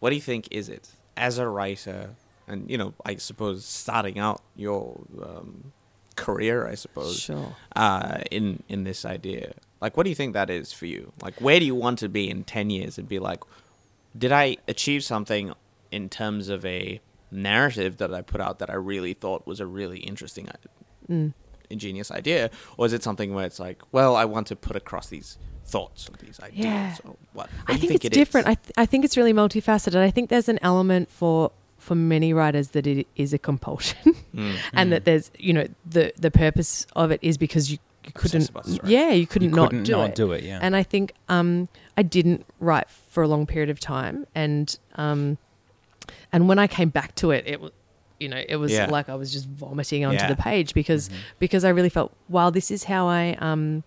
What 0.00 0.10
do 0.10 0.16
you 0.16 0.22
think 0.22 0.48
is 0.50 0.68
it 0.68 0.88
as 1.16 1.38
a 1.38 1.48
writer? 1.48 2.10
And 2.48 2.70
you 2.70 2.78
know, 2.78 2.94
I 3.04 3.16
suppose 3.16 3.64
starting 3.64 4.18
out 4.18 4.42
your 4.56 5.00
um, 5.22 5.72
career, 6.16 6.66
I 6.68 6.74
suppose, 6.76 7.18
Sure. 7.18 7.56
uh, 7.74 8.18
in 8.30 8.62
in 8.68 8.84
this 8.84 9.04
idea. 9.04 9.54
Like, 9.80 9.96
what 9.96 10.04
do 10.04 10.10
you 10.10 10.16
think 10.16 10.32
that 10.34 10.48
is 10.48 10.72
for 10.72 10.86
you? 10.86 11.12
Like, 11.22 11.40
where 11.40 11.58
do 11.60 11.66
you 11.66 11.74
want 11.74 11.98
to 12.00 12.08
be 12.08 12.30
in 12.30 12.44
ten 12.44 12.70
years? 12.70 12.98
And 12.98 13.08
be 13.08 13.18
like, 13.18 13.40
did 14.16 14.32
I 14.32 14.56
achieve 14.68 15.04
something 15.04 15.52
in 15.90 16.08
terms 16.08 16.48
of 16.48 16.64
a 16.64 17.00
narrative 17.30 17.96
that 17.98 18.14
I 18.14 18.22
put 18.22 18.40
out 18.40 18.58
that 18.60 18.70
I 18.70 18.74
really 18.74 19.12
thought 19.14 19.46
was 19.46 19.60
a 19.60 19.66
really 19.66 19.98
interesting, 19.98 20.48
Mm. 21.08 21.34
ingenious 21.70 22.10
idea, 22.10 22.50
or 22.76 22.86
is 22.86 22.92
it 22.92 23.02
something 23.02 23.34
where 23.34 23.44
it's 23.44 23.58
like, 23.60 23.82
well, 23.92 24.16
I 24.16 24.24
want 24.24 24.46
to 24.48 24.56
put 24.56 24.76
across 24.76 25.08
these 25.08 25.36
thoughts 25.66 26.08
or 26.08 26.16
these 26.24 26.38
ideas? 26.40 26.64
Yeah. 26.64 26.94
Or 27.04 27.16
what? 27.32 27.50
what 27.50 27.50
I 27.68 27.72
you 27.72 27.78
think, 27.88 27.94
it's 27.96 28.04
it 28.06 28.12
different. 28.12 28.46
I, 28.46 28.54
th- 28.54 28.72
I 28.76 28.86
think 28.86 29.04
it's 29.04 29.16
really 29.16 29.32
multifaceted. 29.32 29.96
I 29.96 30.10
think 30.10 30.30
there's 30.30 30.48
an 30.48 30.58
element 30.62 31.10
for 31.10 31.50
for 31.78 31.94
many 31.94 32.32
writers 32.32 32.68
that 32.68 32.86
it 32.86 33.06
is 33.16 33.32
a 33.32 33.38
compulsion, 33.38 34.14
Mm. 34.34 34.56
and 34.72 34.92
that 34.92 35.04
there's 35.04 35.30
you 35.38 35.52
know 35.52 35.66
the 35.84 36.12
the 36.16 36.30
purpose 36.30 36.86
of 36.96 37.10
it 37.10 37.20
is 37.22 37.36
because 37.38 37.70
you, 37.70 37.78
you 38.04 38.12
couldn't 38.12 38.36
Obsessed 38.48 38.50
about 38.50 38.64
the 38.64 38.72
story. 38.74 38.92
yeah 38.92 39.10
you 39.10 39.26
couldn't, 39.26 39.50
you 39.50 39.54
not 39.56 39.70
couldn't 39.70 39.84
do 39.84 39.92
not 39.92 40.10
it. 40.10 40.14
do 40.16 40.32
it. 40.32 40.42
Yeah. 40.44 40.58
And 40.62 40.74
I 40.76 40.82
think 40.82 41.12
um, 41.28 41.68
I 41.96 42.02
didn't 42.02 42.44
write 42.60 42.88
for 42.90 43.22
a 43.22 43.28
long 43.28 43.46
period 43.46 43.70
of 43.70 43.78
time, 43.80 44.26
and 44.34 44.76
um, 44.96 45.38
and 46.32 46.48
when 46.48 46.58
I 46.58 46.66
came 46.66 46.88
back 46.88 47.14
to 47.16 47.30
it, 47.30 47.44
it 47.46 47.60
was 47.60 47.72
you 48.18 48.28
know 48.28 48.42
it 48.48 48.56
was 48.56 48.72
Yeah. 48.72 48.86
like 48.86 49.08
I 49.08 49.14
was 49.14 49.32
just 49.32 49.46
vomiting 49.46 50.04
onto 50.04 50.16
Yeah. 50.22 50.28
the 50.28 50.36
page 50.36 50.72
because 50.74 51.08
Mhm. 51.08 51.12
because 51.38 51.64
I 51.64 51.68
really 51.70 51.90
felt 51.90 52.12
wow 52.28 52.50
this 52.50 52.70
is 52.70 52.84
how 52.84 53.06
I 53.08 53.36
um, 53.40 53.84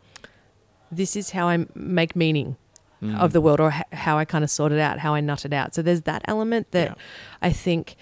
this 0.92 1.16
is 1.16 1.32
how 1.32 1.48
I 1.48 1.66
make 1.76 2.16
meaning 2.16 2.56
Mm. 3.02 3.18
of 3.18 3.32
the 3.32 3.40
world 3.40 3.62
or 3.62 3.72
h- 3.72 3.84
how 3.94 4.18
I 4.18 4.26
kind 4.26 4.44
of 4.44 4.50
sort 4.50 4.74
it 4.74 4.80
out, 4.80 5.00
how 5.00 5.14
I 5.14 5.22
nut 5.22 5.46
it 5.46 5.54
out. 5.54 5.74
So 5.74 5.82
there's 5.82 6.02
that 6.02 6.22
element 6.26 6.72
that 6.72 6.90
Yeah. 6.90 6.96
I 7.42 7.52
think, 7.54 7.96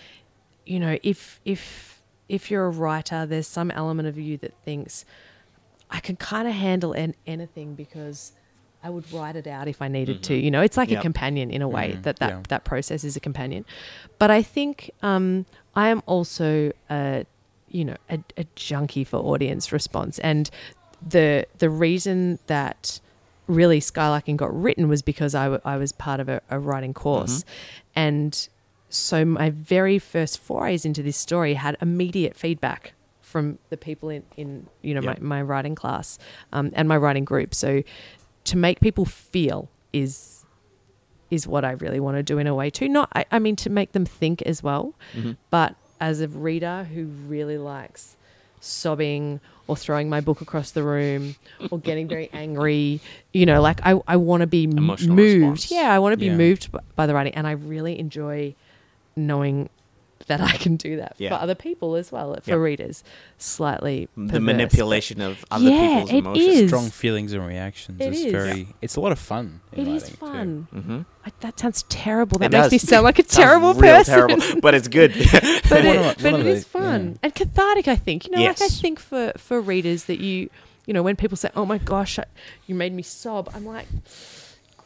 you 0.66 0.80
know, 0.80 0.98
if 1.04 1.40
if 1.46 2.02
if 2.30 2.50
you're 2.50 2.66
a 2.66 2.72
writer, 2.72 3.26
there's 3.28 3.48
some 3.48 3.70
element 3.72 4.08
of 4.08 4.18
you 4.18 4.38
that 4.38 4.54
thinks 4.66 5.06
I 5.92 6.00
can 6.00 6.16
kind 6.16 6.48
of 6.48 6.54
handle 6.56 6.94
an- 6.94 7.14
anything 7.28 7.76
because 7.76 8.34
I 8.84 8.90
would 8.90 9.06
write 9.14 9.36
it 9.36 9.46
out 9.48 9.68
if 9.68 9.82
I 9.84 9.88
needed 9.88 10.24
to. 10.24 10.34
Mhm. 10.34 10.44
You 10.44 10.52
know, 10.52 10.62
it's 10.62 10.78
like 10.78 10.90
Yep. 10.90 11.00
a 11.00 11.02
companion 11.04 11.52
in 11.52 11.62
a 11.62 11.68
way 11.70 11.94
Mhm, 11.94 12.04
that 12.04 12.18
that, 12.18 12.30
yeah. 12.30 12.42
that 12.50 12.64
process 12.64 13.04
is 13.04 13.16
a 13.16 13.20
companion. 13.20 13.66
But 14.18 14.32
I 14.32 14.42
think 14.42 14.90
um, 15.04 15.46
I 15.76 15.90
am 15.90 16.02
also 16.08 16.72
a 16.90 17.24
you 17.70 17.86
know 17.86 17.98
a, 18.10 18.18
a 18.36 18.46
junkie 18.56 19.04
for 19.04 19.18
audience 19.18 19.72
response 19.72 20.18
and 20.20 20.50
the 21.08 21.46
the 21.58 21.70
reason 21.70 22.40
that 22.48 23.00
really 23.48 23.80
Skylarking 23.80 24.36
got 24.38 24.54
written 24.54 24.90
was 24.90 25.02
because 25.02 25.34
I, 25.34 25.44
w- 25.46 25.62
I 25.64 25.78
was 25.78 25.92
part 25.94 26.20
of 26.20 26.28
a, 26.28 26.42
a 26.50 26.60
writing 26.60 26.94
course. 26.94 27.46
And 27.96 28.48
so 28.90 29.24
my 29.24 29.50
very 29.52 30.00
first 30.00 30.38
forays 30.40 30.84
into 30.86 31.02
this 31.02 31.16
story 31.16 31.54
had 31.54 31.78
immediate 31.82 32.36
feedback 32.36 32.94
from 33.22 33.58
the 33.70 33.78
people 33.78 34.10
in, 34.10 34.24
in 34.36 34.68
you 34.82 34.94
know 34.94 35.02
Yep. 35.02 35.22
my, 35.22 35.38
my 35.38 35.42
writing 35.42 35.76
class 35.76 36.20
um, 36.52 36.72
and 36.74 36.88
my 36.90 36.98
writing 36.98 37.24
group. 37.26 37.56
So 37.56 37.84
to 38.46 38.58
make 38.58 38.80
people 38.82 39.06
feel 39.06 39.70
is 39.94 40.44
is 41.30 41.46
what 41.48 41.64
I 41.66 41.72
really 41.72 42.00
want 42.02 42.18
to 42.18 42.24
do 42.24 42.38
in 42.38 42.48
a 42.48 42.56
way 42.56 42.70
too. 42.70 42.90
Not 42.90 43.10
I, 43.16 43.26
I 43.32 43.40
mean 43.40 43.56
to 43.58 43.70
make 43.70 43.94
them 43.94 44.06
think 44.06 44.42
as 44.42 44.62
well, 44.62 44.94
Mm-hmm. 45.16 45.32
but 45.52 45.76
as 46.02 46.20
a 46.22 46.28
reader 46.28 46.84
who 46.94 47.06
really 47.06 47.58
likes 47.58 48.17
sobbing 48.60 49.40
or 49.68 49.76
throwing 49.76 50.10
my 50.10 50.22
book 50.22 50.40
across 50.42 50.72
the 50.72 50.84
room 50.84 51.36
or 51.72 51.80
getting 51.80 52.08
very 52.08 52.30
angry, 52.34 53.02
you 53.34 53.46
know, 53.46 53.62
like 53.62 53.80
I, 53.86 54.00
I 54.08 54.16
want 54.18 54.42
to 54.42 54.48
be 54.48 54.64
Emotional 54.64 55.16
moved. 55.16 55.42
response. 55.42 55.72
Yeah, 55.72 55.94
I 55.94 56.00
want 56.00 56.14
to 56.14 56.18
be 56.18 56.28
Yeah. 56.28 56.36
moved 56.38 56.70
by 56.96 57.06
the 57.06 57.14
writing, 57.14 57.34
and 57.36 57.46
I 57.46 57.52
really 57.52 58.00
enjoy 58.00 58.56
knowing 59.16 59.70
that 60.26 60.42
I 60.42 60.52
can 60.58 60.76
do 60.76 60.98
that 60.98 61.16
Yeah. 61.18 61.30
for 61.30 61.36
other 61.44 61.56
people 61.56 61.96
as 61.96 62.12
well, 62.12 62.34
for 62.42 62.52
Yep. 62.52 62.60
readers. 62.60 63.04
Slightly 63.38 64.08
the 64.18 64.40
manipulation 64.40 65.22
of 65.22 65.46
other 65.52 65.70
Yeah, 65.70 66.04
people's 66.06 66.10
it 66.10 66.16
emotions. 66.18 66.48
is. 66.48 66.70
Strong 66.70 66.90
feelings 66.90 67.34
and 67.34 67.46
reactions. 67.46 67.98
It's 68.02 68.20
is. 68.20 68.32
very. 68.32 68.68
It's 68.82 68.96
a 68.96 69.02
lot 69.02 69.12
of 69.12 69.20
fun. 69.20 69.62
It 69.72 69.88
is 69.88 70.10
fun. 70.10 70.68
Mm-hmm. 70.76 71.00
I, 71.26 71.32
that 71.42 71.60
sounds 71.60 71.84
terrible. 71.90 72.40
That 72.40 72.54
It 72.54 72.58
makes 72.58 72.72
me 72.72 72.78
sound 72.80 73.04
like 73.04 73.20
a 73.20 73.24
Sounds 73.28 73.36
terrible 73.36 73.74
real 73.76 73.96
person. 73.98 74.14
terrible, 74.28 74.62
but 74.62 74.74
it's 74.74 74.88
good. 74.88 75.14
but 75.32 75.72
One 75.72 75.86
it, 75.86 75.96
of 75.98 76.18
but 76.24 76.32
one 76.32 76.34
it 76.36 76.40
of 76.42 76.48
is 76.48 76.64
fun 76.66 77.12
yeah. 77.12 77.18
and 77.24 77.36
cathartic. 77.36 77.88
I 77.88 77.96
think 77.96 78.26
you 78.26 78.32
know, 78.32 78.42
like 78.44 78.62
I 78.62 78.68
think 78.68 79.00
for 79.00 79.32
for 79.38 79.62
readers 79.62 80.06
that 80.06 80.20
you 80.20 80.50
you 80.86 80.94
know 80.94 81.04
when 81.04 81.16
people 81.16 81.38
say, 81.38 81.50
"Oh 81.56 81.66
my 81.66 81.78
gosh, 81.78 82.18
I, 82.18 82.26
you 82.66 82.74
made 82.76 82.94
me 82.94 83.04
sob," 83.04 83.50
I'm 83.54 83.66
like, 83.66 83.88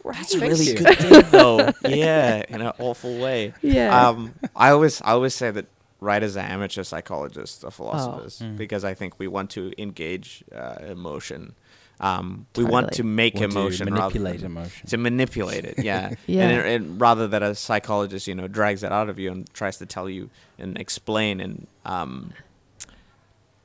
great. 0.04 0.16
That's 0.18 0.34
a 0.36 0.40
really 0.40 0.66
you. 0.66 0.76
good 0.76 0.98
thing, 0.98 1.24
though. 1.32 1.72
Yeah, 1.88 2.44
in 2.50 2.62
an 2.62 2.72
awful 2.80 3.18
way. 3.20 3.54
Yeah. 3.62 4.08
Um, 4.08 4.34
I 4.56 4.70
always, 4.72 5.02
I 5.02 5.12
always 5.12 5.34
say 5.36 5.52
that 5.52 5.66
writers 6.00 6.36
are 6.38 6.42
amateur 6.46 6.84
psychologists 6.84 7.64
or 7.64 7.72
philosophers 7.72 8.40
Mm. 8.40 8.58
because 8.58 8.84
I 8.84 8.94
think 8.94 9.20
we 9.20 9.28
want 9.28 9.50
to 9.52 9.72
engage 9.78 10.44
uh, 10.56 10.76
emotion. 10.88 11.54
Um, 12.00 12.48
we 12.56 12.64
want 12.64 12.94
to 12.94 13.04
make 13.04 13.36
Want 13.36 13.52
to 13.52 13.60
emotion 13.60 13.86
manipulate 13.94 14.24
rather 14.34 14.38
than, 14.40 14.52
emotion. 14.58 14.88
to 14.88 14.98
manipulate 14.98 15.66
it. 15.66 15.76
Yeah, 15.84 16.16
Yeah. 16.26 16.42
And, 16.48 16.52
it- 16.58 16.66
and 16.82 17.00
rather 17.00 17.28
that 17.28 17.44
a 17.44 17.54
psychologist, 17.54 18.26
you 18.28 18.34
know, 18.34 18.48
drags 18.48 18.82
that 18.82 18.92
out 18.92 19.08
of 19.10 19.20
you 19.20 19.32
and 19.32 19.48
tries 19.54 19.78
to 19.78 19.86
tell 19.86 20.10
you 20.10 20.32
and 20.58 20.80
explain 20.80 21.40
and 21.40 21.68
um, 21.86 22.34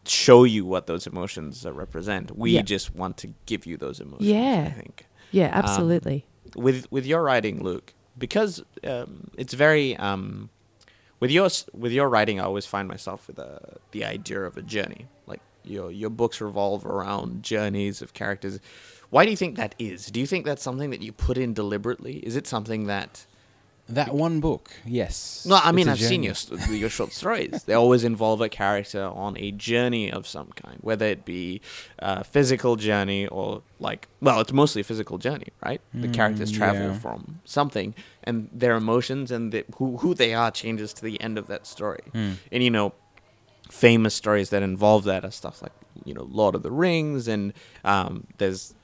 show 0.05 0.45
you 0.45 0.65
what 0.65 0.87
those 0.87 1.07
emotions 1.07 1.65
uh, 1.67 1.73
represent. 1.73 2.37
We 2.37 2.53
Yeah. 2.53 2.63
just 2.63 2.95
want 2.95 3.17
to 3.19 3.29
give 3.47 3.67
you 3.67 3.77
those 3.77 4.01
emotions. 4.01 4.29
Yeah. 4.29 4.67
I 4.71 4.71
think 4.81 5.07
yeah, 5.31 5.47
um, 5.47 5.65
absolutely. 5.65 6.27
with 6.55 6.91
with 6.91 7.07
your 7.07 7.23
writing, 7.23 7.63
Luke, 7.63 7.95
because 8.19 8.63
um, 8.85 9.31
it's 9.37 9.55
very 9.55 9.97
um, 9.97 10.51
with 11.21 11.31
your 11.31 11.49
with 11.73 11.93
your 11.93 12.09
writing. 12.09 12.41
I 12.41 12.45
always 12.45 12.67
find 12.67 12.89
myself 12.89 13.27
with 13.27 13.39
uh, 13.39 13.59
the 13.93 14.05
idea 14.05 14.43
of 14.43 14.57
a 14.57 14.63
journey. 14.63 15.07
Like 15.27 15.41
your 15.65 15.91
your 15.91 16.11
books 16.11 16.41
revolve 16.41 16.87
around 16.87 17.43
journeys 17.43 18.03
of 18.03 18.15
characters. 18.15 18.61
Why 19.11 19.25
do 19.25 19.31
you 19.31 19.37
think 19.37 19.57
that 19.57 19.75
is? 19.79 20.07
Do 20.07 20.21
you 20.21 20.27
think 20.27 20.45
that's 20.45 20.63
something 20.63 20.91
that 20.91 21.03
you 21.03 21.13
put 21.13 21.39
in 21.39 21.55
deliberately? 21.55 22.19
Is 22.19 22.37
it 22.37 22.47
something 22.47 22.87
that? 22.87 23.27
That 23.89 24.13
one 24.15 24.41
book, 24.41 24.71
yes. 24.85 25.47
No, 25.49 25.61
I 25.63 25.71
mean 25.71 25.89
I've 25.89 26.01
seen 26.01 26.23
your 26.25 26.35
your 26.71 26.91
short 26.91 27.13
stories. 27.13 27.63
They 27.65 27.75
always 27.75 28.03
involve 28.03 28.41
a 28.41 28.49
character 28.49 29.05
on 29.05 29.37
a 29.39 29.53
journey 29.53 30.11
of 30.11 30.27
some 30.27 30.49
kind, 30.57 30.79
whether 30.81 31.07
it 31.07 31.25
be 31.25 31.61
a 32.01 32.25
physical 32.25 32.75
journey 32.75 33.29
or 33.29 33.63
like 33.79 34.09
well, 34.21 34.41
it's 34.41 34.53
mostly 34.53 34.81
a 34.81 34.85
physical 34.85 35.19
journey, 35.19 35.49
right? 35.65 35.81
The 35.95 36.09
characters 36.09 36.51
Mm, 36.53 36.57
travel 36.57 36.83
yeah. 36.89 36.99
from 36.99 37.41
something, 37.45 37.95
and 38.25 38.49
their 38.53 38.75
emotions 38.75 39.31
and 39.31 39.53
the, 39.53 39.65
who 39.77 39.99
who 39.99 40.15
they 40.15 40.35
are 40.35 40.51
changes 40.51 40.93
to 40.95 41.03
the 41.03 41.21
end 41.21 41.39
of 41.39 41.47
that 41.47 41.65
story. 41.67 42.03
Mm. 42.13 42.35
And 42.51 42.63
you 42.65 42.71
know, 42.71 42.93
famous 43.71 44.15
stories 44.15 44.51
that 44.51 44.63
involve 44.63 45.05
that 45.05 45.25
are 45.25 45.31
stuff 45.31 45.63
like 45.63 45.73
you 46.05 46.13
know 46.13 46.25
Lord 46.25 46.55
of 46.57 46.63
the 46.65 46.73
Rings, 46.73 47.29
and 47.29 47.53
um, 47.85 48.27
there's 48.39 48.75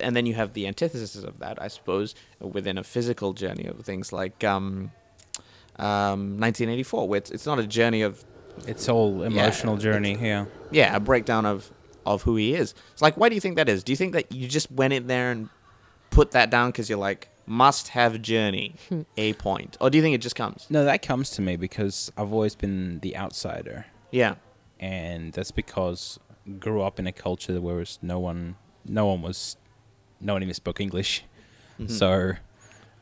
and 0.00 0.14
then 0.16 0.26
you 0.26 0.34
have 0.34 0.52
the 0.54 0.66
antithesis 0.66 1.22
of 1.22 1.38
that, 1.40 1.60
I 1.60 1.68
suppose, 1.68 2.14
within 2.40 2.78
a 2.78 2.84
physical 2.84 3.32
journey 3.32 3.66
of 3.66 3.80
things 3.84 4.12
like 4.12 4.44
um, 4.44 4.90
um, 5.76 6.38
1984, 6.40 7.08
where 7.08 7.18
it's, 7.18 7.30
it's 7.30 7.46
not 7.46 7.58
a 7.58 7.66
journey 7.66 8.02
of 8.02 8.24
It's 8.66 8.88
all 8.88 9.22
emotional 9.22 9.74
it's- 9.74 9.82
journey 9.82 10.16
yeah. 10.20 10.46
yeah, 10.70 10.96
a 10.96 11.00
breakdown 11.00 11.46
of 11.46 11.70
of 12.06 12.22
who 12.22 12.36
he 12.36 12.54
is. 12.54 12.74
It's 12.92 13.02
like, 13.02 13.16
why 13.18 13.28
do 13.28 13.34
you 13.34 13.40
think 13.40 13.56
that 13.56 13.68
is? 13.68 13.84
Do 13.84 13.92
you 13.92 13.96
think 13.96 14.14
that 14.14 14.32
you 14.32 14.48
just 14.48 14.70
went 14.72 14.94
in 14.94 15.08
there 15.08 15.30
and 15.30 15.50
put 16.10 16.30
that 16.30 16.48
down 16.50 16.70
because 16.70 16.88
you're 16.88 16.98
like 16.98 17.28
must 17.44 17.88
have 17.88 18.20
journey, 18.22 18.74
a 19.18 19.32
point, 19.34 19.76
or 19.80 19.88
do 19.90 19.96
you 19.98 20.02
think 20.02 20.14
it 20.14 20.22
just 20.22 20.36
comes? 20.36 20.66
No, 20.70 20.84
that 20.84 21.02
comes 21.02 21.30
to 21.30 21.42
me 21.42 21.56
because 21.56 22.10
I've 22.16 22.32
always 22.32 22.54
been 22.54 23.00
the 23.00 23.16
outsider, 23.16 23.86
Yeah, 24.10 24.34
and 24.80 25.32
that's 25.32 25.50
because 25.50 26.18
grew 26.58 26.80
up 26.82 26.98
in 26.98 27.06
a 27.06 27.12
culture 27.12 27.58
where 27.60 27.76
was 27.76 27.98
no 28.02 28.18
one, 28.18 28.56
no 28.88 29.06
one 29.06 29.22
was, 29.22 29.56
no 30.20 30.32
one 30.32 30.42
even 30.42 30.54
spoke 30.54 30.80
English. 30.80 31.24
Mm-hmm. 31.80 31.92
So, 31.92 32.32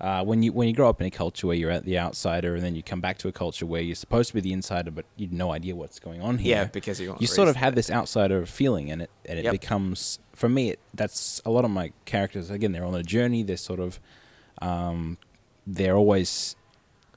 uh, 0.01 0.23
when 0.25 0.43
you 0.43 0.53
when 0.53 0.69
you 0.69 0.75
grow 0.75 0.89
up 0.91 1.01
in 1.01 1.07
a 1.07 1.11
culture 1.11 1.47
where 1.47 1.57
you're 1.57 1.71
at 1.71 1.85
the 1.87 1.99
outsider, 1.99 2.55
and 2.55 2.63
then 2.63 2.75
you 2.75 2.83
come 2.83 3.01
back 3.01 3.17
to 3.19 3.29
a 3.29 3.33
culture 3.33 3.65
where 3.65 3.81
you're 3.81 3.95
supposed 3.95 4.29
to 4.29 4.35
be 4.35 4.41
the 4.43 4.53
insider, 4.53 4.91
but 4.91 5.07
you've 5.17 5.33
no 5.33 5.53
idea 5.53 5.75
what's 5.75 5.99
going 5.99 6.21
on 6.21 6.37
here. 6.39 6.57
yeah, 6.57 6.65
because 6.65 7.01
you 7.01 7.17
you 7.19 7.27
sort 7.27 7.49
of 7.49 7.57
have 7.57 7.75
this 7.75 7.91
outsider 7.91 8.45
feeling, 8.45 8.91
and 8.91 9.03
it 9.03 9.11
and 9.25 9.39
it 9.39 9.45
Yep. 9.47 9.53
becomes 9.53 10.19
for 10.35 10.49
me. 10.51 10.71
It, 10.73 10.81
that's 10.93 11.41
a 11.47 11.51
lot 11.51 11.65
of 11.65 11.71
my 11.71 11.93
characters. 12.05 12.51
Again, 12.51 12.73
they're 12.73 12.85
on 12.85 12.95
a 12.95 13.03
journey. 13.03 13.43
They're 13.43 13.57
sort 13.57 13.81
of, 13.81 13.99
um, 14.61 15.17
they're 15.67 15.97
always 15.97 16.57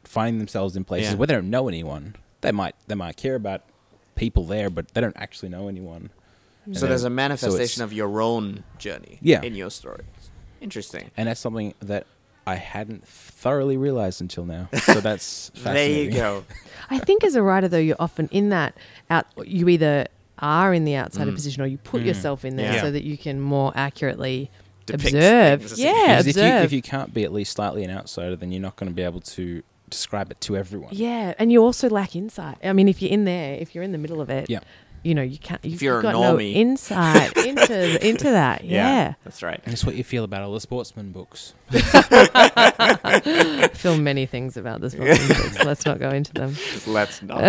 finding 0.05 0.37
themselves 0.39 0.75
in 0.77 0.85
places 0.85 1.11
Yeah. 1.11 1.17
where 1.17 1.27
they 1.27 1.33
don't 1.33 1.49
know 1.49 1.67
anyone. 1.67 2.15
They 2.41 2.53
might 2.53 2.75
they 2.87 2.95
might 2.95 3.17
care 3.17 3.35
about 3.35 3.63
people 4.15 4.45
there, 4.45 4.69
but 4.69 4.87
they 4.93 5.01
don't 5.01 5.17
actually 5.17 5.49
know 5.49 5.67
anyone. 5.67 6.11
And 6.69 6.77
So 6.77 6.87
there's 6.87 7.03
a 7.03 7.09
manifestation 7.09 7.63
it's- 7.63 7.79
of 7.79 7.91
your 7.93 8.21
own 8.21 8.63
journey 8.77 9.17
Yeah. 9.21 9.41
in 9.41 9.55
your 9.55 9.69
stories. 9.71 10.05
Interesting. 10.61 11.09
and 11.17 11.27
that's 11.27 11.39
something 11.39 11.73
that 11.81 12.05
I 12.45 12.55
hadn't 12.55 13.07
thoroughly 13.07 13.77
realized 13.77 14.21
until 14.21 14.45
now. 14.45 14.69
So 14.85 14.99
that's 15.01 15.51
There 15.55 15.89
you 15.89 16.11
go. 16.11 16.43
I 16.89 16.99
think 16.99 17.23
as 17.23 17.35
a 17.35 17.41
writer, 17.43 17.67
though, 17.67 17.77
you're 17.77 17.95
often 17.99 18.27
in 18.31 18.49
that 18.49 18.75
out. 19.09 19.25
You 19.45 19.69
either 19.69 20.07
are 20.39 20.73
in 20.73 20.83
the 20.85 20.95
outsider 20.97 21.31
position 21.31 21.61
or 21.63 21.67
you 21.67 21.77
put 21.77 22.01
yourself 22.01 22.43
in 22.45 22.55
there 22.55 22.71
Mm. 22.71 22.75
Yeah. 22.75 22.81
so 22.81 22.91
that 22.91 23.03
you 23.03 23.17
can 23.17 23.39
more 23.39 23.71
accurately 23.75 24.49
Depicts 24.85 25.13
observe. 25.13 25.59
things. 25.61 25.79
Yeah, 25.79 25.91
Because 26.17 26.27
if 26.27 26.35
you, 26.37 26.41
observe. 26.43 26.63
if 26.65 26.71
you 26.73 26.81
can't 26.81 27.13
be 27.13 27.23
at 27.23 27.31
least 27.33 27.53
slightly 27.53 27.83
an 27.83 27.91
outsider, 27.91 28.35
then 28.35 28.51
you're 28.51 28.61
not 28.61 28.75
going 28.75 28.89
to 28.91 28.95
be 28.95 29.03
able 29.03 29.21
to 29.21 29.61
describe 29.89 30.29
it 30.31 30.39
to 30.41 30.55
everyone. 30.57 30.89
yeah, 30.91 31.33
and 31.39 31.51
you 31.51 31.63
also 31.63 31.89
lack 31.89 32.15
insight. 32.15 32.57
I 32.63 32.73
mean, 32.73 32.87
if 32.87 33.01
you're 33.01 33.11
in 33.11 33.23
there, 33.25 33.55
if 33.55 33.73
you're 33.75 33.83
in 33.83 33.91
the 33.91 33.97
middle 33.97 34.21
of 34.21 34.29
it, 34.29 34.49
Yeah. 34.49 34.59
You 35.03 35.15
know, 35.15 35.21
you 35.21 35.37
can't. 35.37 35.63
You've 35.63 35.81
you're 35.81 35.99
a 35.99 36.01
got 36.01 36.13
no 36.13 36.35
normie. 36.35 36.53
insight 36.55 37.35
into 37.45 38.07
into 38.07 38.25
that. 38.25 38.63
Yeah. 38.63 39.13
that's 39.23 39.41
right. 39.43 39.59
And 39.65 39.73
it's 39.73 39.85
what 39.85 39.95
you 39.95 40.03
feel 40.03 40.23
about 40.23 40.41
all 40.43 40.53
the 40.53 40.59
sportsman 40.61 41.11
books. 41.11 41.53
Film 43.73 44.03
many 44.03 44.25
things 44.25 44.57
about 44.57 44.81
this 44.81 44.95
book. 44.95 45.07
books. 45.07 45.63
Let's 45.63 45.85
not 45.85 45.99
go 45.99 46.09
into 46.09 46.33
them. 46.33 46.55
Let's 46.87 47.21
not, 47.21 47.39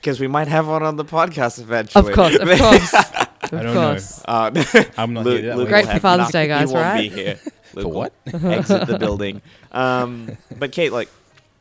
because 0.00 0.20
we 0.20 0.26
might 0.28 0.48
have 0.48 0.66
one 0.68 0.82
on 0.82 0.96
the 0.96 1.04
podcast 1.04 1.58
eventually. 1.60 2.08
Of 2.10 2.14
course, 2.14 2.36
of 2.36 2.48
course, 2.48 2.92
of 2.94 3.04
I 3.04 3.28
don't 3.50 3.64
know. 3.64 3.72
course. 3.74 4.22
Uh, 4.26 4.50
I'm 4.96 5.12
not 5.12 5.24
Luke- 5.24 5.40
here 5.42 5.54
Luke. 5.54 5.68
Great 5.68 5.86
for 5.86 5.98
Father's 6.00 6.30
Day, 6.30 6.46
nothing- 6.48 6.66
guys, 6.66 6.70
He 6.70 6.74
won't 6.74 6.84
right? 6.86 7.00
be 7.00 7.08
here. 7.08 7.38
Luke 7.74 7.82
For 7.84 7.88
what? 7.88 8.12
exit 8.26 8.86
the 8.86 8.98
building. 8.98 9.40
Um, 9.70 10.36
but 10.58 10.72
Kate, 10.72 10.92
like 10.92 11.08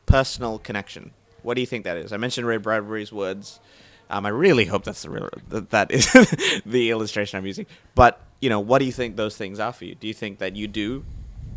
personal 0.05 0.59
connection. 0.59 1.11
What 1.43 1.55
do 1.55 1.61
you 1.61 1.67
think 1.67 1.85
that 1.85 1.97
is? 1.97 2.13
I 2.13 2.17
mentioned 2.17 2.45
Ray 2.45 2.57
Bradbury's 2.57 3.11
words. 3.11 3.59
Um, 4.11 4.25
I 4.25 4.29
really 4.29 4.65
hope 4.65 4.83
that's 4.83 5.03
the 5.03 5.09
real 5.09 5.29
that, 5.49 5.69
that 5.69 5.89
is 5.89 6.11
the 6.65 6.91
illustration 6.91 7.37
I'm 7.37 7.45
using. 7.45 7.65
But 7.95 8.21
you 8.41 8.49
know, 8.49 8.59
what 8.59 8.79
do 8.79 8.85
you 8.85 8.91
think 8.91 9.15
those 9.15 9.37
things 9.37 9.59
are 9.59 9.71
for 9.71 9.85
you? 9.85 9.95
Do 9.95 10.07
you 10.07 10.13
think 10.13 10.39
that 10.39 10.55
you 10.55 10.67
do 10.67 11.05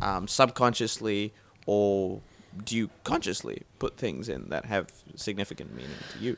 um, 0.01 0.29
subconsciously, 0.29 1.33
or 1.67 2.21
do 2.65 2.77
you 2.77 2.91
consciously 3.03 3.63
put 3.79 3.97
things 3.97 4.29
in 4.29 4.49
that 4.51 4.67
have 4.67 4.93
significant 5.17 5.75
meaning 5.75 5.91
to 6.13 6.19
you? 6.25 6.37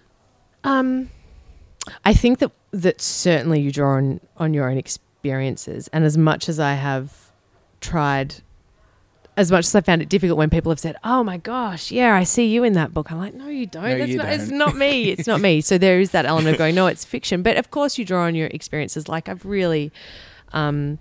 Um, 0.64 1.10
I 2.04 2.14
think 2.14 2.38
that 2.38 2.52
that 2.70 3.00
certainly 3.00 3.60
you 3.60 3.70
draw 3.70 3.96
on 3.96 4.20
on 4.38 4.54
your 4.54 4.70
own 4.70 4.78
experiences, 4.78 5.88
and 5.92 6.04
as 6.04 6.16
much 6.16 6.48
as 6.48 6.58
I 6.58 6.74
have 6.74 7.30
tried, 7.80 8.36
as 9.36 9.50
much 9.52 9.66
as 9.66 9.74
I 9.74 9.80
found 9.82 10.00
it 10.02 10.08
difficult 10.08 10.38
when 10.38 10.48
people 10.50 10.70
have 10.72 10.80
said, 10.80 10.96
"Oh 11.04 11.22
my 11.22 11.36
gosh, 11.36 11.90
yeah, 11.90 12.14
I 12.14 12.24
see 12.24 12.46
you 12.46 12.64
in 12.64 12.72
that 12.74 12.94
book," 12.94 13.10
I'm 13.12 13.18
like, 13.18 13.34
"No, 13.34 13.48
you 13.48 13.66
don't. 13.66 13.82
No, 13.84 13.98
That's 13.98 14.10
you 14.10 14.16
not, 14.18 14.28
It's 14.32 14.48
don't." 14.48 14.58
not 14.58 14.76
me. 14.76 15.10
It's 15.10 15.26
not 15.26 15.40
me." 15.40 15.60
So 15.60 15.76
there 15.78 16.00
is 16.00 16.10
that 16.12 16.24
element 16.26 16.54
of 16.54 16.58
going, 16.58 16.74
"No, 16.74 16.86
it's 16.86 17.04
fiction," 17.04 17.42
but 17.42 17.56
of 17.56 17.70
course 17.70 17.98
you 17.98 18.04
draw 18.04 18.24
on 18.24 18.34
your 18.34 18.48
experiences. 18.48 19.08
Like 19.08 19.28
I've 19.28 19.44
really 19.44 19.92
um, 20.52 20.98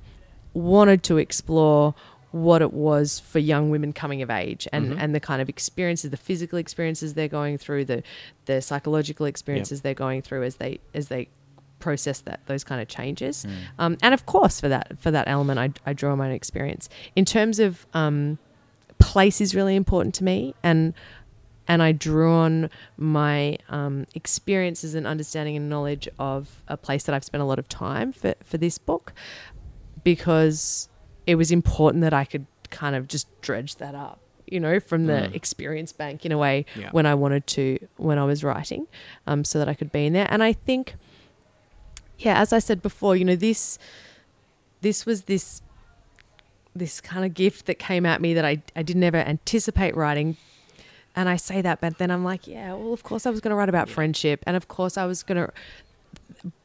wanted 0.54 1.04
to 1.04 1.18
explore 1.18 1.94
what 2.32 2.62
it 2.62 2.74
was 2.74 3.20
for 3.22 3.40
young 3.40 3.70
women 3.70 3.94
coming 3.94 4.22
of 4.22 4.30
age 4.30 4.68
and, 4.74 4.92
Mhm. 4.92 4.98
and 5.00 5.16
the 5.16 5.22
kind 5.22 5.42
of 5.42 5.48
experiences 5.48 6.12
the 6.12 6.18
physical 6.18 6.60
experiences 6.60 7.14
they're 7.14 7.30
going 7.30 7.58
through 7.58 7.86
the 7.86 8.04
the 8.46 8.62
psychological 8.62 9.26
experiences 9.26 9.80
they're 9.82 9.94
going 9.94 10.22
through 10.22 10.44
as 10.44 10.56
they 10.58 10.80
as 10.94 11.08
they 11.08 11.30
process 11.86 12.20
that 12.28 12.40
those 12.50 12.64
kind 12.70 12.80
of 12.84 12.88
changes 12.98 13.36
um, 13.82 13.94
and 14.06 14.12
of 14.18 14.22
course 14.34 14.56
for 14.62 14.70
that 14.76 14.86
for 15.04 15.12
that 15.18 15.26
element 15.36 15.58
I, 15.66 15.68
I 15.90 15.94
draw 16.02 16.12
my 16.22 16.26
own 16.30 16.32
experience 16.44 16.86
in 17.20 17.26
terms 17.36 17.58
of 17.68 17.86
um, 17.94 18.38
place 19.12 19.38
is 19.46 19.50
really 19.60 19.76
important 19.84 20.14
to 20.20 20.24
me 20.24 20.38
and 20.70 20.80
and 21.68 21.82
I 21.82 21.92
drew 21.94 22.32
on 22.48 22.70
my 22.98 23.58
um, 23.78 23.96
experiences 24.22 24.94
and 24.98 25.06
understanding 25.14 25.56
and 25.60 25.66
knowledge 25.74 26.06
of 26.20 26.64
a 26.68 26.78
place 26.78 27.04
that 27.06 27.14
I've 27.16 27.24
spent 27.32 27.42
a 27.42 27.46
lot 27.52 27.58
of 27.64 27.68
time 27.68 28.10
for, 28.14 28.36
for 28.50 28.58
this 28.66 28.78
book 28.78 29.14
because 30.04 30.90
it 31.26 31.36
was 31.36 31.52
important 31.52 32.02
that 32.04 32.14
I 32.14 32.26
could 32.26 32.46
kind 32.70 32.96
of 32.96 33.08
just 33.08 33.26
dredge 33.42 33.78
that 33.78 33.96
up, 33.96 34.20
you 34.46 34.60
know, 34.60 34.80
from 34.80 35.08
the 35.08 35.14
Mm. 35.32 35.36
experience 35.36 35.92
bank 35.92 36.26
in 36.26 36.32
a 36.32 36.38
way 36.38 36.66
Yeah. 36.76 36.90
when 36.92 37.06
I 37.06 37.16
wanted 37.16 37.48
to, 37.58 37.80
when 37.98 38.18
I 38.20 38.26
was 38.26 38.44
writing, 38.44 38.88
um, 39.26 39.44
so 39.44 39.58
that 39.60 39.68
I 39.68 39.74
could 39.74 39.92
be 39.92 40.06
in 40.06 40.14
there. 40.14 40.28
And 40.30 40.44
I 40.44 40.54
think, 40.54 40.96
yeah, 42.20 42.39
as 42.39 42.53
I 42.53 42.59
said 42.59 42.82
before, 42.82 43.16
you 43.16 43.26
know, 43.26 43.36
this, 43.36 43.78
this 44.82 45.05
was 45.05 45.24
this, 45.24 45.61
this 46.76 46.99
kind 47.01 47.26
of 47.26 47.34
gift 47.34 47.66
that 47.68 47.76
came 47.80 48.05
at 48.05 48.22
me 48.22 48.34
that 48.34 48.45
I, 48.45 48.61
I 48.76 48.84
didn't 48.84 49.03
ever 49.03 49.18
anticipate 49.18 49.95
writing. 49.95 50.38
And 51.16 51.30
I 51.30 51.38
say 51.38 51.61
that, 51.61 51.80
but 51.80 51.97
then 51.97 52.11
I'm 52.11 52.24
like, 52.26 52.45
yeah, 52.47 52.74
well, 52.74 52.91
of 52.91 53.03
course 53.03 53.26
I 53.26 53.30
was 53.30 53.39
going 53.39 53.51
to 53.51 53.55
write 53.55 53.70
about 53.70 53.89
friendship. 53.89 54.43
And 54.45 54.57
of 54.57 54.68
course 54.68 54.97
I 54.97 55.05
was 55.05 55.24
going 55.24 55.38
to, 55.38 55.53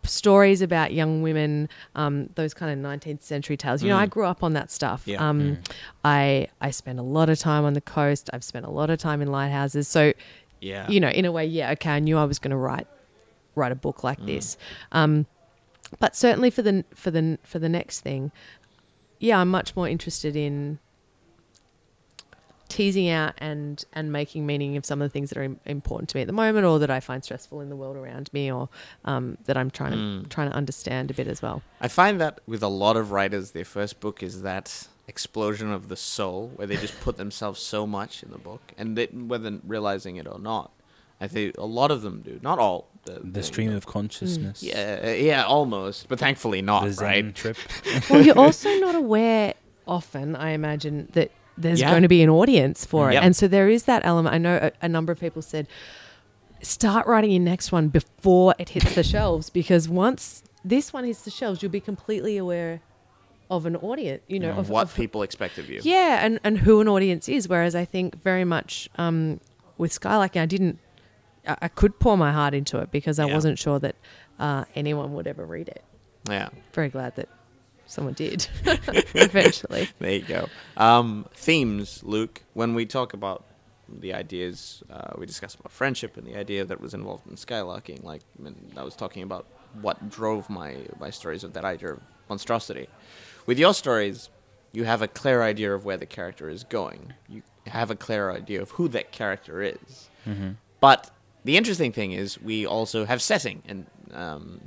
stories 0.03 0.62
about 0.62 0.92
young 0.92 1.22
women, 1.22 1.68
um, 1.94 2.28
those 2.34 2.55
kind 2.55 2.72
of 2.72 2.84
19th 3.01 3.22
century 3.22 3.57
tales. 3.57 3.82
You 3.82 3.88
know, 3.90 3.96
Mm. 3.96 4.01
I 4.03 4.07
grew 4.07 4.24
up 4.24 4.42
on 4.42 4.53
that 4.55 4.70
stuff. 4.70 5.03
Yeah. 5.07 5.26
Um, 5.26 5.59
I 6.05 6.48
I 6.61 6.70
spent 6.70 6.98
a 6.98 7.03
lot 7.03 7.28
of 7.30 7.38
time 7.38 7.64
on 7.64 7.74
the 7.74 7.80
coast. 7.80 8.30
I've 8.32 8.44
spent 8.44 8.66
a 8.66 8.70
lot 8.70 8.90
of 8.90 8.98
time 8.98 9.22
in 9.22 9.28
lighthouses. 9.30 9.86
So, 9.88 10.12
Yeah. 10.61 10.88
you 10.88 11.01
know, 11.01 11.09
in 11.09 11.24
a 11.24 11.32
way, 11.32 11.46
yeah, 11.46 11.70
okay, 11.72 11.90
I 11.90 11.98
knew 12.01 12.16
I 12.18 12.24
was 12.24 12.38
going 12.38 12.51
to 12.53 12.57
write 12.57 12.86
write 13.57 13.72
a 13.72 13.76
book 13.76 14.03
like 14.05 14.24
this. 14.24 14.57
Um, 14.92 15.26
but 15.99 16.14
certainly 16.16 16.51
for 16.51 16.62
the 16.62 16.84
for 16.95 17.11
the 17.11 17.38
for 17.43 17.59
the 17.59 17.68
next 17.68 18.01
thing, 18.01 18.30
yeah, 19.18 19.38
I'm 19.41 19.49
much 19.51 19.74
more 19.76 19.88
interested 19.88 20.36
in 20.36 20.78
teasing 22.68 23.09
out 23.09 23.34
and 23.38 23.84
and 23.93 24.12
making 24.12 24.47
meaning 24.47 24.76
of 24.76 24.86
some 24.86 25.03
of 25.03 25.09
the 25.09 25.12
things 25.12 25.28
that 25.30 25.38
are 25.38 25.57
important 25.66 26.09
to 26.11 26.16
me 26.16 26.20
at 26.20 26.26
the 26.28 26.32
moment, 26.32 26.64
or 26.64 26.78
that 26.78 26.91
I 26.91 27.01
find 27.01 27.24
stressful 27.24 27.61
in 27.61 27.68
the 27.68 27.76
world 27.76 27.97
around 27.97 28.32
me, 28.32 28.51
or 28.53 28.68
um, 29.05 29.36
that 29.47 29.57
I'm 29.57 29.70
trying 29.70 29.93
to 29.93 29.97
Mm. 29.99 30.28
trying 30.28 30.51
to 30.51 30.57
understand 30.57 31.11
a 31.11 31.14
bit 31.14 31.26
as 31.26 31.43
well. 31.43 31.62
I 31.80 31.88
find 31.88 32.20
that 32.20 32.41
with 32.47 32.62
a 32.62 32.68
lot 32.68 32.97
of 32.97 33.11
writers, 33.11 33.51
their 33.51 33.64
first 33.64 33.99
book 34.01 34.22
is 34.22 34.43
that 34.43 34.86
explosion 35.09 35.72
of 35.72 35.88
the 35.88 35.97
soul, 35.97 36.53
where 36.55 36.68
they 36.68 36.76
just 36.76 36.99
put 37.01 37.16
themselves 37.16 37.61
so 37.61 37.86
much 37.86 38.22
in 38.22 38.30
the 38.30 38.38
book, 38.38 38.61
and 38.78 38.97
they, 38.97 39.07
whether 39.07 39.59
realizing 39.66 40.14
it 40.16 40.28
or 40.28 40.38
not, 40.38 40.70
I 41.21 41.29
think 41.29 41.57
a 41.59 41.66
lot 41.66 41.91
of 41.91 42.03
them 42.03 42.23
do. 42.23 42.39
Not 42.43 42.59
all. 42.59 42.89
The, 43.05 43.21
The 43.23 43.43
stream 43.43 43.73
of 43.73 43.87
consciousness. 43.87 44.62
Yeah, 44.62 45.01
uh, 45.05 45.11
yeah, 45.11 45.45
almost, 45.45 46.09
but 46.09 46.18
thankfully 46.18 46.61
not. 46.62 46.85
The 46.85 46.93
Zen 46.93 47.07
right? 47.07 47.35
trip. 47.35 47.57
well, 48.11 48.23
you're 48.25 48.39
also 48.39 48.68
not 48.79 48.95
aware 48.95 49.55
often, 49.87 50.37
I 50.37 50.51
imagine, 50.51 51.09
that 51.12 51.31
there's 51.57 51.81
Yeah. 51.81 51.91
going 51.91 52.03
to 52.03 52.09
be 52.09 52.23
an 52.23 52.29
audience 52.31 52.85
for 52.87 53.11
it. 53.11 53.14
Yep. 53.14 53.23
And 53.23 53.37
so 53.37 53.49
there 53.49 53.68
is 53.68 53.85
that 53.85 54.05
element. 54.05 54.35
I 54.35 54.39
know 54.39 54.57
a, 54.62 54.73
a 54.85 54.89
number 54.89 55.12
of 55.12 55.21
people 55.21 55.41
said, 55.43 55.66
start 56.62 57.07
writing 57.07 57.31
your 57.31 57.41
next 57.43 57.73
one 57.73 57.89
before 57.89 58.55
it 58.59 58.71
hits 58.71 58.95
the 58.95 59.03
shelves 59.03 59.49
because 59.51 59.89
once 59.89 60.43
this 60.64 60.93
one 60.93 61.05
hits 61.05 61.23
the 61.23 61.31
shelves, 61.31 61.62
you'll 61.62 61.73
be 61.73 61.81
completely 61.81 62.37
aware 62.37 62.81
of 63.51 63.66
an 63.66 63.77
audience, 63.77 64.23
you 64.29 64.39
know, 64.39 64.53
of 64.53 64.68
what 64.71 64.83
of- 64.89 64.95
people 64.95 65.23
expect 65.23 65.59
of 65.59 65.68
you. 65.68 65.81
yeah, 65.83 66.25
and, 66.25 66.39
and 66.45 66.59
who 66.59 66.81
an 66.81 66.89
audience 66.89 67.29
is. 67.29 67.49
Whereas 67.49 67.75
I 67.75 67.85
think 67.85 68.14
very 68.23 68.45
much 68.45 68.89
um, 68.97 69.41
with 69.79 69.91
Skylarking, 69.99 70.41
I 70.41 70.47
didn't, 70.47 70.79
I, 71.47 71.57
I 71.62 71.68
could 71.68 71.99
pour 71.99 72.16
my 72.16 72.32
heart 72.32 72.55
into 72.55 72.78
it 72.78 72.91
because 72.91 73.18
I 73.18 73.26
Yeah. 73.26 73.34
wasn't 73.34 73.59
sure 73.59 73.78
that 73.78 73.97
uh, 74.38 74.64
anyone 74.74 75.12
would 75.14 75.26
ever 75.26 75.45
read 75.45 75.68
it. 75.68 75.82
Yeah. 76.28 76.49
Very 76.72 76.88
glad 76.88 77.16
that 77.16 77.28
someone 77.86 78.14
did 78.14 78.47
eventually. 79.14 79.88
There 79.99 80.12
you 80.12 80.22
go. 80.22 80.49
Um, 80.76 81.26
themes, 81.34 82.03
Luke. 82.05 82.43
When 82.55 82.74
we 82.74 82.86
talk 82.86 83.12
about 83.14 83.45
the 83.88 84.14
ideas, 84.14 84.82
uh, 84.91 85.12
we 85.18 85.26
discussed 85.26 85.59
about 85.59 85.72
friendship 85.72 86.16
and 86.16 86.26
the 86.26 86.36
idea 86.36 86.64
that 86.64 86.80
was 86.80 86.95
involved 86.95 87.26
in 87.26 87.36
skylarking. 87.36 88.05
Like 88.05 88.22
when 88.36 88.55
I 88.76 88.82
was 88.84 88.95
talking 88.95 89.22
about 89.22 89.47
what 89.80 90.11
drove 90.11 90.49
my 90.51 90.76
my 90.99 91.11
stories 91.11 91.45
of 91.45 91.53
that 91.55 91.64
idea 91.64 91.93
of 91.95 92.01
monstrosity. 92.28 92.88
With 93.47 93.59
your 93.59 93.74
stories, 93.74 94.28
you 94.72 94.84
have 94.84 95.03
a 95.03 95.09
clear 95.09 95.43
idea 95.43 95.74
of 95.74 95.84
where 95.84 95.97
the 95.97 96.07
character 96.07 96.49
is 96.49 96.62
going. 96.64 97.14
You 97.28 97.43
have 97.66 97.91
a 97.91 97.97
clear 97.97 98.30
idea 98.30 98.62
of 98.62 98.70
who 98.72 98.88
that 98.88 99.11
character 99.11 99.62
is. 99.62 100.09
But 100.80 101.11
the 101.45 101.57
interesting 101.57 101.93
thing 101.93 102.12
is, 102.12 102.41
we 102.41 102.66
also 102.66 103.05
have 103.05 103.22
setting, 103.22 103.62
and 103.66 103.86
um, 104.12 104.61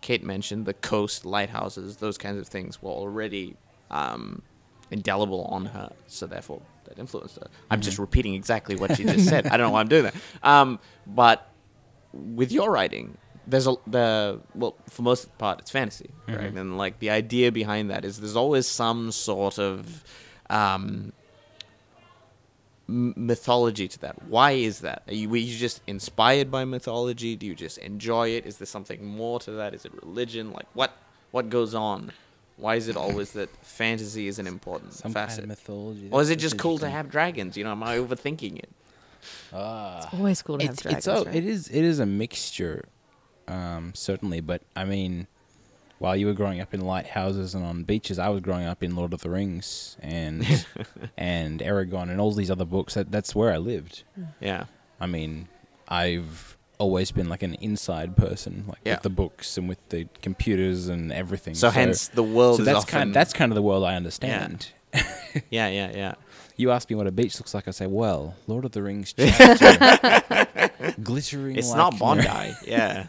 Kate 0.00 0.22
mentioned 0.24 0.66
the 0.66 0.74
coast, 0.74 1.24
lighthouses, 1.24 1.96
those 1.96 2.18
kinds 2.18 2.38
of 2.38 2.46
things 2.48 2.82
were 2.82 2.90
already 2.90 3.56
um, 3.90 4.42
indelible 4.90 5.44
on 5.44 5.66
her, 5.66 5.90
so 6.06 6.26
therefore 6.26 6.60
that 6.84 6.98
influenced 6.98 7.36
her. 7.36 7.46
I'm 7.70 7.80
just 7.80 7.98
repeating 7.98 8.34
exactly 8.34 8.74
what 8.76 8.96
she 8.96 9.04
just 9.04 9.26
said. 9.28 9.46
I 9.46 9.56
don't 9.56 9.68
know 9.68 9.70
why 9.70 9.80
I'm 9.80 9.88
doing 9.88 10.04
that. 10.04 10.14
Um, 10.42 10.78
but 11.06 11.48
with 12.12 12.52
your 12.52 12.70
writing, 12.70 13.16
there's 13.46 13.66
a 13.66 13.74
the 13.86 14.40
well 14.54 14.76
for 14.88 15.02
most 15.02 15.24
of 15.24 15.30
the 15.30 15.36
part 15.36 15.60
it's 15.60 15.70
fantasy, 15.70 16.10
right? 16.28 16.52
And 16.54 16.76
like 16.78 16.98
the 16.98 17.10
idea 17.10 17.50
behind 17.50 17.90
that 17.90 18.04
is 18.04 18.20
there's 18.20 18.36
always 18.36 18.66
some 18.68 19.10
sort 19.12 19.58
of 19.58 20.04
um, 20.50 21.12
mythology 22.86 23.88
to 23.88 23.98
that. 24.00 24.22
Why 24.28 24.52
is 24.52 24.80
that? 24.80 25.02
Are 25.08 25.14
you, 25.14 25.28
were 25.28 25.36
you 25.36 25.56
just 25.56 25.80
inspired 25.86 26.50
by 26.50 26.64
mythology? 26.64 27.36
Do 27.36 27.46
you 27.46 27.54
just 27.54 27.78
enjoy 27.78 28.30
it? 28.30 28.46
Is 28.46 28.58
there 28.58 28.66
something 28.66 29.04
more 29.04 29.40
to 29.40 29.52
that? 29.52 29.74
Is 29.74 29.84
it 29.84 29.92
religion? 30.02 30.52
Like 30.52 30.66
what 30.74 30.92
what 31.30 31.48
goes 31.48 31.74
on? 31.74 32.12
Why 32.56 32.76
is 32.76 32.88
it 32.88 32.96
always 32.96 33.32
that 33.32 33.48
fantasy 33.64 34.28
is 34.28 34.38
an 34.38 34.46
important 34.46 34.92
Some 34.92 35.12
facet? 35.12 35.40
kind 35.40 35.52
of 35.52 35.58
mythology. 35.58 36.08
or 36.10 36.20
is 36.20 36.30
it 36.30 36.36
just 36.36 36.58
cool 36.58 36.78
to 36.78 36.88
have 36.88 37.10
dragons? 37.10 37.56
You 37.56 37.64
know, 37.64 37.72
am 37.72 37.82
I 37.82 37.96
overthinking 37.96 38.58
it? 38.58 38.70
Ah. 39.52 39.98
It's 40.04 40.14
always 40.14 40.42
cool 40.42 40.58
to 40.58 40.66
have 40.66 40.76
dragons. 40.76 41.06
it's 41.06 41.08
oh, 41.08 41.24
right? 41.24 41.34
it 41.34 41.44
is 41.44 41.68
it 41.68 41.84
is 41.84 41.98
a 41.98 42.06
mixture, 42.06 42.84
um, 43.48 43.92
certainly. 43.94 44.40
But 44.40 44.62
I 44.76 44.84
mean, 44.84 45.26
while 46.02 46.16
you 46.16 46.26
were 46.26 46.32
growing 46.32 46.60
up 46.60 46.74
in 46.74 46.80
lighthouses 46.80 47.54
and 47.54 47.64
on 47.64 47.84
beaches, 47.84 48.18
I 48.18 48.28
was 48.28 48.40
growing 48.40 48.66
up 48.66 48.82
in 48.82 48.96
Lord 48.96 49.12
of 49.14 49.20
the 49.22 49.30
Rings 49.30 49.96
and 50.00 50.44
and 51.16 51.60
Eragon 51.60 52.10
and 52.10 52.20
all 52.20 52.32
these 52.32 52.50
other 52.50 52.64
books. 52.64 52.94
That 52.94 53.10
that's 53.12 53.34
where 53.34 53.52
I 53.52 53.58
lived. 53.58 54.02
Hmm. 54.16 54.24
Yeah. 54.40 54.64
I 55.00 55.06
mean, 55.06 55.48
I've 55.88 56.56
always 56.78 57.12
been 57.12 57.28
like 57.28 57.42
an 57.44 57.54
inside 57.54 58.16
person, 58.16 58.64
like 58.66 58.78
Yeah. 58.84 58.94
with 58.94 59.02
the 59.02 59.10
books 59.10 59.56
and 59.58 59.68
with 59.68 59.78
the 59.90 60.08
computers 60.22 60.88
and 60.88 61.12
everything. 61.12 61.54
So, 61.54 61.70
hence 61.70 62.08
the 62.08 62.22
world 62.24 62.56
so 62.56 62.62
is 62.62 62.66
that's 62.66 62.78
often 62.78 62.90
kind 62.98 63.14
that's 63.14 63.32
kind 63.32 63.52
of 63.52 63.54
the 63.56 63.62
world 63.62 63.84
I 63.84 63.94
understand. 63.94 64.72
yeah 65.50 65.68
yeah 65.68 65.90
yeah. 65.94 66.14
You 66.56 66.70
ask 66.70 66.90
me 66.90 66.96
what 66.96 67.06
a 67.06 67.10
beach 67.10 67.38
looks 67.40 67.54
like, 67.54 67.66
I 67.66 67.70
say, 67.70 67.86
well, 67.86 68.34
Lord 68.46 68.66
of 68.66 68.72
the 68.72 68.82
Rings 68.82 69.14
chapter, 69.18 70.92
glittering. 71.02 71.56
It's 71.56 71.70
like, 71.70 71.76
not 71.78 71.92
you 71.94 71.98
know- 71.98 72.04
Bondi. 72.04 72.54
yeah. 72.66 73.06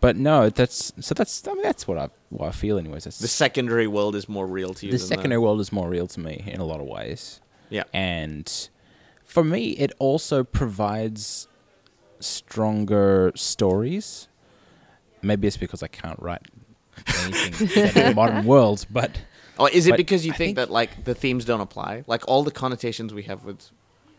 But 0.00 0.16
no, 0.16 0.48
that's 0.48 0.92
so 1.00 1.12
that's 1.14 1.46
I 1.48 1.52
mean 1.54 1.62
that's 1.62 1.88
what 1.88 1.98
I 1.98 2.08
what 2.30 2.48
I 2.48 2.52
feel 2.52 2.78
anyways. 2.78 3.04
That's 3.04 3.18
The 3.18 3.28
secondary 3.28 3.86
world 3.86 4.14
is 4.14 4.28
more 4.28 4.46
real 4.46 4.72
to 4.74 4.86
you. 4.86 4.92
the 4.92 4.98
than 4.98 5.06
secondary 5.06 5.40
world 5.40 5.60
is 5.60 5.72
more 5.72 5.88
real 5.88 6.06
to 6.06 6.20
me 6.20 6.44
in 6.46 6.60
a 6.60 6.64
lot 6.64 6.80
of 6.80 6.86
ways. 6.86 7.40
Yeah. 7.70 7.82
And 7.92 8.46
for 9.24 9.42
me 9.44 9.70
it 9.70 9.92
also 9.98 10.44
provides 10.44 11.48
stronger 12.20 13.32
stories. 13.34 14.28
Maybe 15.22 15.48
it's 15.48 15.56
because 15.56 15.82
I 15.82 15.88
can't 15.88 16.18
write 16.20 16.42
anything 17.24 17.68
set 17.74 17.96
in 17.96 18.04
the 18.10 18.14
modern 18.14 18.44
world, 18.46 18.86
but 18.90 19.20
Or 19.58 19.68
is 19.70 19.86
it 19.86 19.90
But 19.90 19.96
because 19.96 20.24
you 20.24 20.32
I 20.32 20.36
think, 20.36 20.48
think- 20.50 20.56
that 20.56 20.70
like 20.70 21.04
the 21.04 21.14
themes 21.14 21.44
don't 21.44 21.60
apply? 21.60 22.04
Like 22.06 22.26
all 22.28 22.44
the 22.44 22.50
connotations 22.52 23.12
we 23.12 23.24
have 23.24 23.44
with 23.44 23.70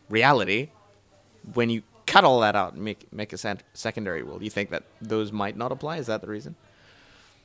reality, 0.10 0.70
when 1.54 1.70
you 1.70 1.84
cut 2.10 2.24
all 2.24 2.40
that 2.42 2.56
out 2.56 2.74
and 2.74 2.84
make 2.84 3.12
make 3.14 3.32
a 3.34 3.38
sec- 3.38 3.64
secondary 3.74 4.24
world, 4.24 4.42
you 4.44 4.50
think 4.50 4.70
that 4.72 4.84
those 5.02 5.32
might 5.32 5.56
not 5.58 5.72
apply? 5.72 5.98
Is 5.98 6.08
that 6.08 6.22
the 6.22 6.28
reason? 6.28 6.56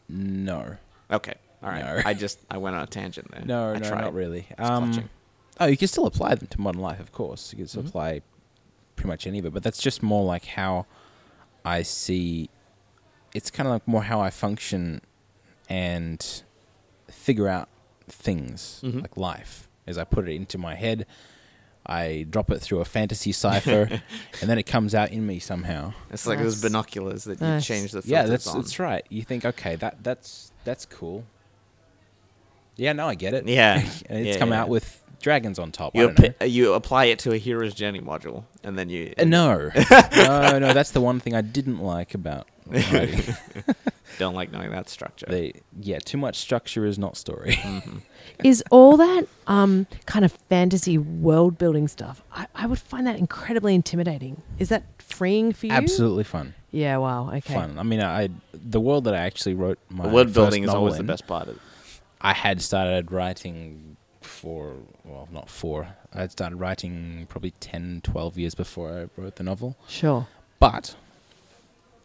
no. 0.08 0.76
Okay. 1.10 1.34
All 1.62 1.70
right. 1.70 1.84
No. 1.84 2.02
I 2.04 2.14
just 2.14 2.38
I 2.50 2.56
went 2.58 2.76
on 2.76 2.82
a 2.82 2.86
tangent 2.86 3.30
there. 3.30 3.42
No, 3.44 3.70
I 3.72 3.78
no, 3.78 3.88
tried. 3.88 4.00
not 4.00 4.14
really. 4.14 4.46
Um, 4.58 5.08
oh, 5.60 5.66
you 5.66 5.76
can 5.76 5.88
still 5.88 6.06
apply 6.06 6.34
them 6.34 6.48
to 6.48 6.60
modern 6.60 6.80
life, 6.80 7.00
of 7.00 7.12
course. 7.12 7.52
You 7.52 7.58
can 7.58 7.68
still 7.68 7.82
Mhm. 7.82 7.88
apply 7.88 8.20
pretty 8.96 9.08
much 9.08 9.26
any 9.26 9.38
of 9.38 9.44
it, 9.46 9.52
but 9.52 9.62
that's 9.62 9.80
just 9.80 10.02
more 10.02 10.24
like 10.24 10.44
how 10.46 10.86
I 11.64 11.82
see. 11.82 12.48
It's 13.34 13.50
kind 13.50 13.66
of 13.66 13.72
like 13.72 13.86
more 13.88 14.02
how 14.02 14.20
I 14.20 14.30
function 14.30 15.00
and 15.68 16.42
figure 17.10 17.48
out 17.48 17.68
things 18.08 18.80
Mhm. 18.84 19.02
like 19.02 19.16
life. 19.16 19.68
As 19.86 19.98
I 19.98 20.04
put 20.04 20.28
it 20.28 20.32
into 20.32 20.56
my 20.58 20.74
head, 20.74 21.06
I 21.86 22.26
drop 22.28 22.50
it 22.50 22.60
through 22.60 22.80
a 22.80 22.84
fantasy 22.84 23.32
cipher, 23.32 23.88
and 24.40 24.50
then 24.50 24.58
it 24.58 24.62
comes 24.64 24.94
out 24.94 25.10
in 25.12 25.26
me 25.26 25.38
somehow. 25.38 25.92
It's 26.10 26.26
like 26.26 26.38
those 26.38 26.62
binoculars 26.62 27.24
that 27.24 27.40
you 27.40 27.60
change 27.60 27.92
the 27.92 28.00
filters 28.02 28.10
Yeah, 28.10 28.22
that's 28.24 28.46
on. 28.46 28.56
that's 28.62 28.78
right. 28.78 29.04
You 29.10 29.22
think, 29.22 29.44
okay, 29.44 29.76
that 29.76 30.02
that's 30.02 30.50
that's 30.64 30.86
cool. 30.86 31.24
Yeah, 32.76 32.92
no, 32.92 33.06
I 33.08 33.14
get 33.14 33.34
it. 33.34 33.46
Yeah. 33.46 33.74
and 34.08 34.26
it's 34.26 34.34
Yeah, 34.36 34.38
come 34.38 34.50
yeah. 34.50 34.62
out 34.62 34.68
with 34.68 35.00
dragons 35.20 35.58
on 35.58 35.72
top. 35.72 35.92
I 35.94 36.00
You 36.00 36.06
don't 36.08 36.18
know. 36.18 36.28
appi- 36.30 36.50
you 36.50 36.72
apply 36.74 37.04
it 37.06 37.18
to 37.20 37.32
a 37.32 37.36
hero's 37.36 37.74
journey 37.74 38.00
module, 38.00 38.44
and 38.62 38.78
then 38.78 38.88
you 38.88 39.12
Uh, 39.18 39.24
no, 39.24 39.70
no, 40.16 40.58
no. 40.58 40.72
That's 40.72 40.90
the 40.92 41.00
one 41.00 41.20
thing 41.20 41.34
I 41.34 41.40
didn't 41.42 41.78
like 41.80 42.14
about 42.14 42.48
writing. 42.66 43.34
Don't 44.18 44.34
like 44.34 44.52
knowing 44.52 44.70
that 44.70 44.88
structure. 44.88 45.26
They 45.28 45.52
yeah, 45.80 45.98
too 45.98 46.18
much 46.18 46.36
structure 46.36 46.84
is 46.86 46.98
not 46.98 47.16
story. 47.16 47.54
Mhm. 47.54 48.02
Is 48.42 48.64
all 48.70 48.96
that 48.96 49.26
um, 49.46 49.86
kind 50.06 50.24
of 50.24 50.32
fantasy 50.48 50.96
world 50.98 51.58
building 51.58 51.86
stuff? 51.88 52.22
I, 52.32 52.46
I 52.54 52.66
would 52.66 52.78
find 52.78 53.06
that 53.06 53.18
incredibly 53.18 53.74
intimidating. 53.74 54.42
Is 54.58 54.70
that 54.70 54.84
freeing 54.98 55.52
for 55.52 55.66
you? 55.66 55.72
Absolutely 55.72 56.24
fun. 56.24 56.54
Yeah. 56.70 56.96
Wow. 56.96 57.28
Okay. 57.28 57.54
Fun. 57.54 57.78
I 57.78 57.82
mean, 57.82 58.00
I 58.00 58.30
the 58.52 58.80
world 58.80 59.04
that 59.04 59.14
I 59.14 59.18
actually 59.18 59.54
wrote 59.54 59.78
my 59.88 60.04
The 60.04 60.10
world 60.14 60.26
first 60.28 60.34
building 60.34 60.62
is 60.62 60.68
novel 60.68 60.80
always 60.80 60.96
the 60.96 61.04
best 61.04 61.26
part 61.26 61.48
of 61.48 61.56
it. 61.56 61.62
I 62.20 62.32
had 62.32 62.62
started 62.62 63.12
writing 63.12 63.96
for 64.22 64.74
well, 65.04 65.28
not 65.30 65.48
for. 65.50 65.86
I 66.12 66.22
had 66.22 66.32
started 66.32 66.56
writing 66.56 67.26
probably 67.28 67.52
10, 67.60 68.00
12 68.02 68.38
years 68.38 68.54
before 68.54 68.90
I 68.90 69.20
wrote 69.20 69.36
the 69.36 69.42
novel. 69.42 69.76
Sure. 69.88 70.26
But 70.58 70.96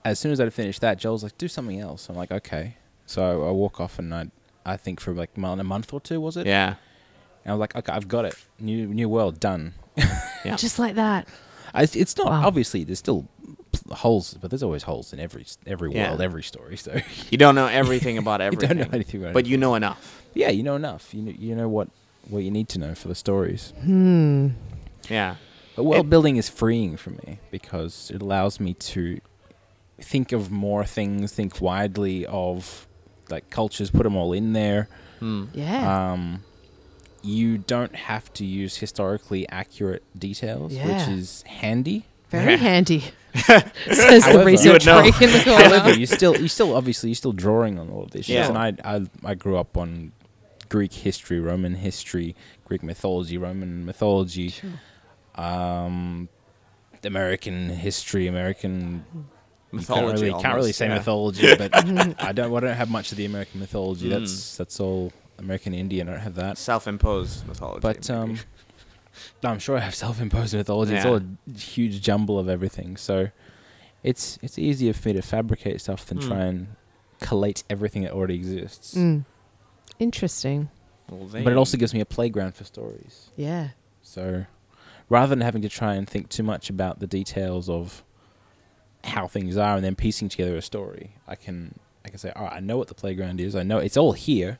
as 0.10 0.20
soon 0.20 0.32
as 0.32 0.40
I'd 0.40 0.54
finished 0.54 0.82
that, 0.82 0.98
Joel's 0.98 1.24
like, 1.24 1.38
"Do 1.38 1.48
something 1.48 1.80
else." 1.80 2.10
I'm 2.10 2.16
like, 2.16 2.32
"Okay." 2.32 2.76
So 3.06 3.48
I 3.48 3.52
walk 3.52 3.80
off, 3.82 3.98
and 4.00 4.14
I, 4.14 4.28
I 4.66 4.78
think 4.78 5.00
for 5.00 5.14
like 5.14 5.32
a 5.36 5.40
month 5.64 5.94
or 5.94 6.00
two, 6.02 6.20
was 6.22 6.38
it? 6.38 6.46
Yeah. 6.46 6.76
And 7.44 7.52
I 7.52 7.54
was 7.54 7.60
like, 7.60 7.76
"Okay, 7.76 7.92
I've 7.92 8.08
got 8.08 8.26
it. 8.26 8.36
New 8.60 8.88
new 8.88 9.10
world 9.10 9.40
done." 9.40 9.74
Yeah. 10.46 10.56
Just 10.56 10.80
like 10.80 10.96
that. 10.96 11.28
I, 11.74 11.84
it's 11.84 12.16
not 12.16 12.28
Wow. 12.28 12.48
obviously 12.48 12.86
there's 12.86 13.00
still 13.00 13.28
holes, 13.92 14.36
but 14.42 14.50
there's 14.50 14.64
always 14.64 14.84
holes 14.84 15.12
in 15.14 15.20
every 15.20 15.46
every 15.68 15.92
Yeah. 15.94 16.10
world, 16.10 16.22
every 16.22 16.44
story. 16.44 16.78
So 16.78 17.00
You 17.30 17.38
don't 17.38 17.56
know 17.56 17.66
everything 17.68 18.18
about 18.18 18.40
you 18.40 18.46
everything. 18.48 18.70
don't 18.70 18.78
know 18.88 18.94
anything 18.94 19.22
about 19.22 19.34
but 19.34 19.46
it. 19.46 19.50
you 19.50 19.58
know 19.58 19.76
enough. 19.76 20.24
yeah, 20.34 20.50
you 20.50 20.64
know 20.64 20.76
enough. 20.78 21.14
You 21.14 21.22
know, 21.24 21.34
you 21.38 21.56
know 21.56 21.68
what 21.68 21.90
what 22.30 22.44
you 22.44 22.52
need 22.52 22.70
to 22.70 22.80
know 22.80 22.96
for 22.96 23.08
the 23.10 23.16
stories. 23.16 23.74
Hmm. 23.82 24.50
Yeah. 25.10 25.36
But 25.76 25.84
world 25.84 26.06
It- 26.06 26.10
building 26.10 26.38
is 26.38 26.48
freeing 26.48 26.96
for 26.98 27.10
me 27.12 27.40
because 27.52 28.12
it 28.14 28.22
allows 28.22 28.60
me 28.62 28.74
to 28.76 29.20
think 30.02 30.32
of 30.32 30.52
more 30.52 30.86
things, 30.86 31.32
think 31.32 31.62
widely 31.62 32.26
of 32.26 32.88
like 33.30 33.50
cultures, 33.50 33.92
put 33.92 34.04
them 34.04 34.16
all 34.16 34.34
in 34.34 34.54
there. 34.54 34.88
Hmm. 35.20 35.46
Yeah. 35.54 36.12
Um, 36.14 36.44
you 37.22 37.58
don't 37.58 37.96
have 37.96 38.32
to 38.34 38.46
use 38.46 38.78
historically 38.78 39.48
accurate 39.50 40.04
details, 40.18 40.74
which 40.74 41.08
is 41.08 41.42
handy. 41.44 42.06
Very 42.30 42.58
handy. 42.58 43.04
Says 43.36 44.26
the 44.26 44.44
research 44.46 44.86
You 44.86 44.94
would 44.96 45.02
freak 45.16 45.22
in 45.22 45.32
the 45.32 45.40
However, 45.46 45.80
corner. 45.82 45.98
you 45.98 46.06
still, 46.06 46.40
you 46.40 46.48
still 46.48 46.76
obviously, 46.76 47.10
you're 47.10 47.16
still 47.16 47.34
drawing 47.34 47.78
on 47.78 47.90
all 47.90 48.04
of 48.04 48.12
this. 48.12 48.30
Yeah. 48.30 48.42
Yeah. 48.42 48.48
And 48.48 48.58
I, 48.58 48.96
I, 48.96 49.32
I 49.32 49.36
grew 49.36 49.58
up 49.58 49.76
on 49.78 50.12
Greek 50.70 50.94
history, 50.94 51.40
Roman 51.40 51.76
history, 51.76 52.36
Greek 52.66 52.84
mythology, 52.84 53.38
Roman 53.38 53.86
mythology, 53.86 54.54
um, 55.36 56.30
American 57.04 57.70
history, 57.70 58.28
American 58.28 59.06
you 59.72 59.80
can't 59.80 60.06
really, 60.14 60.32
can't 60.42 60.56
really 60.56 60.72
say 60.72 60.88
yeah. 60.88 60.96
mythology, 60.96 61.56
but 61.58 61.76
I 61.76 61.82
don't. 61.82 62.24
I 62.24 62.32
don't 62.32 62.64
have 62.64 62.90
much 62.90 63.12
of 63.12 63.18
the 63.18 63.26
American 63.26 63.60
mythology. 63.60 64.08
Mm. 64.08 64.20
That's 64.20 64.58
that's 64.58 64.80
all 64.80 65.12
American 65.38 65.74
Indian. 65.74 66.10
I 66.10 66.14
don't 66.14 66.22
have 66.22 66.36
that. 66.36 66.58
Self-imposed 66.58 67.48
mythology. 67.48 67.80
But 67.82 68.10
um, 68.10 68.40
I'm 69.44 69.60
sure 69.60 69.78
I 69.78 69.82
have 69.82 69.96
self-imposed 69.96 70.54
mythology. 70.56 70.96
It's 70.96 71.06
all 71.06 71.18
a 71.18 71.58
huge 71.58 72.02
jumble 72.02 72.40
of 72.40 72.50
everything. 72.50 72.98
So 72.98 73.30
it's 74.04 74.40
it's 74.42 74.58
easier 74.58 74.94
for 74.94 75.10
me 75.10 75.14
to 75.14 75.22
fabricate 75.22 75.82
stuff 75.82 76.06
than 76.06 76.20
Hmm. 76.22 76.28
try 76.28 76.40
and 76.46 76.68
collate 77.22 77.64
everything 77.70 78.04
that 78.04 78.14
already 78.14 78.36
exists. 78.36 78.96
Mm. 78.96 79.26
Interesting. 80.00 80.70
Well, 81.10 81.28
But 81.32 81.52
it 81.52 81.58
also 81.58 81.78
gives 81.78 81.94
me 81.94 82.00
a 82.00 82.06
playground 82.06 82.56
for 82.56 82.64
stories. 82.64 83.30
Yeah. 83.36 83.70
So 84.02 84.46
rather 85.10 85.30
than 85.30 85.42
having 85.42 85.62
to 85.64 85.70
try 85.70 85.96
and 85.96 86.08
think 86.08 86.30
too 86.30 86.44
much 86.44 86.70
about 86.70 87.00
the 87.00 87.08
details 87.08 87.68
of 87.70 88.04
how 89.04 89.28
things 89.28 89.58
are 89.58 89.76
and 89.76 89.84
then 89.84 89.96
piecing 89.96 90.30
together 90.30 90.56
a 90.58 90.62
story, 90.62 91.16
I 91.28 91.36
can 91.36 91.76
I 92.06 92.10
can 92.10 92.18
say, 92.18 92.32
all 92.36 92.44
right, 92.44 92.54
I 92.54 92.60
know 92.60 92.78
what 92.78 92.88
the 92.88 92.94
playground 92.96 93.40
is. 93.42 93.56
I 93.56 93.64
know 93.64 93.78
it's 93.78 93.98
all 93.98 94.14
here. 94.14 94.60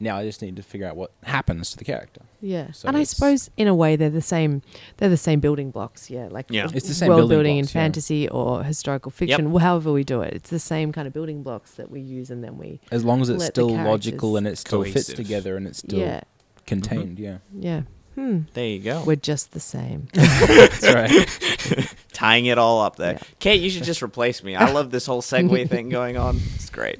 Now 0.00 0.16
I 0.18 0.24
just 0.24 0.42
need 0.42 0.54
to 0.56 0.62
figure 0.62 0.86
out 0.86 0.94
what 0.96 1.10
happens 1.24 1.72
to 1.72 1.76
the 1.76 1.84
character. 1.84 2.20
Yeah. 2.40 2.70
So 2.70 2.86
and 2.86 2.96
I 2.96 3.02
suppose 3.02 3.50
in 3.56 3.66
a 3.66 3.74
way 3.74 3.96
they're 3.96 4.10
the 4.10 4.20
same 4.22 4.62
they're 4.98 5.08
the 5.08 5.16
same 5.16 5.40
building 5.40 5.70
blocks, 5.72 6.08
yeah. 6.08 6.28
Like 6.30 6.46
Yeah. 6.50 6.68
It's 6.72 6.86
the 6.86 6.94
same 6.94 7.08
world 7.08 7.18
building 7.22 7.36
building 7.36 7.56
in 7.58 7.64
blocks, 7.64 7.74
yeah. 7.74 7.80
fantasy 7.82 8.28
or 8.28 8.62
historical 8.62 9.10
fiction, 9.10 9.52
wh- 9.52 9.60
however 9.60 9.90
we 9.90 10.04
do 10.04 10.20
it. 10.20 10.34
It's 10.34 10.50
the 10.50 10.60
same 10.60 10.92
kind 10.92 11.08
of 11.08 11.12
building 11.12 11.42
blocks 11.42 11.72
that 11.72 11.90
we 11.90 12.00
use 12.00 12.30
and 12.30 12.44
then 12.44 12.58
we 12.58 12.80
As 12.92 13.04
long 13.04 13.20
as 13.22 13.28
it's 13.28 13.44
still 13.46 13.70
logical 13.70 14.36
and 14.36 14.46
it 14.46 14.56
still 14.58 14.84
fits 14.84 15.08
together 15.12 15.56
and 15.56 15.66
it's 15.66 15.78
still 15.80 15.98
Yeah. 15.98 16.20
contained, 16.66 17.18
yeah. 17.18 17.38
Yeah. 17.52 17.82
Hmm. 18.14 18.42
There 18.54 18.66
you 18.66 18.80
go. 18.80 19.02
We're 19.04 19.16
just 19.16 19.52
the 19.52 19.60
same. 19.60 20.08
That's 20.12 20.82
right. 20.94 21.94
Tying 22.18 22.46
it 22.46 22.58
all 22.58 22.80
up 22.82 22.96
there. 22.96 23.12
Yeah. 23.12 23.22
Kate, 23.38 23.60
you 23.60 23.70
should 23.70 23.84
just 23.84 24.02
replace 24.02 24.42
me. 24.42 24.56
I 24.56 24.70
love 24.72 24.90
this 24.90 25.06
whole 25.06 25.22
segue 25.22 25.68
thing 25.70 25.88
going 25.88 26.16
on. 26.16 26.40
It's 26.56 26.68
great. 26.68 26.98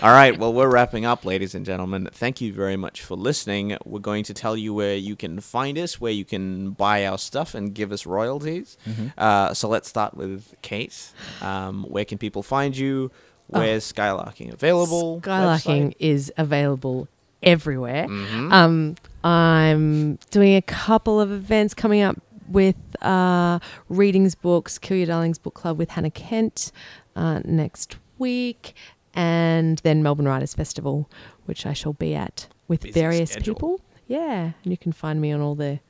All 0.00 0.12
right. 0.12 0.38
Well, 0.38 0.52
we're 0.52 0.70
wrapping 0.70 1.04
up, 1.04 1.24
ladies 1.24 1.56
and 1.56 1.66
gentlemen. 1.66 2.08
Thank 2.12 2.40
you 2.40 2.52
very 2.52 2.76
much 2.76 3.00
for 3.02 3.16
listening. 3.16 3.76
We're 3.84 3.98
going 3.98 4.22
to 4.24 4.34
tell 4.34 4.56
you 4.56 4.72
where 4.72 4.94
you 4.94 5.16
can 5.16 5.40
find 5.40 5.76
us, 5.76 6.00
where 6.00 6.12
you 6.12 6.24
can 6.24 6.70
buy 6.70 7.04
our 7.04 7.18
stuff 7.18 7.56
and 7.56 7.74
give 7.74 7.90
us 7.90 8.06
royalties. 8.06 8.78
Uh, 9.18 9.52
so 9.54 9.68
let's 9.68 9.88
start 9.88 10.14
with 10.14 10.54
Kate. 10.62 11.10
Um, 11.42 11.82
where 11.88 12.04
can 12.04 12.18
people 12.18 12.44
find 12.44 12.76
you? 12.76 13.10
Where's 13.48 13.92
Skylarking 13.92 14.52
available? 14.52 15.20
Skylarking 15.22 15.94
is 15.98 16.32
available 16.36 17.08
everywhere. 17.42 18.06
hmm 18.06 18.52
Um, 18.52 18.94
I'm 19.24 20.16
doing 20.30 20.54
a 20.54 20.62
couple 20.62 21.20
of 21.20 21.32
events 21.32 21.74
coming 21.74 22.00
up 22.02 22.16
with 22.50 22.76
uh, 23.02 23.58
readings 23.88 24.34
books, 24.34 24.78
Kill 24.78 24.96
Your 24.96 25.06
Darlings 25.06 25.38
Book 25.38 25.54
Club 25.54 25.78
with 25.78 25.90
Hannah 25.90 26.10
Kent 26.10 26.72
uh, 27.16 27.40
next 27.44 27.96
week, 28.18 28.74
and 29.14 29.78
then 29.78 30.02
Melbourne 30.02 30.26
Writers 30.26 30.54
Festival, 30.54 31.08
which 31.46 31.66
I 31.66 31.72
shall 31.72 31.92
be 31.94 32.14
at 32.14 32.48
with 32.68 32.82
Busy 32.82 32.92
various 32.92 33.32
schedule. 33.32 33.54
people. 33.54 33.80
Yeah, 34.06 34.52
and 34.62 34.72
you 34.72 34.76
can 34.76 34.92
find 34.92 35.20
me 35.20 35.32
on 35.32 35.40
all 35.40 35.54
the 35.54 35.80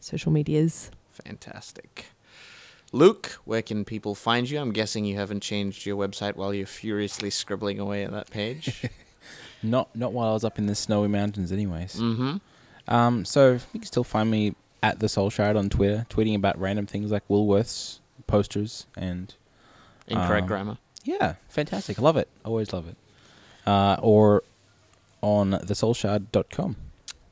social 0.00 0.32
medias. 0.32 0.90
Fantastic. 1.24 2.06
Luke, 2.92 3.38
where 3.44 3.62
can 3.62 3.84
people 3.84 4.14
find 4.14 4.48
you? 4.48 4.58
I'm 4.58 4.72
guessing 4.72 5.04
you 5.04 5.16
haven't 5.16 5.42
changed 5.42 5.84
your 5.84 5.96
website 5.96 6.36
while 6.36 6.54
you're 6.54 6.66
furiously 6.66 7.30
scribbling 7.30 7.78
away 7.78 8.02
at 8.04 8.12
that 8.12 8.30
page. 8.30 8.82
not 9.62 9.94
not 9.94 10.12
while 10.12 10.30
I 10.30 10.32
was 10.32 10.44
up 10.44 10.58
in 10.58 10.66
the 10.66 10.74
snowy 10.74 11.08
mountains 11.08 11.52
anyways. 11.52 11.96
mm-hmm. 11.96 12.36
Um 12.92 13.24
so 13.24 13.52
you 13.72 13.80
can 13.80 13.82
still 13.82 14.04
find 14.04 14.30
me 14.30 14.54
at 14.82 15.00
the 15.00 15.08
Soul 15.08 15.30
Shard 15.30 15.56
on 15.56 15.68
Twitter, 15.68 16.06
tweeting 16.10 16.34
about 16.36 16.58
random 16.60 16.86
things 16.86 17.10
like 17.10 17.26
Woolworths 17.28 17.98
posters 18.26 18.86
and 18.96 19.34
Incorrect 20.06 20.42
Um, 20.42 20.46
grammar. 20.48 20.78
yeah, 21.04 21.34
fantastic. 21.48 21.98
I 21.98 22.02
love 22.02 22.16
it. 22.16 22.28
Always 22.44 22.72
love 22.72 22.88
it. 22.88 22.96
Uh, 23.66 23.96
or 24.00 24.42
on 25.20 25.50
thesoulshard.com. 25.52 26.76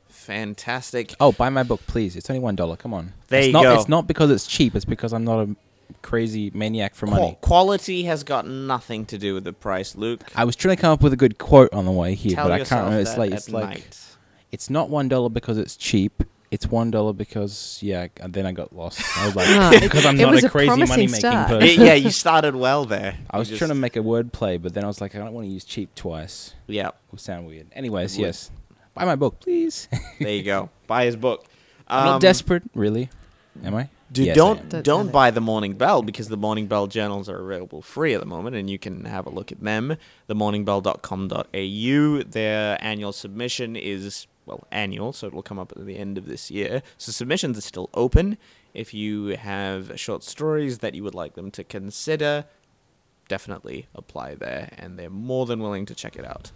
Fantastic. 0.09 1.13
Oh, 1.19 1.31
buy 1.31 1.49
my 1.49 1.63
book, 1.63 1.81
please. 1.87 2.15
It's 2.15 2.29
only 2.29 2.41
one 2.41 2.55
dollar. 2.55 2.75
Come 2.75 2.93
on. 2.93 3.13
There 3.29 3.39
it's 3.39 3.47
you 3.47 3.53
not, 3.53 3.63
go. 3.63 3.73
It's 3.75 3.87
not 3.87 4.07
because 4.07 4.29
it's 4.29 4.45
cheap. 4.45 4.75
It's 4.75 4.85
because 4.85 5.13
I'm 5.13 5.23
not 5.23 5.47
a 5.47 5.55
crazy 6.01 6.51
maniac 6.53 6.95
for 6.95 7.07
money. 7.07 7.37
quality 7.41 8.03
has 8.03 8.23
got 8.23 8.45
nothing 8.45 9.05
to 9.05 9.17
do 9.17 9.33
with 9.33 9.45
the 9.45 9.53
price, 9.53 9.95
Luke. 9.95 10.21
I 10.35 10.43
was 10.43 10.55
trying 10.55 10.75
to 10.75 10.81
come 10.81 10.91
up 10.91 11.01
with 11.01 11.13
a 11.13 11.17
good 11.17 11.37
quote 11.37 11.73
on 11.73 11.85
the 11.85 11.91
way 11.91 12.13
here, 12.13 12.35
Tell 12.35 12.49
but 12.49 12.53
I 12.53 12.57
can't 12.65 12.71
remember. 12.85 12.99
It's 12.99 13.17
like 13.17 13.31
it's 13.31 13.49
like 13.49 13.69
night. 13.69 14.05
it's 14.51 14.69
not 14.69 14.89
one 14.89 15.07
dollar 15.07 15.29
because 15.29 15.57
it's 15.57 15.77
cheap. 15.77 16.23
It's 16.49 16.65
one 16.67 16.91
dollar 16.91 17.11
because 17.13 17.79
yeah. 17.81 18.07
And 18.21 18.33
then 18.33 18.45
I 18.45 18.51
got 18.53 18.73
lost. 18.73 19.01
I 19.17 19.25
was 19.25 19.35
like 19.35 19.81
because 19.81 20.05
I'm 20.05 20.17
it 20.19 20.23
not 20.23 20.31
was 20.31 20.43
a 20.43 20.47
a 20.47 20.49
crazy 20.49 20.67
promising 20.67 20.89
money 20.93 21.07
making 21.07 21.19
start. 21.19 21.47
person. 21.49 21.81
yeah, 21.85 21.93
you 21.93 22.09
started 22.09 22.55
well 22.55 22.85
there. 22.85 23.17
I 23.29 23.37
was 23.37 23.51
You 23.51 23.57
trying 23.57 23.69
to 23.69 23.75
make 23.75 23.95
a 23.97 24.01
word 24.01 24.31
play, 24.31 24.57
but 24.57 24.73
then 24.73 24.83
I 24.83 24.87
was 24.87 25.01
like, 25.01 25.13
I 25.15 25.19
don't 25.19 25.33
want 25.33 25.45
to 25.47 25.51
use 25.51 25.65
cheap 25.65 25.93
twice. 25.95 26.53
Yeah, 26.67 26.87
It 26.89 26.93
would 27.11 27.19
sound 27.19 27.47
weird. 27.47 27.67
Anyways, 27.73 28.17
would. 28.17 28.25
yes. 28.27 28.49
Buy 28.93 29.03
my 29.05 29.15
book, 29.17 29.39
please. 29.41 29.87
there 30.19 30.29
you 30.35 30.43
go. 30.43 30.69
Buy 30.87 31.05
his 31.05 31.15
book. 31.17 31.45
I'm 31.87 31.99
Um, 31.99 32.05
not 32.13 32.21
desperate, 32.21 32.63
really. 32.73 33.09
Am 33.63 33.75
I? 33.75 33.89
Dude, 34.11 34.27
Yes, 34.27 34.35
I 34.35 34.37
don't 34.37 34.59
am. 34.59 34.67
Don't 34.69 34.83
don't 34.83 35.11
buy 35.11 35.31
the 35.31 35.41
Morning 35.41 35.73
Bell 35.73 36.01
because 36.01 36.29
the 36.29 36.37
Morning 36.37 36.67
Bell 36.67 36.87
journals 36.87 37.27
are 37.27 37.43
available 37.43 37.81
free 37.81 38.13
at 38.13 38.21
the 38.21 38.25
moment, 38.25 38.55
and 38.55 38.69
you 38.69 38.79
can 38.79 39.03
have 39.03 39.25
a 39.25 39.29
look 39.29 39.51
at 39.51 39.59
them. 39.61 39.97
The 40.27 40.33
Themorningbell.com.au. 40.33 42.23
Their 42.23 42.77
annual 42.81 43.11
submission 43.11 43.75
is 43.75 44.27
well 44.47 44.67
annual, 44.71 45.13
so 45.13 45.27
it 45.27 45.33
will 45.33 45.43
come 45.43 45.59
up 45.59 45.73
at 45.75 45.85
the 45.85 45.97
end 45.97 46.17
of 46.17 46.25
this 46.25 46.49
year. 46.49 46.81
So 46.97 47.11
submissions 47.11 47.57
are 47.57 47.61
still 47.61 47.89
open. 47.93 48.37
If 48.73 48.93
you 48.93 49.37
have 49.37 49.99
short 49.99 50.23
stories 50.23 50.79
that 50.79 50.95
you 50.95 51.03
would 51.03 51.15
like 51.15 51.35
them 51.35 51.51
to 51.51 51.63
consider, 51.63 52.45
definitely 53.27 53.87
apply 53.93 54.35
there, 54.35 54.69
and 54.77 54.97
they're 54.97 55.09
more 55.09 55.45
than 55.45 55.59
willing 55.59 55.85
to 55.87 55.95
check 55.95 56.15
it 56.15 56.25
out. 56.25 56.51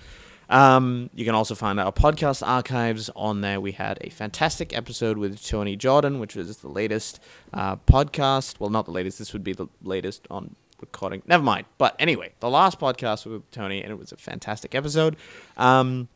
Um, 0.49 1.09
you 1.13 1.23
can 1.23 1.33
also 1.33 1.55
find 1.55 1.79
our 1.79 1.93
podcast 1.93 2.45
archives 2.45 3.09
on 3.15 3.39
there. 3.39 3.61
We 3.61 3.71
had 3.71 3.97
a 4.01 4.09
fantastic 4.09 4.75
episode 4.75 5.17
with 5.17 5.41
Tony 5.45 5.77
Jordan, 5.77 6.19
which 6.19 6.35
was 6.35 6.57
the 6.57 6.67
latest 6.67 7.21
uh, 7.53 7.77
podcast. 7.77 8.59
Well, 8.59 8.69
not 8.69 8.85
the 8.85 8.91
latest. 8.91 9.17
This 9.17 9.31
would 9.31 9.45
be 9.45 9.53
the 9.53 9.67
latest 9.81 10.27
on 10.29 10.55
recording. 10.81 11.21
Never 11.25 11.43
mind. 11.43 11.67
But 11.77 11.95
anyway, 11.99 12.33
the 12.41 12.49
last 12.49 12.79
podcast 12.79 13.25
with 13.25 13.49
Tony, 13.51 13.81
and 13.81 13.91
it 13.91 13.97
was 13.97 14.11
a 14.11 14.17
fantastic 14.17 14.75
episode. 14.75 15.15
Um, 15.55 16.09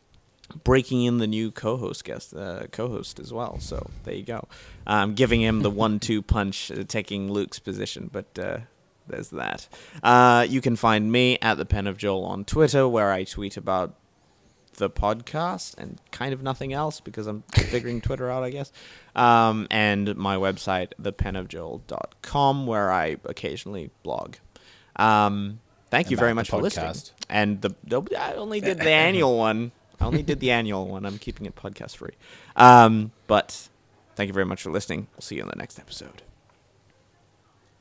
breaking 0.63 1.03
in 1.03 1.17
the 1.17 1.27
new 1.27 1.51
co-host 1.51 2.03
guest, 2.03 2.33
uh, 2.35 2.67
co-host 2.71 3.19
as 3.19 3.33
well. 3.33 3.59
So 3.59 3.89
there 4.03 4.13
you 4.13 4.23
go. 4.23 4.47
Um, 4.87 5.13
giving 5.15 5.41
him 5.41 5.61
the 5.61 5.71
one-two 5.71 6.21
punch, 6.35 6.71
uh, 6.71 6.83
taking 6.87 7.31
Luke's 7.31 7.59
position, 7.59 8.09
but 8.11 8.37
uh, 8.37 8.59
there's 9.07 9.29
that. 9.29 9.67
Uh, 10.03 10.45
you 10.47 10.61
can 10.61 10.75
find 10.75 11.11
me 11.11 11.37
at 11.41 11.57
the 11.57 11.65
Pen 11.65 11.87
of 11.87 11.97
Joel 11.97 12.25
on 12.25 12.45
Twitter, 12.45 12.87
where 12.87 13.11
I 13.11 13.23
tweet 13.23 13.57
about 13.57 13.95
the 14.77 14.89
podcast 14.89 15.77
and 15.77 15.99
kind 16.11 16.33
of 16.33 16.43
nothing 16.43 16.73
else 16.73 16.99
because 16.99 17.27
I'm 17.27 17.43
figuring 17.53 18.01
Twitter 18.01 18.29
out, 18.29 18.43
I 18.43 18.49
guess. 18.49 18.71
Um, 19.15 19.67
and 19.71 20.15
my 20.15 20.35
website, 20.35 20.89
thepenofjoel.com, 21.01 22.67
where 22.67 22.91
I 22.91 23.17
occasionally 23.25 23.91
blog. 24.03 24.35
Um, 24.97 25.59
thank 25.89 26.11
you 26.11 26.17
very 26.17 26.33
much 26.33 26.49
for 26.49 26.61
listening. 26.61 26.93
And 27.29 27.61
the, 27.61 27.75
the 27.83 28.01
I 28.19 28.33
only 28.33 28.59
did 28.61 28.79
the 28.79 28.89
annual 28.89 29.37
one. 29.37 29.71
I 29.99 30.05
only 30.05 30.23
did 30.23 30.39
the 30.39 30.51
annual 30.51 30.87
one. 30.87 31.05
I'm 31.05 31.17
keeping 31.17 31.45
it 31.45 31.55
podcast 31.55 31.97
free. 31.97 32.13
Um, 32.55 33.11
but 33.27 33.69
thank 34.15 34.27
you 34.27 34.33
very 34.33 34.45
much 34.45 34.61
for 34.61 34.71
listening. 34.71 35.07
We'll 35.13 35.21
see 35.21 35.35
you 35.35 35.43
in 35.43 35.49
the 35.49 35.55
next 35.55 35.79
episode. 35.79 36.21